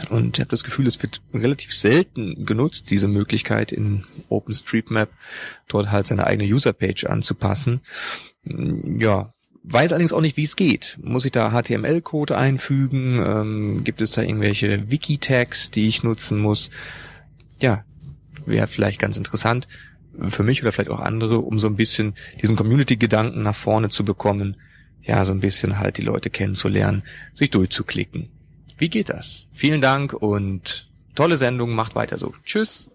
[0.09, 5.09] und habe das Gefühl, es wird relativ selten genutzt, diese Möglichkeit in OpenStreetMap
[5.69, 7.79] dort halt seine eigene Userpage anzupassen.
[8.43, 9.33] Ja,
[9.63, 10.99] weiß allerdings auch nicht, wie es geht.
[11.01, 13.23] Muss ich da HTML-Code einfügen?
[13.25, 16.69] Ähm, gibt es da irgendwelche Wiki-Tags, die ich nutzen muss?
[17.61, 17.85] Ja,
[18.45, 19.69] wäre vielleicht ganz interessant
[20.27, 24.03] für mich oder vielleicht auch andere, um so ein bisschen diesen Community-Gedanken nach vorne zu
[24.03, 24.57] bekommen.
[25.03, 27.03] Ja, so ein bisschen halt die Leute kennenzulernen,
[27.33, 28.29] sich durchzuklicken.
[28.77, 29.45] Wie geht das?
[29.51, 32.33] Vielen Dank und tolle Sendung, macht weiter so.
[32.43, 32.89] Tschüss.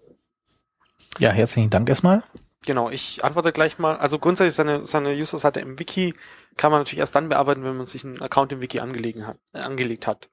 [1.19, 2.23] Ja, herzlichen Dank erstmal.
[2.65, 3.97] Genau, ich antworte gleich mal.
[3.97, 6.13] Also grundsätzlich seine, seine User-Seite im Wiki
[6.57, 9.37] kann man natürlich erst dann bearbeiten, wenn man sich einen Account im Wiki angelegen hat,
[9.53, 10.29] äh, angelegt hat.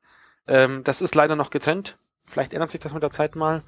[0.48, 1.96] Ähm, das ist leider noch getrennt.
[2.24, 3.62] Vielleicht ändert sich das mit der Zeit mal.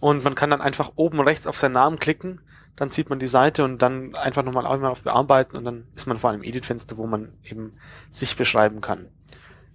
[0.00, 2.40] Und man kann dann einfach oben rechts auf seinen Namen klicken,
[2.76, 6.06] dann sieht man die Seite und dann einfach nochmal einmal auf Bearbeiten und dann ist
[6.06, 7.72] man vor einem Edit-Fenster, wo man eben
[8.10, 9.06] sich beschreiben kann.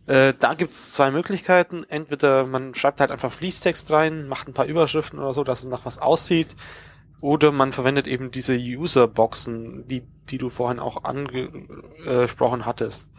[0.08, 1.84] Äh, da gibt's zwei Möglichkeiten.
[1.88, 5.70] Entweder man schreibt halt einfach Fließtext rein, macht ein paar Überschriften oder so, dass es
[5.70, 6.56] nach was aussieht.
[7.22, 13.10] Oder man verwendet eben diese User-Boxen, die, die du vorhin auch angesprochen hattest.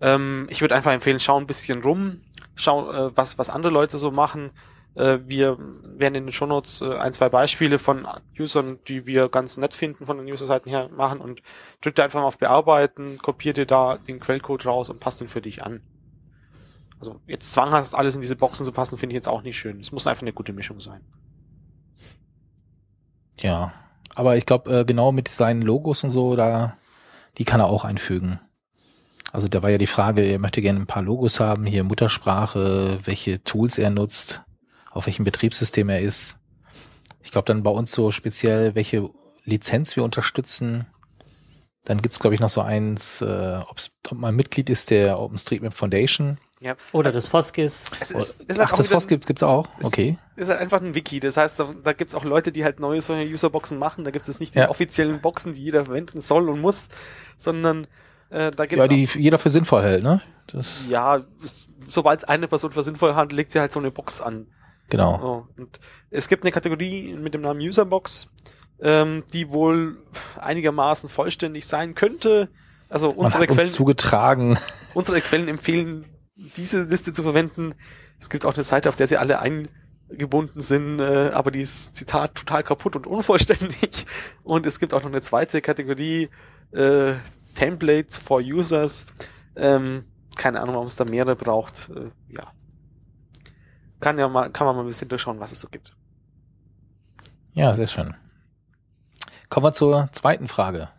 [0.00, 2.20] Ähm, ich würde einfach empfehlen, schau ein bisschen rum,
[2.54, 4.52] schau, äh, was, was andere Leute so machen.
[4.96, 8.06] Äh, wir werden in den Shownotes äh, ein, zwei Beispiele von
[8.38, 11.42] Usern, die wir ganz nett finden, von den User-Seiten her machen und
[11.82, 15.28] drück da einfach mal auf Bearbeiten, kopier dir da den Quellcode raus und passt den
[15.28, 15.82] für dich an.
[16.98, 19.80] Also jetzt zwanghaft alles in diese Boxen zu passen, finde ich jetzt auch nicht schön.
[19.80, 21.02] Es muss einfach eine gute Mischung sein.
[23.40, 23.74] Ja,
[24.14, 26.74] aber ich glaube, äh, genau mit seinen Logos und so, da,
[27.36, 28.40] die kann er auch einfügen.
[29.30, 32.98] Also da war ja die Frage, er möchte gerne ein paar Logos haben, hier Muttersprache,
[33.04, 34.42] welche Tools er nutzt,
[34.96, 36.38] auf welchem Betriebssystem er ist.
[37.22, 39.08] Ich glaube dann bei uns so speziell, welche
[39.44, 40.86] Lizenz wir unterstützen.
[41.84, 43.78] Dann gibt's glaube ich, noch so eins, äh, ob
[44.12, 46.38] man Mitglied ist der OpenStreetMap Foundation.
[46.60, 46.74] Ja.
[46.92, 47.90] Oder des Foskis.
[48.00, 49.68] Es ist, ist halt Ach, auch das FOSS gibt's, gibt's auch.
[49.78, 50.16] Es Okay.
[50.36, 51.20] ist halt einfach ein Wiki.
[51.20, 54.04] Das heißt, da, da gibt's auch Leute, die halt neue solche Userboxen machen.
[54.04, 54.70] Da gibt es nicht die Ja.
[54.70, 56.88] offiziellen Boxen, die jeder verwenden soll und muss,
[57.36, 57.86] sondern
[58.30, 60.22] äh, da gibt's Ja, die jeder für sinnvoll hält, ne?
[60.46, 61.24] Das, auch, ja,
[61.88, 64.46] sobald es eine Person für sinnvoll hat, legt sie halt so eine Box an.
[64.88, 65.46] Genau.
[65.56, 65.80] Oh, und
[66.10, 68.28] es gibt eine Kategorie mit dem Namen Userbox,
[68.80, 69.98] ähm, die wohl
[70.40, 72.48] einigermaßen vollständig sein könnte.
[72.88, 74.58] Also unsere Quellen, zugetragen.
[74.94, 76.04] unsere Quellen empfehlen,
[76.56, 77.74] diese Liste zu verwenden.
[78.20, 81.96] Es gibt auch eine Seite, auf der sie alle eingebunden sind, äh, aber die ist,
[81.96, 84.06] Zitat, total kaputt und unvollständig.
[84.44, 86.28] Und es gibt auch noch eine zweite Kategorie,
[86.72, 87.14] äh,
[87.54, 89.06] Templates for Users.
[89.56, 90.04] Ähm,
[90.36, 91.90] keine Ahnung, warum es da mehrere braucht.
[91.94, 92.10] Äh.
[94.06, 95.92] Kann ja mal, kann man mal ein bisschen durchschauen, was es so gibt.
[97.54, 98.14] Ja, sehr schön.
[99.48, 100.90] Kommen wir zur zweiten Frage.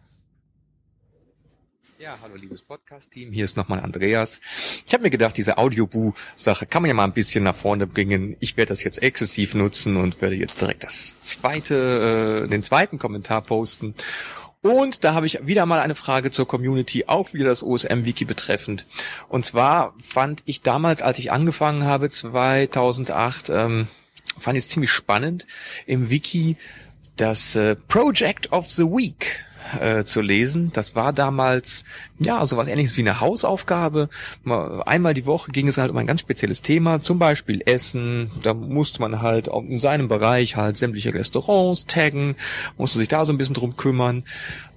[1.99, 4.41] Ja, hallo liebes Podcast-Team, hier ist nochmal Andreas.
[4.85, 8.35] Ich habe mir gedacht, diese Audioboo-Sache kann man ja mal ein bisschen nach vorne bringen.
[8.41, 12.99] Ich werde das jetzt exzessiv nutzen und werde jetzt direkt das zweite, äh, den zweiten
[12.99, 13.95] Kommentar posten.
[14.61, 18.85] Und da habe ich wieder mal eine Frage zur Community, auch wieder das OSM-Wiki betreffend.
[19.29, 23.87] Und zwar fand ich damals, als ich angefangen habe, 2008, ähm,
[24.39, 25.45] fand ich es ziemlich spannend,
[25.85, 26.57] im Wiki
[27.15, 29.45] das äh, Project of the Week
[29.79, 30.71] äh, zu lesen.
[30.73, 31.83] Das war damals
[32.19, 34.09] ja sowas ähnliches wie eine Hausaufgabe.
[34.43, 38.29] Mal- Einmal die Woche ging es halt um ein ganz spezielles Thema, zum Beispiel Essen.
[38.43, 42.35] Da musste man halt auch in seinem Bereich halt sämtliche Restaurants taggen,
[42.77, 44.23] musste sich da so ein bisschen drum kümmern.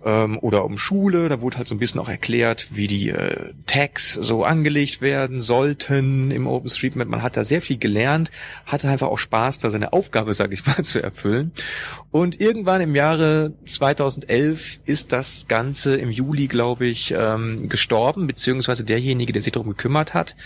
[0.03, 3.53] Ähm, oder um Schule, da wurde halt so ein bisschen auch erklärt, wie die äh,
[3.67, 7.07] Tags so angelegt werden sollten im OpenStreetMap.
[7.07, 8.31] Man hat da sehr viel gelernt,
[8.65, 11.53] hatte einfach auch Spaß, da seine Aufgabe, sage ich mal, zu erfüllen.
[12.13, 18.85] Und irgendwann im Jahre 2011 ist das Ganze im Juli, glaube ich, ähm, gestorben, beziehungsweise
[18.85, 20.37] derjenige, der sich darum gekümmert hat.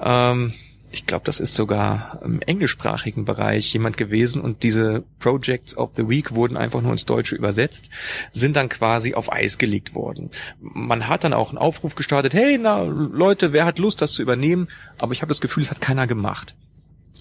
[0.00, 0.54] Ähm,
[0.92, 6.08] ich glaube, das ist sogar im englischsprachigen Bereich jemand gewesen und diese Projects of the
[6.08, 7.88] Week wurden einfach nur ins Deutsche übersetzt,
[8.30, 10.30] sind dann quasi auf Eis gelegt worden.
[10.60, 14.20] Man hat dann auch einen Aufruf gestartet, hey, na Leute, wer hat Lust, das zu
[14.20, 14.68] übernehmen?
[15.00, 16.54] Aber ich habe das Gefühl, es hat keiner gemacht.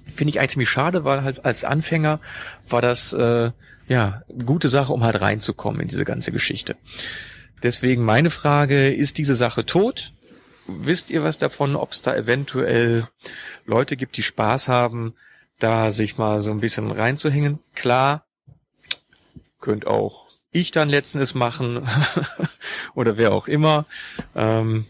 [0.06, 2.20] Finde ich eigentlich ziemlich schade, weil halt als Anfänger
[2.70, 3.52] war das äh,
[3.88, 6.76] ja gute Sache, um halt reinzukommen in diese ganze Geschichte.
[7.64, 10.14] Deswegen meine Frage, ist diese Sache tot?
[10.68, 13.08] Wisst ihr was davon, ob es da eventuell
[13.66, 15.16] Leute gibt, die Spaß haben,
[15.60, 17.60] da sich mal so ein bisschen reinzuhängen?
[17.76, 18.26] Klar,
[19.60, 21.88] könnt auch ich dann letzten Endes machen
[22.94, 23.86] oder wer auch immer.
[24.36, 24.86] Ähm,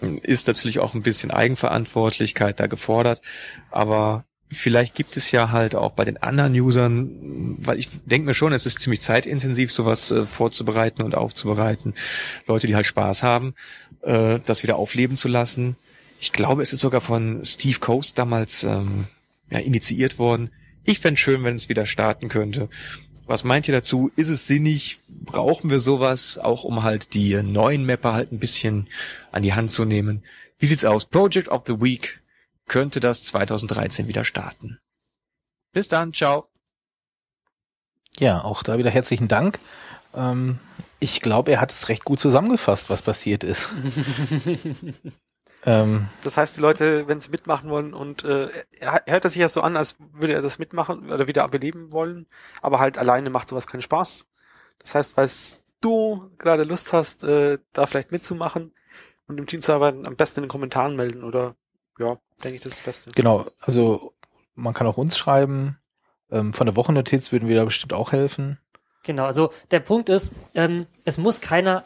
[0.00, 3.22] ist natürlich auch ein bisschen Eigenverantwortlichkeit da gefordert,
[3.70, 4.24] aber
[4.56, 8.52] vielleicht gibt es ja halt auch bei den anderen Usern, weil ich denke mir schon,
[8.52, 11.94] es ist ziemlich zeitintensiv, sowas äh, vorzubereiten und aufzubereiten.
[12.46, 13.54] Leute, die halt Spaß haben,
[14.02, 15.76] äh, das wieder aufleben zu lassen.
[16.20, 19.06] Ich glaube, es ist sogar von Steve Coast damals ähm,
[19.50, 20.50] ja, initiiert worden.
[20.84, 22.68] Ich fänd's schön, wenn es wieder starten könnte.
[23.26, 24.10] Was meint ihr dazu?
[24.14, 25.00] Ist es sinnig?
[25.08, 28.86] Brauchen wir sowas, auch um halt die neuen Mapper halt ein bisschen
[29.32, 30.22] an die Hand zu nehmen?
[30.58, 31.04] Wie sieht's aus?
[31.04, 32.20] Project of the Week
[32.66, 34.78] könnte das 2013 wieder starten.
[35.72, 36.48] Bis dann, ciao.
[38.18, 39.58] Ja, auch da wieder herzlichen Dank.
[40.14, 40.58] Ähm,
[41.00, 43.68] ich glaube, er hat es recht gut zusammengefasst, was passiert ist.
[45.66, 48.48] ähm, Das heißt, die Leute, wenn sie mitmachen wollen und äh,
[48.78, 51.46] er, er hört das sich ja so an, als würde er das mitmachen oder wieder
[51.48, 52.26] beleben wollen,
[52.62, 54.26] aber halt alleine macht sowas keinen Spaß.
[54.78, 58.72] Das heißt, falls du gerade Lust hast, äh, da vielleicht mitzumachen
[59.26, 61.54] und im Team zu arbeiten, am besten in den Kommentaren melden oder
[61.98, 63.10] ja, denke ich, das ist das Beste.
[63.12, 64.12] genau, also
[64.54, 65.78] man kann auch uns schreiben.
[66.30, 68.58] Ähm, von der Wochennotiz würden wir da bestimmt auch helfen.
[69.04, 71.84] Genau, also der Punkt ist, ähm, es muss keiner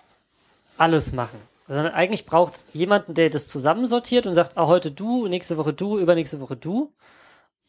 [0.79, 1.39] alles machen.
[1.69, 5.73] Sondern eigentlich braucht es jemanden, der das zusammensortiert und sagt, ah, heute du, nächste Woche
[5.73, 6.93] du, übernächste Woche du.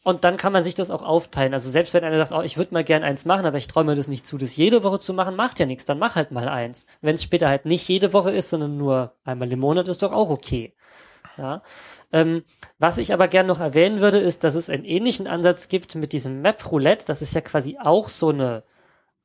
[0.02, 1.54] Und dann kann man sich das auch aufteilen.
[1.54, 3.84] Also selbst wenn einer sagt, oh, ich würde mal gern eins machen, aber ich traue
[3.84, 6.32] mir das nicht zu, das jede Woche zu machen, macht ja nichts, dann mach halt
[6.32, 6.86] mal eins.
[7.00, 10.12] Wenn es später halt nicht jede Woche ist, sondern nur einmal im Monat, ist doch
[10.12, 10.74] auch okay.
[11.38, 11.62] Ja.
[12.12, 12.44] Ähm,
[12.78, 16.12] was ich aber gern noch erwähnen würde, ist, dass es einen ähnlichen Ansatz gibt mit
[16.12, 17.06] diesem Map Roulette.
[17.06, 18.64] Das ist ja quasi auch so eine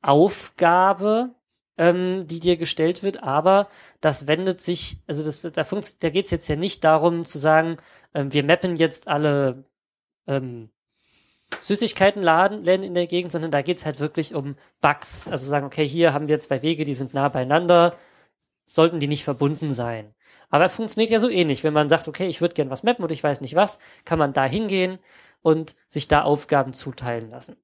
[0.00, 1.34] Aufgabe,
[1.76, 3.68] ähm, die dir gestellt wird, aber
[4.00, 7.76] das wendet sich, also das, da, da geht es jetzt ja nicht darum zu sagen,
[8.14, 9.64] ähm, wir mappen jetzt alle
[10.26, 10.70] ähm,
[11.62, 15.28] Süßigkeitenladen in der Gegend, sondern da geht's halt wirklich um Bugs.
[15.28, 17.96] Also sagen, okay, hier haben wir zwei Wege, die sind nah beieinander,
[18.66, 20.14] sollten die nicht verbunden sein.
[20.50, 21.64] Aber es funktioniert ja so ähnlich.
[21.64, 24.18] Wenn man sagt, okay, ich würde gern was mappen und ich weiß nicht was, kann
[24.18, 24.98] man da hingehen
[25.42, 27.56] und sich da Aufgaben zuteilen lassen.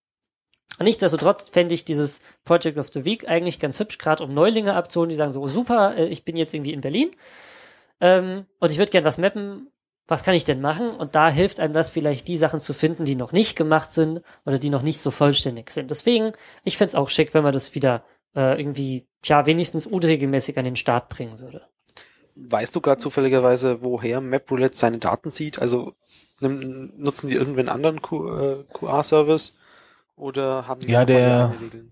[0.80, 5.08] Nichtsdestotrotz fände ich dieses Project of the Week eigentlich ganz hübsch, gerade um Neulinge abzuholen,
[5.08, 7.10] die sagen so, oh, super, äh, ich bin jetzt irgendwie in Berlin
[8.00, 9.68] ähm, und ich würde gern was mappen
[10.06, 10.90] was kann ich denn machen?
[10.90, 14.20] Und da hilft einem das vielleicht, die Sachen zu finden, die noch nicht gemacht sind
[14.44, 15.90] oder die noch nicht so vollständig sind.
[15.90, 16.32] Deswegen,
[16.62, 18.04] ich find's auch schick, wenn man das wieder
[18.36, 21.66] äh, irgendwie, ja, wenigstens unregelmäßig an den Start bringen würde.
[22.36, 25.60] Weißt du gerade zufälligerweise, woher MapRoulette seine Daten sieht?
[25.60, 25.94] Also
[26.40, 28.64] nimm- nutzen die irgendeinen anderen Q, äh,
[30.16, 31.90] oder haben die Ja, der- Regeln?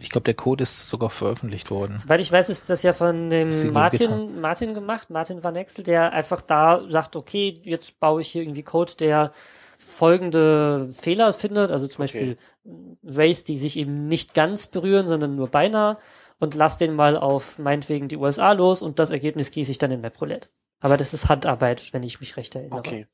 [0.00, 1.96] Ich glaube, der Code ist sogar veröffentlicht worden.
[1.96, 6.12] Soweit ich weiß, ist das ja von dem Martin, Martin gemacht, Martin Van Exel, der
[6.12, 9.30] einfach da sagt, okay, jetzt baue ich hier irgendwie Code, der
[9.78, 12.36] folgende Fehler findet, also zum Okay.
[12.64, 15.98] Beispiel Ways, die sich eben nicht ganz berühren, sondern nur beinahe
[16.42, 19.92] und lass den mal auf meinetwegen die USA los und das Ergebnis gieße ich dann
[19.92, 20.48] in MapRoulette.
[20.80, 22.80] Aber das ist Handarbeit, wenn ich mich recht erinnere.
[22.80, 23.06] Okay.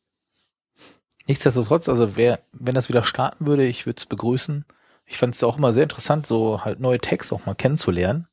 [1.27, 4.65] Nichtsdestotrotz, also wer, wenn das wieder starten würde, ich würde es begrüßen.
[5.05, 8.29] Ich fand es auch immer sehr interessant, so halt neue Tags auch mal kennenzulernen.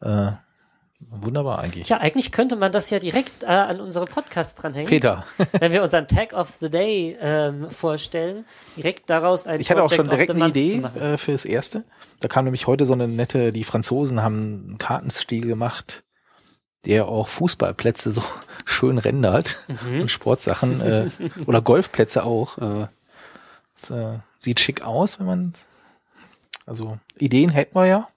[0.00, 0.32] Äh,
[1.10, 1.86] wunderbar eigentlich.
[1.86, 4.88] Tja, eigentlich könnte man das ja direkt äh, an unsere Podcasts dranhängen.
[4.88, 8.44] Peter, Wenn wir unseren Tag of the Day ähm, vorstellen,
[8.76, 11.44] direkt daraus ein ich hatte auch schon of direkt the eine Idee äh, für das
[11.44, 11.84] erste.
[12.20, 16.04] Da kam nämlich heute so eine nette, die Franzosen haben einen Kartenstil gemacht,
[16.86, 18.22] der auch Fußballplätze so
[18.64, 19.58] schön rendert
[19.90, 20.02] Mhm.
[20.02, 21.08] und Sportsachen äh,
[21.46, 22.58] oder Golfplätze auch.
[22.58, 22.88] Äh,
[23.74, 25.54] das, äh, sieht schick aus, wenn man
[26.66, 28.08] also Ideen hätten wir ja.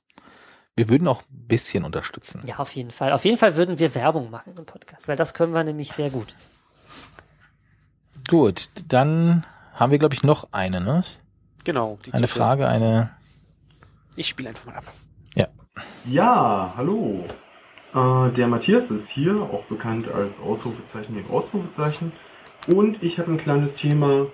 [0.78, 2.44] Wir würden auch ein bisschen unterstützen.
[2.46, 3.12] Ja, auf jeden Fall.
[3.12, 6.10] Auf jeden Fall würden wir Werbung machen im Podcast, weil das können wir nämlich sehr
[6.10, 6.36] gut.
[8.30, 11.04] Gut, dann haben wir glaube ich noch eine, ne?
[11.66, 11.98] Genau.
[12.06, 12.28] die Eine.
[12.28, 13.10] Frage, eine
[14.16, 14.86] Ich spiele einfach mal ab.
[16.06, 17.26] Ja, hallo.
[17.94, 22.12] Äh, der Matthias ist hier, auch bekannt als Ausrufezeichen mit Ausrufezeichen.
[22.74, 24.28] Und ich habe ein kleines Thema,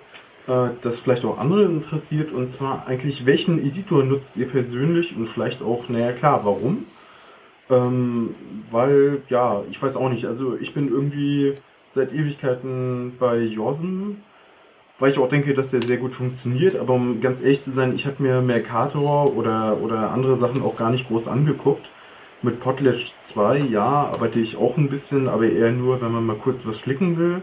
[0.46, 5.62] das vielleicht auch andere interessiert, und zwar eigentlich, welchen Editor nutzt ihr persönlich und vielleicht
[5.62, 6.84] auch, naja klar, warum?
[7.70, 8.30] Ähm,
[8.70, 11.54] weil, ja, ich weiß auch nicht, also ich bin irgendwie
[11.94, 14.22] seit Ewigkeiten bei Jorsen,
[14.98, 17.94] weil ich auch denke, dass der sehr gut funktioniert, aber um ganz ehrlich zu sein,
[17.94, 21.86] ich habe mir Mercator oder, oder andere Sachen auch gar nicht groß angeguckt.
[22.42, 26.36] Mit Potlatch 2, ja, arbeite ich auch ein bisschen, aber eher nur, wenn man mal
[26.36, 27.42] kurz was klicken will.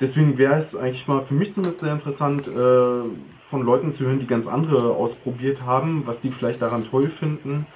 [0.00, 3.08] Deswegen wäre es eigentlich mal für mich zumindest sehr interessant, äh,
[3.50, 7.66] von Leuten zu hören, die ganz andere ausprobiert haben, was die vielleicht daran toll finden.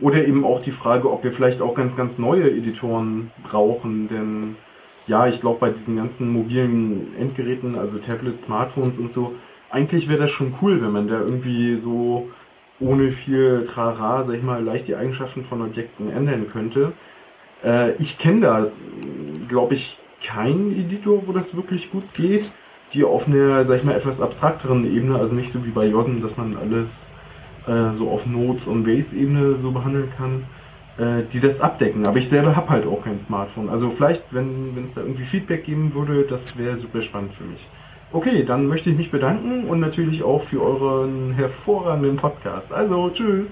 [0.00, 4.56] Oder eben auch die Frage, ob wir vielleicht auch ganz, ganz neue Editoren brauchen, denn
[5.06, 9.34] ja, ich glaube bei diesen ganzen mobilen Endgeräten, also Tablets, Smartphones und so,
[9.70, 12.28] eigentlich wäre das schon cool, wenn man da irgendwie so
[12.80, 16.92] ohne viel Trara, sag ich mal, leicht die Eigenschaften von Objekten ändern könnte.
[17.64, 18.66] Äh, ich kenne da,
[19.48, 22.52] glaube ich, keinen Editor, wo das wirklich gut geht,
[22.94, 26.22] die auf einer, sag ich mal, etwas abstrakteren Ebene, also nicht so wie bei Jodden,
[26.22, 26.86] dass man alles
[27.66, 30.44] äh, so auf Nodes- und Base-Ebene so behandeln kann,
[30.98, 32.06] äh, die das abdecken.
[32.06, 33.68] Aber ich selber habe halt auch kein Smartphone.
[33.68, 37.60] Also vielleicht, wenn es da irgendwie Feedback geben würde, das wäre super spannend für mich.
[38.10, 42.72] Okay, dann möchte ich mich bedanken und natürlich auch für euren hervorragenden Podcast.
[42.72, 43.46] Also, tschüss.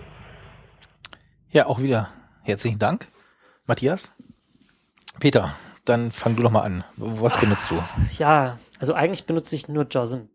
[1.51, 2.09] Ja, auch wieder
[2.43, 3.07] herzlichen Dank,
[3.67, 4.15] Matthias.
[5.21, 5.55] Peter,
[5.89, 6.85] dann fang du doch mal an.
[6.97, 7.83] Was benutzt du?
[8.19, 10.29] Ja, also eigentlich benutze ich nur JOSM.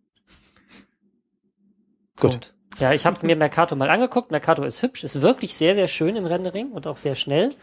[2.19, 2.31] Gut.
[2.31, 2.53] Punkt.
[2.79, 4.31] Ja, ich habe mir Mercator mal angeguckt.
[4.31, 7.55] Mercator ist hübsch, ist wirklich sehr, sehr schön im Rendering und auch sehr schnell.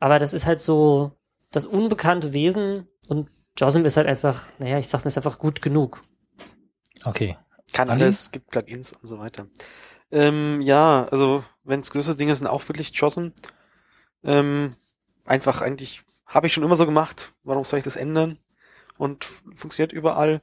[0.00, 1.12] Aber das ist halt so
[1.52, 5.62] das unbekannte Wesen und JOSM ist halt einfach, naja, ich sag mir, ist einfach gut
[5.62, 6.02] genug.
[7.04, 7.36] Okay.
[7.72, 8.04] Kann Andi?
[8.04, 9.46] alles, gibt Plugins und so weiter.
[10.10, 13.28] Ähm, ja, also wenn es größere Dinge sind, auch wirklich JOSM.
[14.24, 14.74] Ähm,
[15.24, 16.02] einfach eigentlich,
[16.32, 17.34] habe ich schon immer so gemacht.
[17.44, 18.38] Warum soll ich das ändern?
[18.98, 20.42] Und funktioniert überall.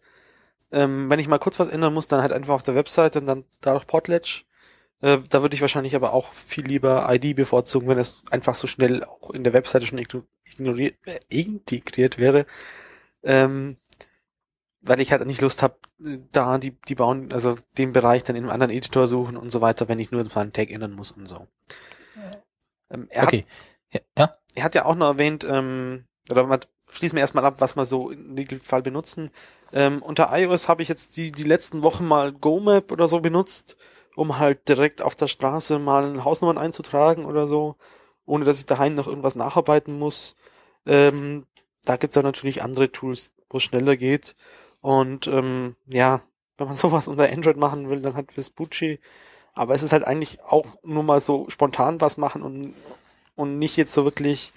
[0.71, 3.25] Ähm, wenn ich mal kurz was ändern muss, dann halt einfach auf der Webseite und
[3.27, 4.45] dann dadurch Potlatch.
[5.01, 8.67] Äh, da würde ich wahrscheinlich aber auch viel lieber ID bevorzugen, wenn es einfach so
[8.67, 12.45] schnell auch in der Webseite schon igno- ignoriert, äh, integriert wäre.
[13.23, 13.77] Ähm,
[14.81, 15.77] weil ich halt nicht Lust habe,
[16.31, 19.61] da die, die bauen, also den Bereich dann in einem anderen Editor suchen und so
[19.61, 21.47] weiter, wenn ich nur mal einen Tag ändern muss und so.
[22.89, 23.45] Ähm, er, Okay.
[23.91, 24.23] Ja, ja.
[24.23, 26.59] hat, er hat ja auch noch erwähnt, ähm, oder mal,
[26.89, 29.31] schließen wir erstmal ab, was wir so im Regelfall benutzen.
[29.73, 33.77] Ähm, unter iOS habe ich jetzt die, die letzten Wochen mal GoMap oder so benutzt,
[34.15, 37.75] um halt direkt auf der Straße mal Hausnummern einzutragen oder so,
[38.25, 40.35] ohne dass ich daheim noch irgendwas nacharbeiten muss.
[40.85, 41.45] Ähm,
[41.85, 44.35] da gibt's auch natürlich andere Tools, wo es schneller geht.
[44.81, 46.21] Und ähm, ja,
[46.57, 48.99] wenn man sowas unter Android machen will, dann halt Vespucci.
[49.53, 52.73] Aber es ist halt eigentlich auch nur mal so spontan was machen und,
[53.39, 54.51] und nicht jetzt so wirklich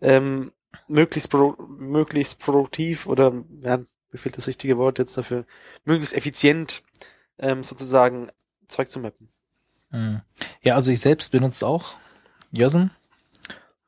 [0.00, 0.52] ähm,
[0.88, 5.44] möglichst, pro, möglichst produktiv oder ja, mir fehlt das richtige Wort jetzt dafür,
[5.84, 6.82] möglichst effizient
[7.38, 8.28] ähm, sozusagen
[8.68, 9.28] Zeug zu mappen.
[9.90, 10.22] Hm.
[10.62, 11.94] Ja, also ich selbst benutze auch
[12.50, 12.90] Yosen.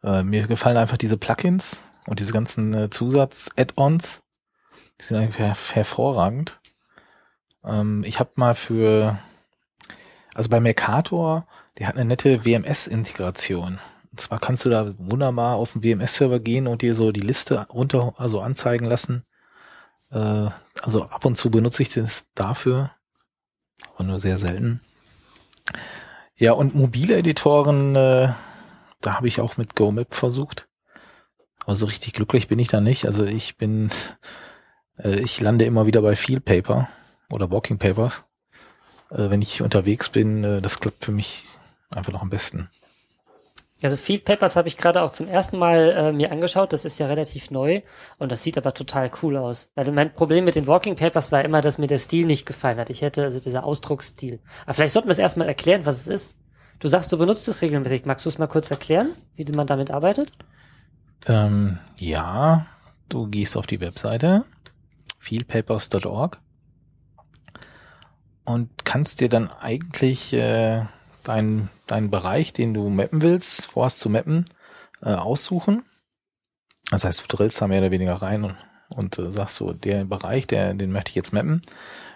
[0.03, 4.23] Äh, mir gefallen einfach diese Plugins und diese ganzen äh, Zusatz-Add-ons.
[5.01, 6.61] Die sind her hervorragend.
[7.65, 9.19] Ähm, ich habe mal für,
[10.35, 11.47] also bei Mercator,
[11.79, 13.81] der hat eine nette WMS-Integration.
[14.15, 17.67] Und zwar kannst du da wunderbar auf den WMS-Server gehen und dir so die Liste
[17.69, 19.25] runter, also anzeigen lassen.
[20.13, 20.51] Äh,
[20.81, 22.93] also ab und zu benutze ich das dafür,
[23.93, 24.81] aber nur sehr selten.
[26.37, 28.33] Ja, und mobile Editoren, äh,
[29.01, 30.69] da habe ich auch mit GoMap versucht.
[31.65, 33.07] Aber so richtig glücklich bin ich da nicht.
[33.07, 33.91] Also ich bin,
[34.97, 36.87] äh, ich lande immer wieder bei Field Paper
[37.33, 38.23] oder Walking Papers.
[39.11, 41.47] Äh, wenn ich unterwegs bin, äh, das klappt für mich
[41.93, 42.71] einfach noch am besten.
[43.85, 46.73] Also Field Papers habe ich gerade auch zum ersten Mal äh, mir angeschaut.
[46.73, 47.83] Das ist ja relativ neu
[48.19, 49.71] und das sieht aber total cool aus.
[49.75, 52.79] Also mein Problem mit den Walking Papers war immer, dass mir der Stil nicht gefallen
[52.79, 52.89] hat.
[52.91, 54.41] Ich hätte also dieser Ausdrucksstil.
[54.65, 56.41] Aber vielleicht sollten wir es erstmal erklären, was es ist.
[56.79, 58.07] Du sagst, du benutzt es regelmäßig.
[58.07, 60.33] Magst du es mal kurz erklären, wie man damit arbeitet?
[61.27, 62.67] Ähm, ja,
[63.09, 64.45] du gehst auf die Webseite
[65.21, 66.41] fieldpapers.org
[68.45, 70.83] und kannst dir dann eigentlich äh,
[71.25, 74.45] deinen deinen Bereich, den du mappen willst, vorhast zu mappen,
[75.03, 75.85] äh, aussuchen.
[76.91, 78.57] Das heißt, du drillst da mehr oder weniger rein und,
[78.95, 81.63] und äh, sagst so, der Bereich, der, den möchte ich jetzt mappen.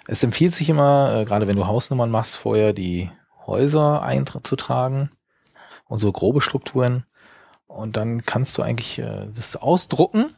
[0.06, 3.10] Es empfiehlt sich immer, äh, gerade wenn du Hausnummern machst, vorher die
[3.46, 5.10] Häuser einzutragen
[5.86, 7.04] und so grobe Strukturen.
[7.66, 10.34] Und dann kannst du eigentlich äh, das ausdrucken.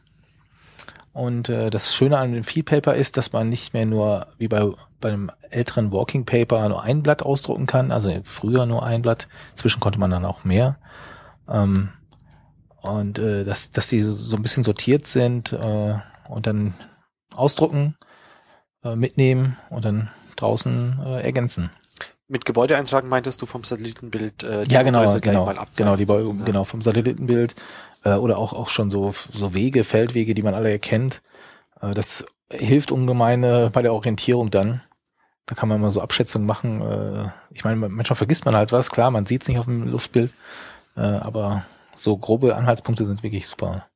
[1.12, 4.48] Und äh, das Schöne an dem Field Paper ist, dass man nicht mehr nur wie
[4.48, 4.70] bei,
[5.00, 9.28] bei einem älteren Walking Paper nur ein Blatt ausdrucken kann, also früher nur ein Blatt,
[9.50, 10.76] inzwischen konnte man dann auch mehr.
[11.48, 11.90] Ähm,
[12.82, 15.94] und äh, dass, dass die so ein bisschen sortiert sind äh,
[16.28, 16.74] und dann
[17.34, 17.96] ausdrucken,
[18.84, 21.70] äh, mitnehmen und dann draußen äh, ergänzen.
[22.28, 26.06] Mit Gebäudeeintragen meintest du vom Satellitenbild äh, ja, genau, gleich genau, mal abzeichnen, genau, die
[26.06, 26.44] Bäume, sozusagen.
[26.44, 27.56] genau, vom Satellitenbild
[28.04, 31.22] äh, oder auch, auch schon so, so Wege, Feldwege, die man alle erkennt.
[31.80, 34.82] Äh, das hilft ungemein äh, bei der Orientierung dann.
[35.46, 36.80] Da kann man mal so Abschätzungen machen.
[36.80, 39.90] Äh, ich meine, manchmal vergisst man halt was, klar, man sieht es nicht auf dem
[39.90, 40.32] Luftbild,
[40.96, 41.64] äh, aber
[41.96, 43.86] so grobe Anhaltspunkte sind wirklich super.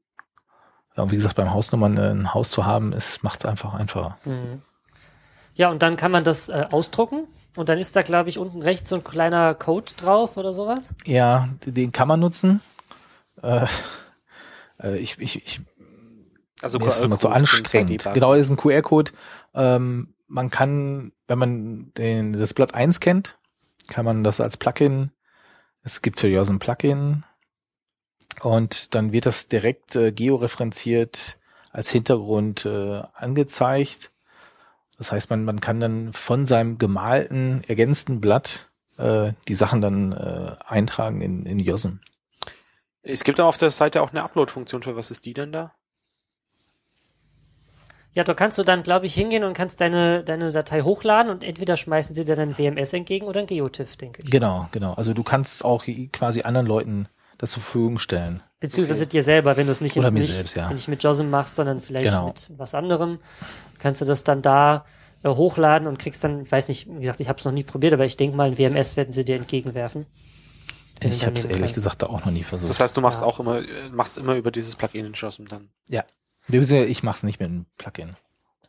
[0.97, 4.19] Ja, und wie gesagt, beim Hausnummern äh, ein Haus zu haben, macht es einfach einfacher.
[4.25, 4.63] Mhm.
[5.55, 7.27] Ja, und dann kann man das äh, ausdrucken
[7.57, 10.93] und dann ist da, glaube ich, unten rechts so ein kleiner Code drauf oder sowas.
[11.05, 12.61] Ja, den kann man nutzen.
[13.45, 13.67] Äh,
[14.83, 15.61] äh, ich, ich, ich
[16.63, 18.09] Also Nee, das ist immer zu anstrengend.
[18.15, 19.13] Genau, das ist ein QR-Code.
[19.55, 23.39] Ähm, man kann, wenn man den, das Blatt 1 kennt,
[23.89, 25.11] kann man das als Plugin,
[25.83, 27.25] es gibt für ein Plugin
[28.41, 31.39] und dann wird das direkt äh, georeferenziert
[31.71, 34.11] als Hintergrund äh, angezeigt.
[34.97, 40.13] Das heißt, man, man kann dann von seinem gemalten, ergänzten Blatt äh, die Sachen dann
[40.13, 42.01] äh, eintragen in, in JOSM.
[43.05, 44.83] Es gibt aber auf der Seite auch eine Upload-Funktion.
[44.83, 45.73] Für was ist die denn da?
[48.15, 51.43] Ja, da kannst du dann, glaube ich, hingehen und kannst deine, deine Datei hochladen und
[51.43, 54.31] entweder schmeißen sie dir dann WMS entgegen oder ein GeoTIFF, denke ich.
[54.31, 54.95] Genau, genau.
[54.95, 57.09] Also du kannst auch quasi anderen Leuten
[57.39, 58.43] das zur Verfügung stellen.
[58.61, 60.71] Beziehungsweise dir selber, wenn du es nicht, Oder mir nicht, selbst, ja.
[60.73, 62.29] nicht mit JOSM machst, sondern vielleicht Genau.
[62.29, 63.19] mit was anderem,
[63.79, 64.85] kannst du das dann da
[65.25, 67.65] äh, hochladen und kriegst dann, ich weiß nicht, wie gesagt, ich habe es noch nie
[67.65, 70.07] probiert, aber ich denke mal, ein WMS werden sie dir entgegenwerfen.
[71.03, 72.71] Ich habe es ehrlich gesagt da auch noch nie versucht.
[72.71, 73.27] Das heißt, du machst Ja.
[73.27, 73.61] auch immer,
[73.93, 75.69] machst immer über dieses Plugin in JOSM dann.
[75.89, 76.05] ja.
[76.49, 78.17] Ich mache es nicht mit einem Plugin.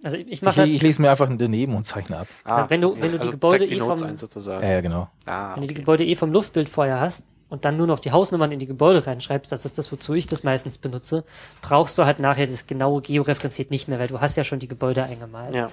[0.01, 2.27] Also ich, ich Ich, mache ich lese mir einfach daneben und zeichne ab.
[2.45, 4.65] Ah, wenn du- wenn du die also Gebäude die eh Notes vom- ein sozusagen.
[4.65, 5.09] Ja, genau.
[5.25, 5.81] Ah, wenn du die okay.
[5.81, 9.05] Gebäude eh vom Luftbild vorher hast und dann nur noch die Hausnummern in die Gebäude
[9.05, 11.25] reinschreibst, das ist das, wozu ich das meistens benutze,
[11.61, 14.67] brauchst du halt nachher das genaue georeferenziert nicht mehr, weil du hast ja schon die
[14.69, 15.53] Gebäude eingemalt.
[15.53, 15.69] Ja.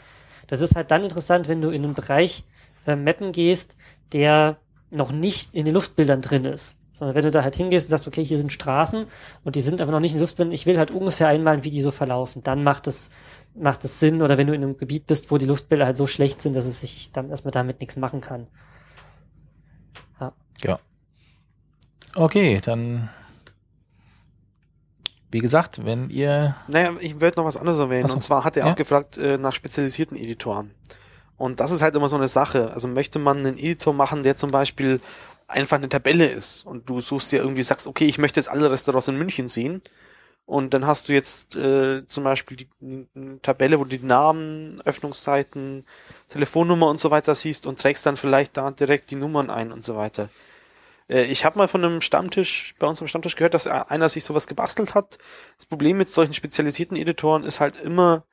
[0.49, 2.45] Das ist halt dann interessant, wenn du in einen Bereich
[2.87, 3.77] äh, mappen gehst,
[4.13, 4.57] der
[4.93, 6.77] noch nicht in den Luftbildern drin ist.
[6.93, 9.07] Sondern wenn du da halt hingehst und sagst, okay, hier sind Straßen
[9.45, 11.71] und die sind einfach noch nicht in den Luftbildern, ich will halt ungefähr einmalen, wie
[11.71, 12.43] die so verlaufen.
[12.43, 13.11] Dann macht es,
[13.55, 16.07] macht es Sinn, oder wenn du in einem Gebiet bist, wo die Luftbilder halt so
[16.07, 18.47] schlecht sind, dass es sich dann erstmal damit nichts machen kann.
[20.63, 20.79] Ja.
[22.15, 23.09] Okay, dann
[25.31, 28.07] wie gesagt, wenn ihr Naja, ich würde noch was anderes erwähnen.
[28.07, 28.17] So.
[28.17, 28.73] Und zwar hat er Ja.
[28.73, 30.73] auch gefragt äh, nach spezialisierten Editoren.
[31.37, 32.73] Und das ist halt immer so eine Sache.
[32.73, 35.01] Also möchte man einen Editor machen, der zum Beispiel
[35.49, 38.71] einfach eine Tabelle ist und du suchst dir irgendwie, sagst, okay, ich möchte jetzt alle
[38.71, 39.83] Restaurants in München sehen.
[40.45, 42.69] Und dann hast du jetzt äh, zum Beispiel die,
[43.15, 45.85] eine Tabelle, wo du die Namen, Öffnungszeiten,
[46.29, 49.85] Telefonnummer und so weiter siehst und trägst dann vielleicht da direkt die Nummern ein und
[49.85, 50.31] so weiter.
[51.09, 54.25] Äh, Ich habe mal von einem Stammtisch, bei uns am Stammtisch gehört, dass einer sich
[54.25, 55.19] sowas gebastelt hat.
[55.59, 58.25] Das Problem mit solchen spezialisierten Editoren ist halt immer,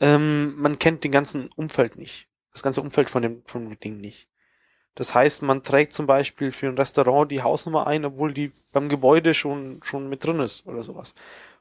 [0.00, 2.28] ähm, man kennt den ganzen Umfeld nicht.
[2.54, 4.28] Das ganze Umfeld von dem, von dem Ding nicht.
[4.94, 8.88] Das heißt, man trägt zum Beispiel für ein Restaurant die Hausnummer ein, obwohl die beim
[8.88, 11.14] Gebäude schon, schon mit drin ist oder sowas.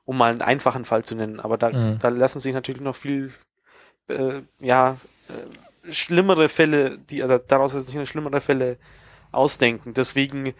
[0.05, 1.39] Um mal einen einfachen Fall zu nennen.
[1.39, 1.97] Aber da, Mhm.
[1.99, 3.33] da lassen sich natürlich noch viel,
[4.07, 4.97] äh, ja,
[5.29, 8.77] äh, schlimmere Fälle, die oder daraus sich eine schlimmere Fälle
[9.31, 9.93] ausdenken.
[9.93, 10.53] Deswegen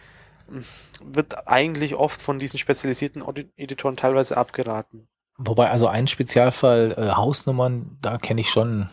[0.48, 0.62] mh,
[1.02, 3.22] wird eigentlich oft von diesen spezialisierten
[3.56, 5.06] Editoren teilweise abgeraten.
[5.38, 8.88] Wobei, also ein Spezialfall, äh, Hausnummern, da kenne ich schon,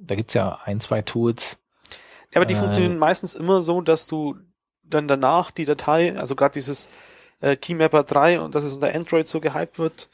[0.00, 1.58] da gibt's ja ein, zwei Tools.
[2.32, 4.36] Ja, aber die Äh, funktionieren meistens immer so, dass du
[4.82, 6.88] dann danach die Datei, also gerade dieses
[7.40, 10.08] äh, Keymapper 3 und dass es unter Android so gehypt wird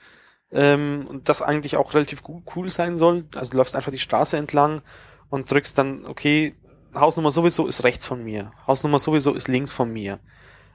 [0.52, 2.22] ähm, und das eigentlich auch relativ
[2.54, 3.24] cool sein soll.
[3.34, 4.82] Also du läufst einfach die Straße entlang
[5.30, 6.54] und drückst dann, okay,
[6.94, 10.18] Hausnummer sowieso ist rechts von mir, Hausnummer sowieso ist links von mir,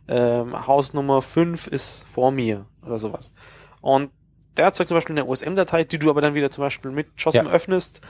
[0.08, 3.34] ähm, Hausnummer 5 ist vor mir oder sowas.
[3.82, 4.12] Und
[4.58, 7.46] der erzeugt zum Beispiel eine OSM-Datei, die du aber dann wieder zum Beispiel mit JOSM
[7.46, 7.52] Ja.
[7.52, 8.02] öffnest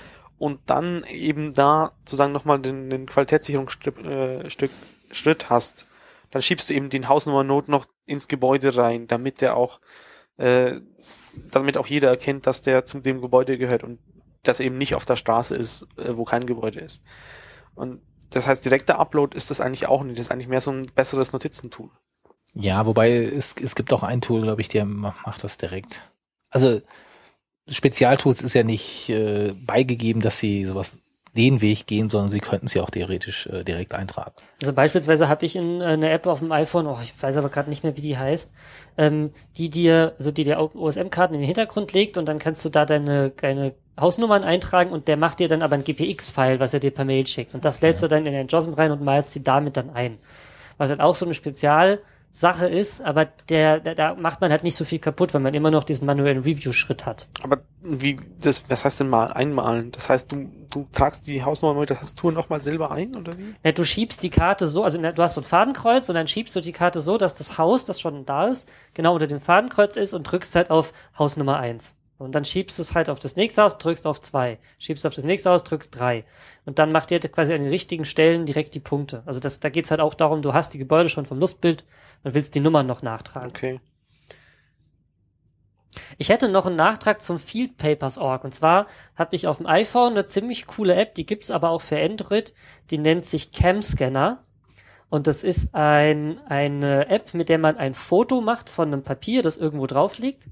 [0.42, 4.72] und dann eben da sozusagen nochmal den, den Qualitätssicherungsschritt äh, Stück,
[5.12, 5.86] Schritt hast.
[6.32, 9.80] Dann schiebst du eben den Hausnummer-Node noch ins Gebäude rein, damit der auch,
[10.38, 10.80] äh,
[11.52, 14.00] damit auch jeder erkennt, dass der zu dem Gebäude gehört und
[14.42, 17.04] das eben nicht auf der Straße ist, äh, wo kein Gebäude ist.
[17.76, 18.02] Und
[18.32, 20.18] das heißt, direkter Upload ist das eigentlich auch nicht.
[20.18, 21.92] Das ist eigentlich mehr so ein besseres Notizentool.
[22.56, 26.02] Ja, wobei es, es gibt auch ein Tool, glaube ich, der ma- macht das direkt.
[26.50, 26.82] Also
[27.72, 31.04] Spezialtools ist ja nicht äh, beigegeben, dass sie sowas
[31.36, 34.34] den Weg gehen, sondern sie könnten sie auch theoretisch äh, direkt eintragen.
[34.62, 37.50] Also beispielsweise habe ich in, äh, eine App auf dem iPhone, oh, ich weiß aber
[37.50, 38.54] gerade nicht mehr, wie die heißt,
[38.98, 42.70] ähm, die dir, also die dir OSM-Karten in den Hintergrund legt und dann kannst du
[42.70, 46.82] da deine, deine Hausnummern eintragen und der macht dir dann aber ein GPX-File, was er
[46.82, 47.54] dir per Mail schickt.
[47.54, 50.18] Und das lädst du dann in den JOSM rein und malst sie damit dann ein.
[50.78, 51.36] Was halt auch so eine
[52.32, 55.54] Spezialsache ist, aber der, der, da macht man halt nicht so viel kaputt, weil man
[55.54, 57.28] immer noch diesen manuellen Review-Schritt hat.
[57.44, 59.92] Aber wie, das, was heißt denn mal einmalen?
[59.92, 63.54] Das heißt, du, du tragst die Hausnummer mit der Tastatur nochmal selber ein, oder wie?
[63.64, 66.28] Ja, du schiebst die Karte so, also na, du hast so ein Fadenkreuz und dann
[66.28, 69.42] schiebst du die Karte so, dass das Haus, das schon da ist, genau unter dem
[69.42, 73.10] Fadenkreuz ist und drückst halt auf Haus Nummer eins Und dann schiebst du es halt
[73.10, 76.24] auf das nächste Haus, drückst auf zwei Schiebst auf das nächste Haus, drückst drei
[76.66, 79.24] Und dann macht dir quasi an den richtigen Stellen direkt die Punkte.
[79.26, 81.84] Also das, da geht's halt auch darum, du hast die Gebäude schon vom Luftbild
[82.24, 83.50] und willst die Nummern noch nachtragen.
[83.50, 83.82] Okay.
[86.18, 88.44] Ich hätte noch einen Nachtrag zum Field Papers Org.
[88.44, 88.86] Und zwar
[89.16, 92.54] habe ich auf dem iPhone eine ziemlich coole App, die gibt's aber auch für Android.
[92.92, 94.44] Die nennt sich Cam Scanner.
[95.10, 99.42] Und das ist ein, eine App, mit der man ein Foto macht von einem Papier,
[99.42, 100.48] das irgendwo drauf liegt.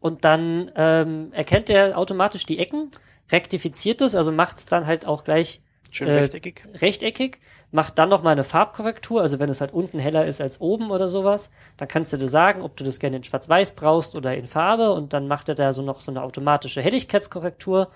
[0.00, 2.90] Und dann ähm, erkennt er automatisch die Ecken,
[3.30, 6.64] rektifiziert es, also macht's dann halt auch gleich Schön Äh, rechteckig.
[6.74, 10.60] rechteckig, macht dann noch mal eine Farbkorrektur, also wenn es halt unten heller ist als
[10.60, 14.14] oben oder sowas, dann kannst du dir sagen, ob du das gerne in schwarz-weiß brauchst
[14.14, 17.90] oder in Farbe und dann macht er da so noch so eine automatische Helligkeitskorrektur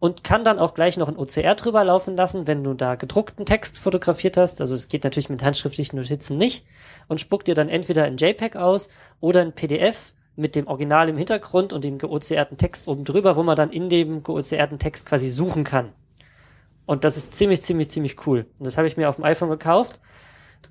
[0.00, 3.46] und kann dann auch gleich noch ein OCR drüber laufen lassen, wenn du da gedruckten
[3.46, 6.64] Text fotografiert hast, also es geht natürlich mit handschriftlichen Notizen nicht
[7.08, 8.88] und spuckt dir dann entweder ein JPEG aus
[9.20, 13.42] oder ein PDF mit dem Original im Hintergrund und dem geoceerten Text oben drüber, wo
[13.42, 15.92] man dann in dem geoceerten Text quasi suchen kann.
[16.86, 18.46] Und das ist ziemlich, ziemlich, ziemlich cool.
[18.58, 20.00] Und das habe ich mir auf dem iPhone gekauft,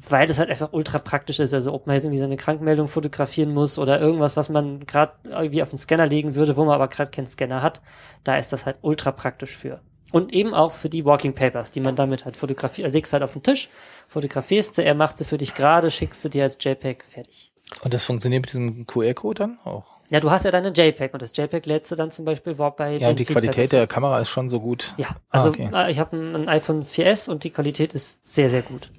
[0.10, 1.54] weil das halt einfach ultra praktisch ist.
[1.54, 5.62] Also ob man jetzt irgendwie seine Krankmeldung fotografieren muss oder irgendwas, was man gerade irgendwie
[5.62, 7.82] auf den Scanner legen würde, wo man aber gerade keinen Scanner hat,
[8.24, 9.82] da ist das halt ultra praktisch für.
[10.14, 13.34] Und eben auch für die Walking Papers, die man damit halt fotografiert, legst halt auf
[13.34, 13.68] den Tisch,
[14.08, 17.52] fotografierst sie, er macht sie für dich gerade, schickst sie dir als JPEG, fertig.
[17.84, 19.98] Und das funktioniert mit diesem QR-Code dann auch?
[20.10, 22.94] Ja, du hast ja deine JPEG und das JPEG lädst du dann zum Beispiel bei
[22.94, 24.94] Ja, den und die Feed Qualität der Kamera ist schon so gut.
[24.98, 25.70] Ja, Ah, also okay.
[25.74, 28.90] äh, ich habe ein, ein iPhone 4S und die Qualität ist sehr, sehr gut.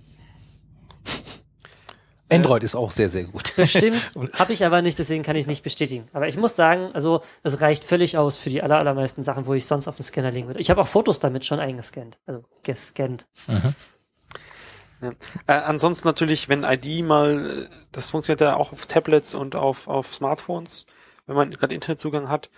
[2.31, 3.55] Android ist auch sehr, sehr gut.
[3.57, 6.05] Bestimmt habe ich aber nicht, deswegen kann ich es nicht bestätigen.
[6.12, 9.55] Aber ich muss sagen, also es reicht völlig aus für die aller, allermeisten Sachen, wo
[9.55, 10.61] ich sonst auf den Scanner legen würde.
[10.61, 13.27] Ich habe auch Fotos damit schon eingescannt, also gescannt.
[15.01, 15.11] Ja.
[15.47, 19.89] Äh, ansonsten natürlich, wenn ID mal, äh, das funktioniert ja auch auf Tablets und auf,
[19.89, 20.87] auf Smartphones,
[21.27, 22.51] wenn man gerade Internetzugang hat,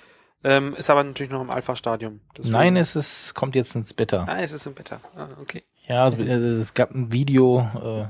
[0.42, 2.20] ähm, ist aber natürlich noch im Alpha-Stadium.
[2.44, 4.24] Nein, es ist, kommt jetzt ins Beta.
[4.26, 5.00] Ah, es ist im Beta.
[5.14, 5.64] Ah, okay.
[5.86, 8.06] Ja, also, äh, es gab ein Video, äh,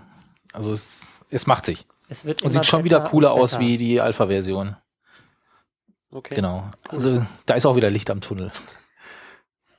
[0.52, 1.86] also es, es macht sich.
[2.08, 4.76] Es wird Und sieht schon wieder cooler aus wie die Alpha-Version.
[6.12, 6.34] Okay.
[6.34, 6.68] Genau.
[6.88, 8.50] Also da ist auch wieder Licht am Tunnel.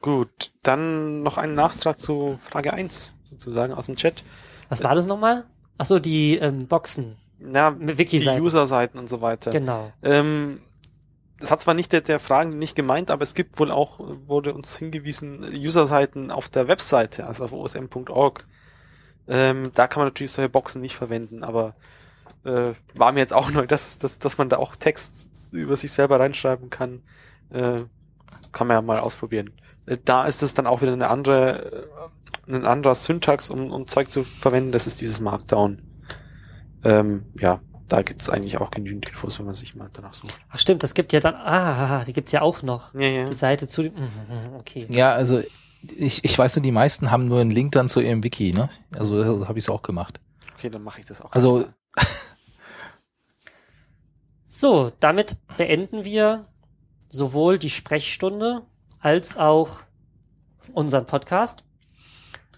[0.02, 0.52] Gut.
[0.64, 4.24] Dann noch ein Nachtrag zu Frage 1, sozusagen aus dem Chat.
[4.70, 5.46] Was war das nochmal?
[5.78, 8.42] Ach so, die ähm, Boxen, Ja, mit die Wiki-Seiten.
[8.42, 9.52] User-Seiten und so weiter.
[9.52, 9.92] Genau.
[10.04, 10.62] Ähm,
[11.40, 14.54] das hat zwar nicht der, der Fragen nicht gemeint, aber es gibt wohl auch, wurde
[14.54, 18.46] uns hingewiesen, User-Seiten auf der Webseite, also auf osm.org.
[19.28, 21.76] Ähm, da kann man natürlich solche Boxen nicht verwenden, aber
[22.44, 25.92] äh, war mir jetzt auch neu, dass, dass, dass man da auch Text über sich
[25.92, 27.02] selber reinschreiben kann.
[27.50, 27.82] Äh,
[28.52, 29.52] kann man ja mal ausprobieren.
[29.86, 32.21] Äh, da ist es dann auch wieder eine andere, äh,
[32.54, 34.72] ein anderer Syntax, um, um Zeug zu verwenden.
[34.72, 35.82] Das ist dieses Markdown.
[36.84, 40.40] Ähm, ja, da gibt es eigentlich auch genügend Infos, wenn man sich mal danach sucht.
[40.50, 42.94] Ach stimmt, das gibt ja dann, ah, die gibt's ja auch noch.
[42.96, 43.26] Ja, ja.
[43.26, 44.88] Die Seite zu dem, mhm, okay.
[44.90, 45.42] Ja, also
[45.96, 48.70] ich, ich weiß nur, die meisten haben nur einen Link dann zu ihrem Wiki, ne?
[48.96, 50.20] Also so habe ich es auch gemacht.
[50.56, 51.32] Okay, dann mache ich das auch.
[51.32, 51.66] Also
[54.54, 56.46] So, damit beenden wir
[57.08, 58.64] sowohl die Sprechstunde
[59.00, 59.80] als auch
[60.74, 61.64] unseren Podcast.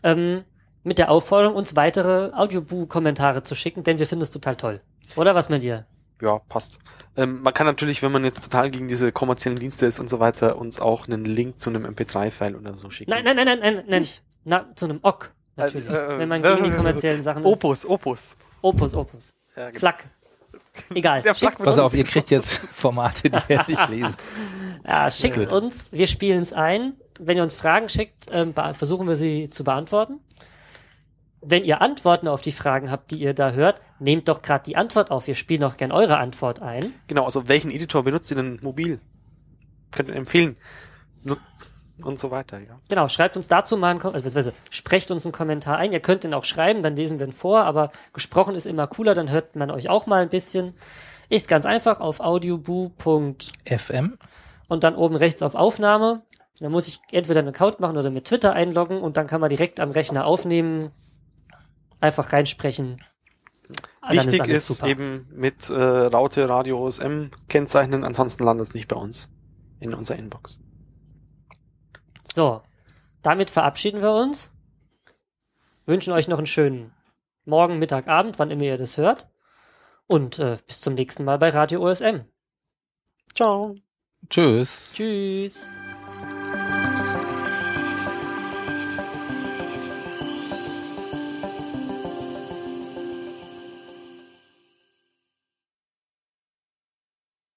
[0.04, 0.44] Ähm,
[0.84, 4.82] mit der Aufforderung, uns weitere Audioboo-Kommentare zu schicken, denn wir finden es total toll.
[5.16, 5.86] Oder was mit dir?
[6.24, 6.80] ja, passt.
[7.16, 10.20] Ähm, man kann natürlich, wenn man jetzt total gegen diese kommerziellen Dienste ist und so
[10.20, 13.12] weiter, uns auch einen Link zu einem MP3-File oder so schicken.
[13.12, 14.08] Nein, nein, nein, nein, nein, nein.
[14.46, 15.90] Na, zu einem OK, natürlich.
[15.90, 17.46] Äh, äh, wenn man äh, gegen die äh, kommerziellen Sachen ist.
[17.46, 18.38] Opus, Opus.
[18.62, 19.34] Opus, Opus.
[19.56, 19.80] Ja, genau.
[19.80, 20.10] Flak.
[20.94, 21.22] Egal.
[21.22, 21.80] Der Schickt's pass uns.
[21.80, 24.16] auf, ihr kriegt jetzt Formate, die ihr nicht lesen.
[24.88, 25.52] Ja, schickt Gut.
[25.52, 26.94] uns, wir spielen es ein.
[27.20, 30.20] Wenn ihr uns Fragen schickt, ähm, versuchen wir sie zu beantworten.
[31.42, 34.78] Wenn ihr Antworten auf die Fragen habt, die ihr da hört, nehmt doch gerade die
[34.78, 35.28] Antwort auf.
[35.28, 36.94] Wir spielen auch gern eure Antwort ein.
[37.08, 39.00] Genau, also welchen Editor benutzt ihr denn mobil?
[39.92, 40.56] Könnt ihr empfehlen.
[42.02, 42.80] Und so weiter, ja.
[42.90, 45.92] Genau, schreibt uns dazu mal einen Kom also beziehungsweise sprecht uns einen Kommentar ein.
[45.92, 49.14] Ihr könnt ihn auch schreiben, dann lesen wir ihn vor, aber gesprochen ist immer cooler,
[49.14, 50.76] dann hört man euch auch mal ein bisschen.
[51.30, 52.92] Ist ganz einfach auf audioboo.
[53.66, 54.18] FM?
[54.68, 56.24] und dann oben rechts auf Aufnahme.
[56.60, 59.50] Dann muss ich entweder einen Account machen oder mit Twitter einloggen und dann kann man
[59.50, 60.92] direkt am Rechner aufnehmen,
[62.00, 63.02] einfach reinsprechen.
[64.10, 64.88] Wichtig ist, super.
[64.88, 69.32] eben mit äh, Raute Radio OSM kennzeichnen, ansonsten landet es nicht bei uns
[69.80, 70.60] in unserer Inbox.
[72.34, 72.62] So,
[73.22, 74.52] damit verabschieden wir uns.
[75.86, 76.92] Wünschen euch noch einen schönen
[77.46, 79.30] Morgen, Mittag, Abend, wann immer ihr das hört.
[80.08, 82.22] Und äh, bis zum nächsten Mal bei Radio OSM.
[83.34, 83.76] Ciao.
[84.30, 84.94] Tschüss.
[84.96, 85.80] Tschüss.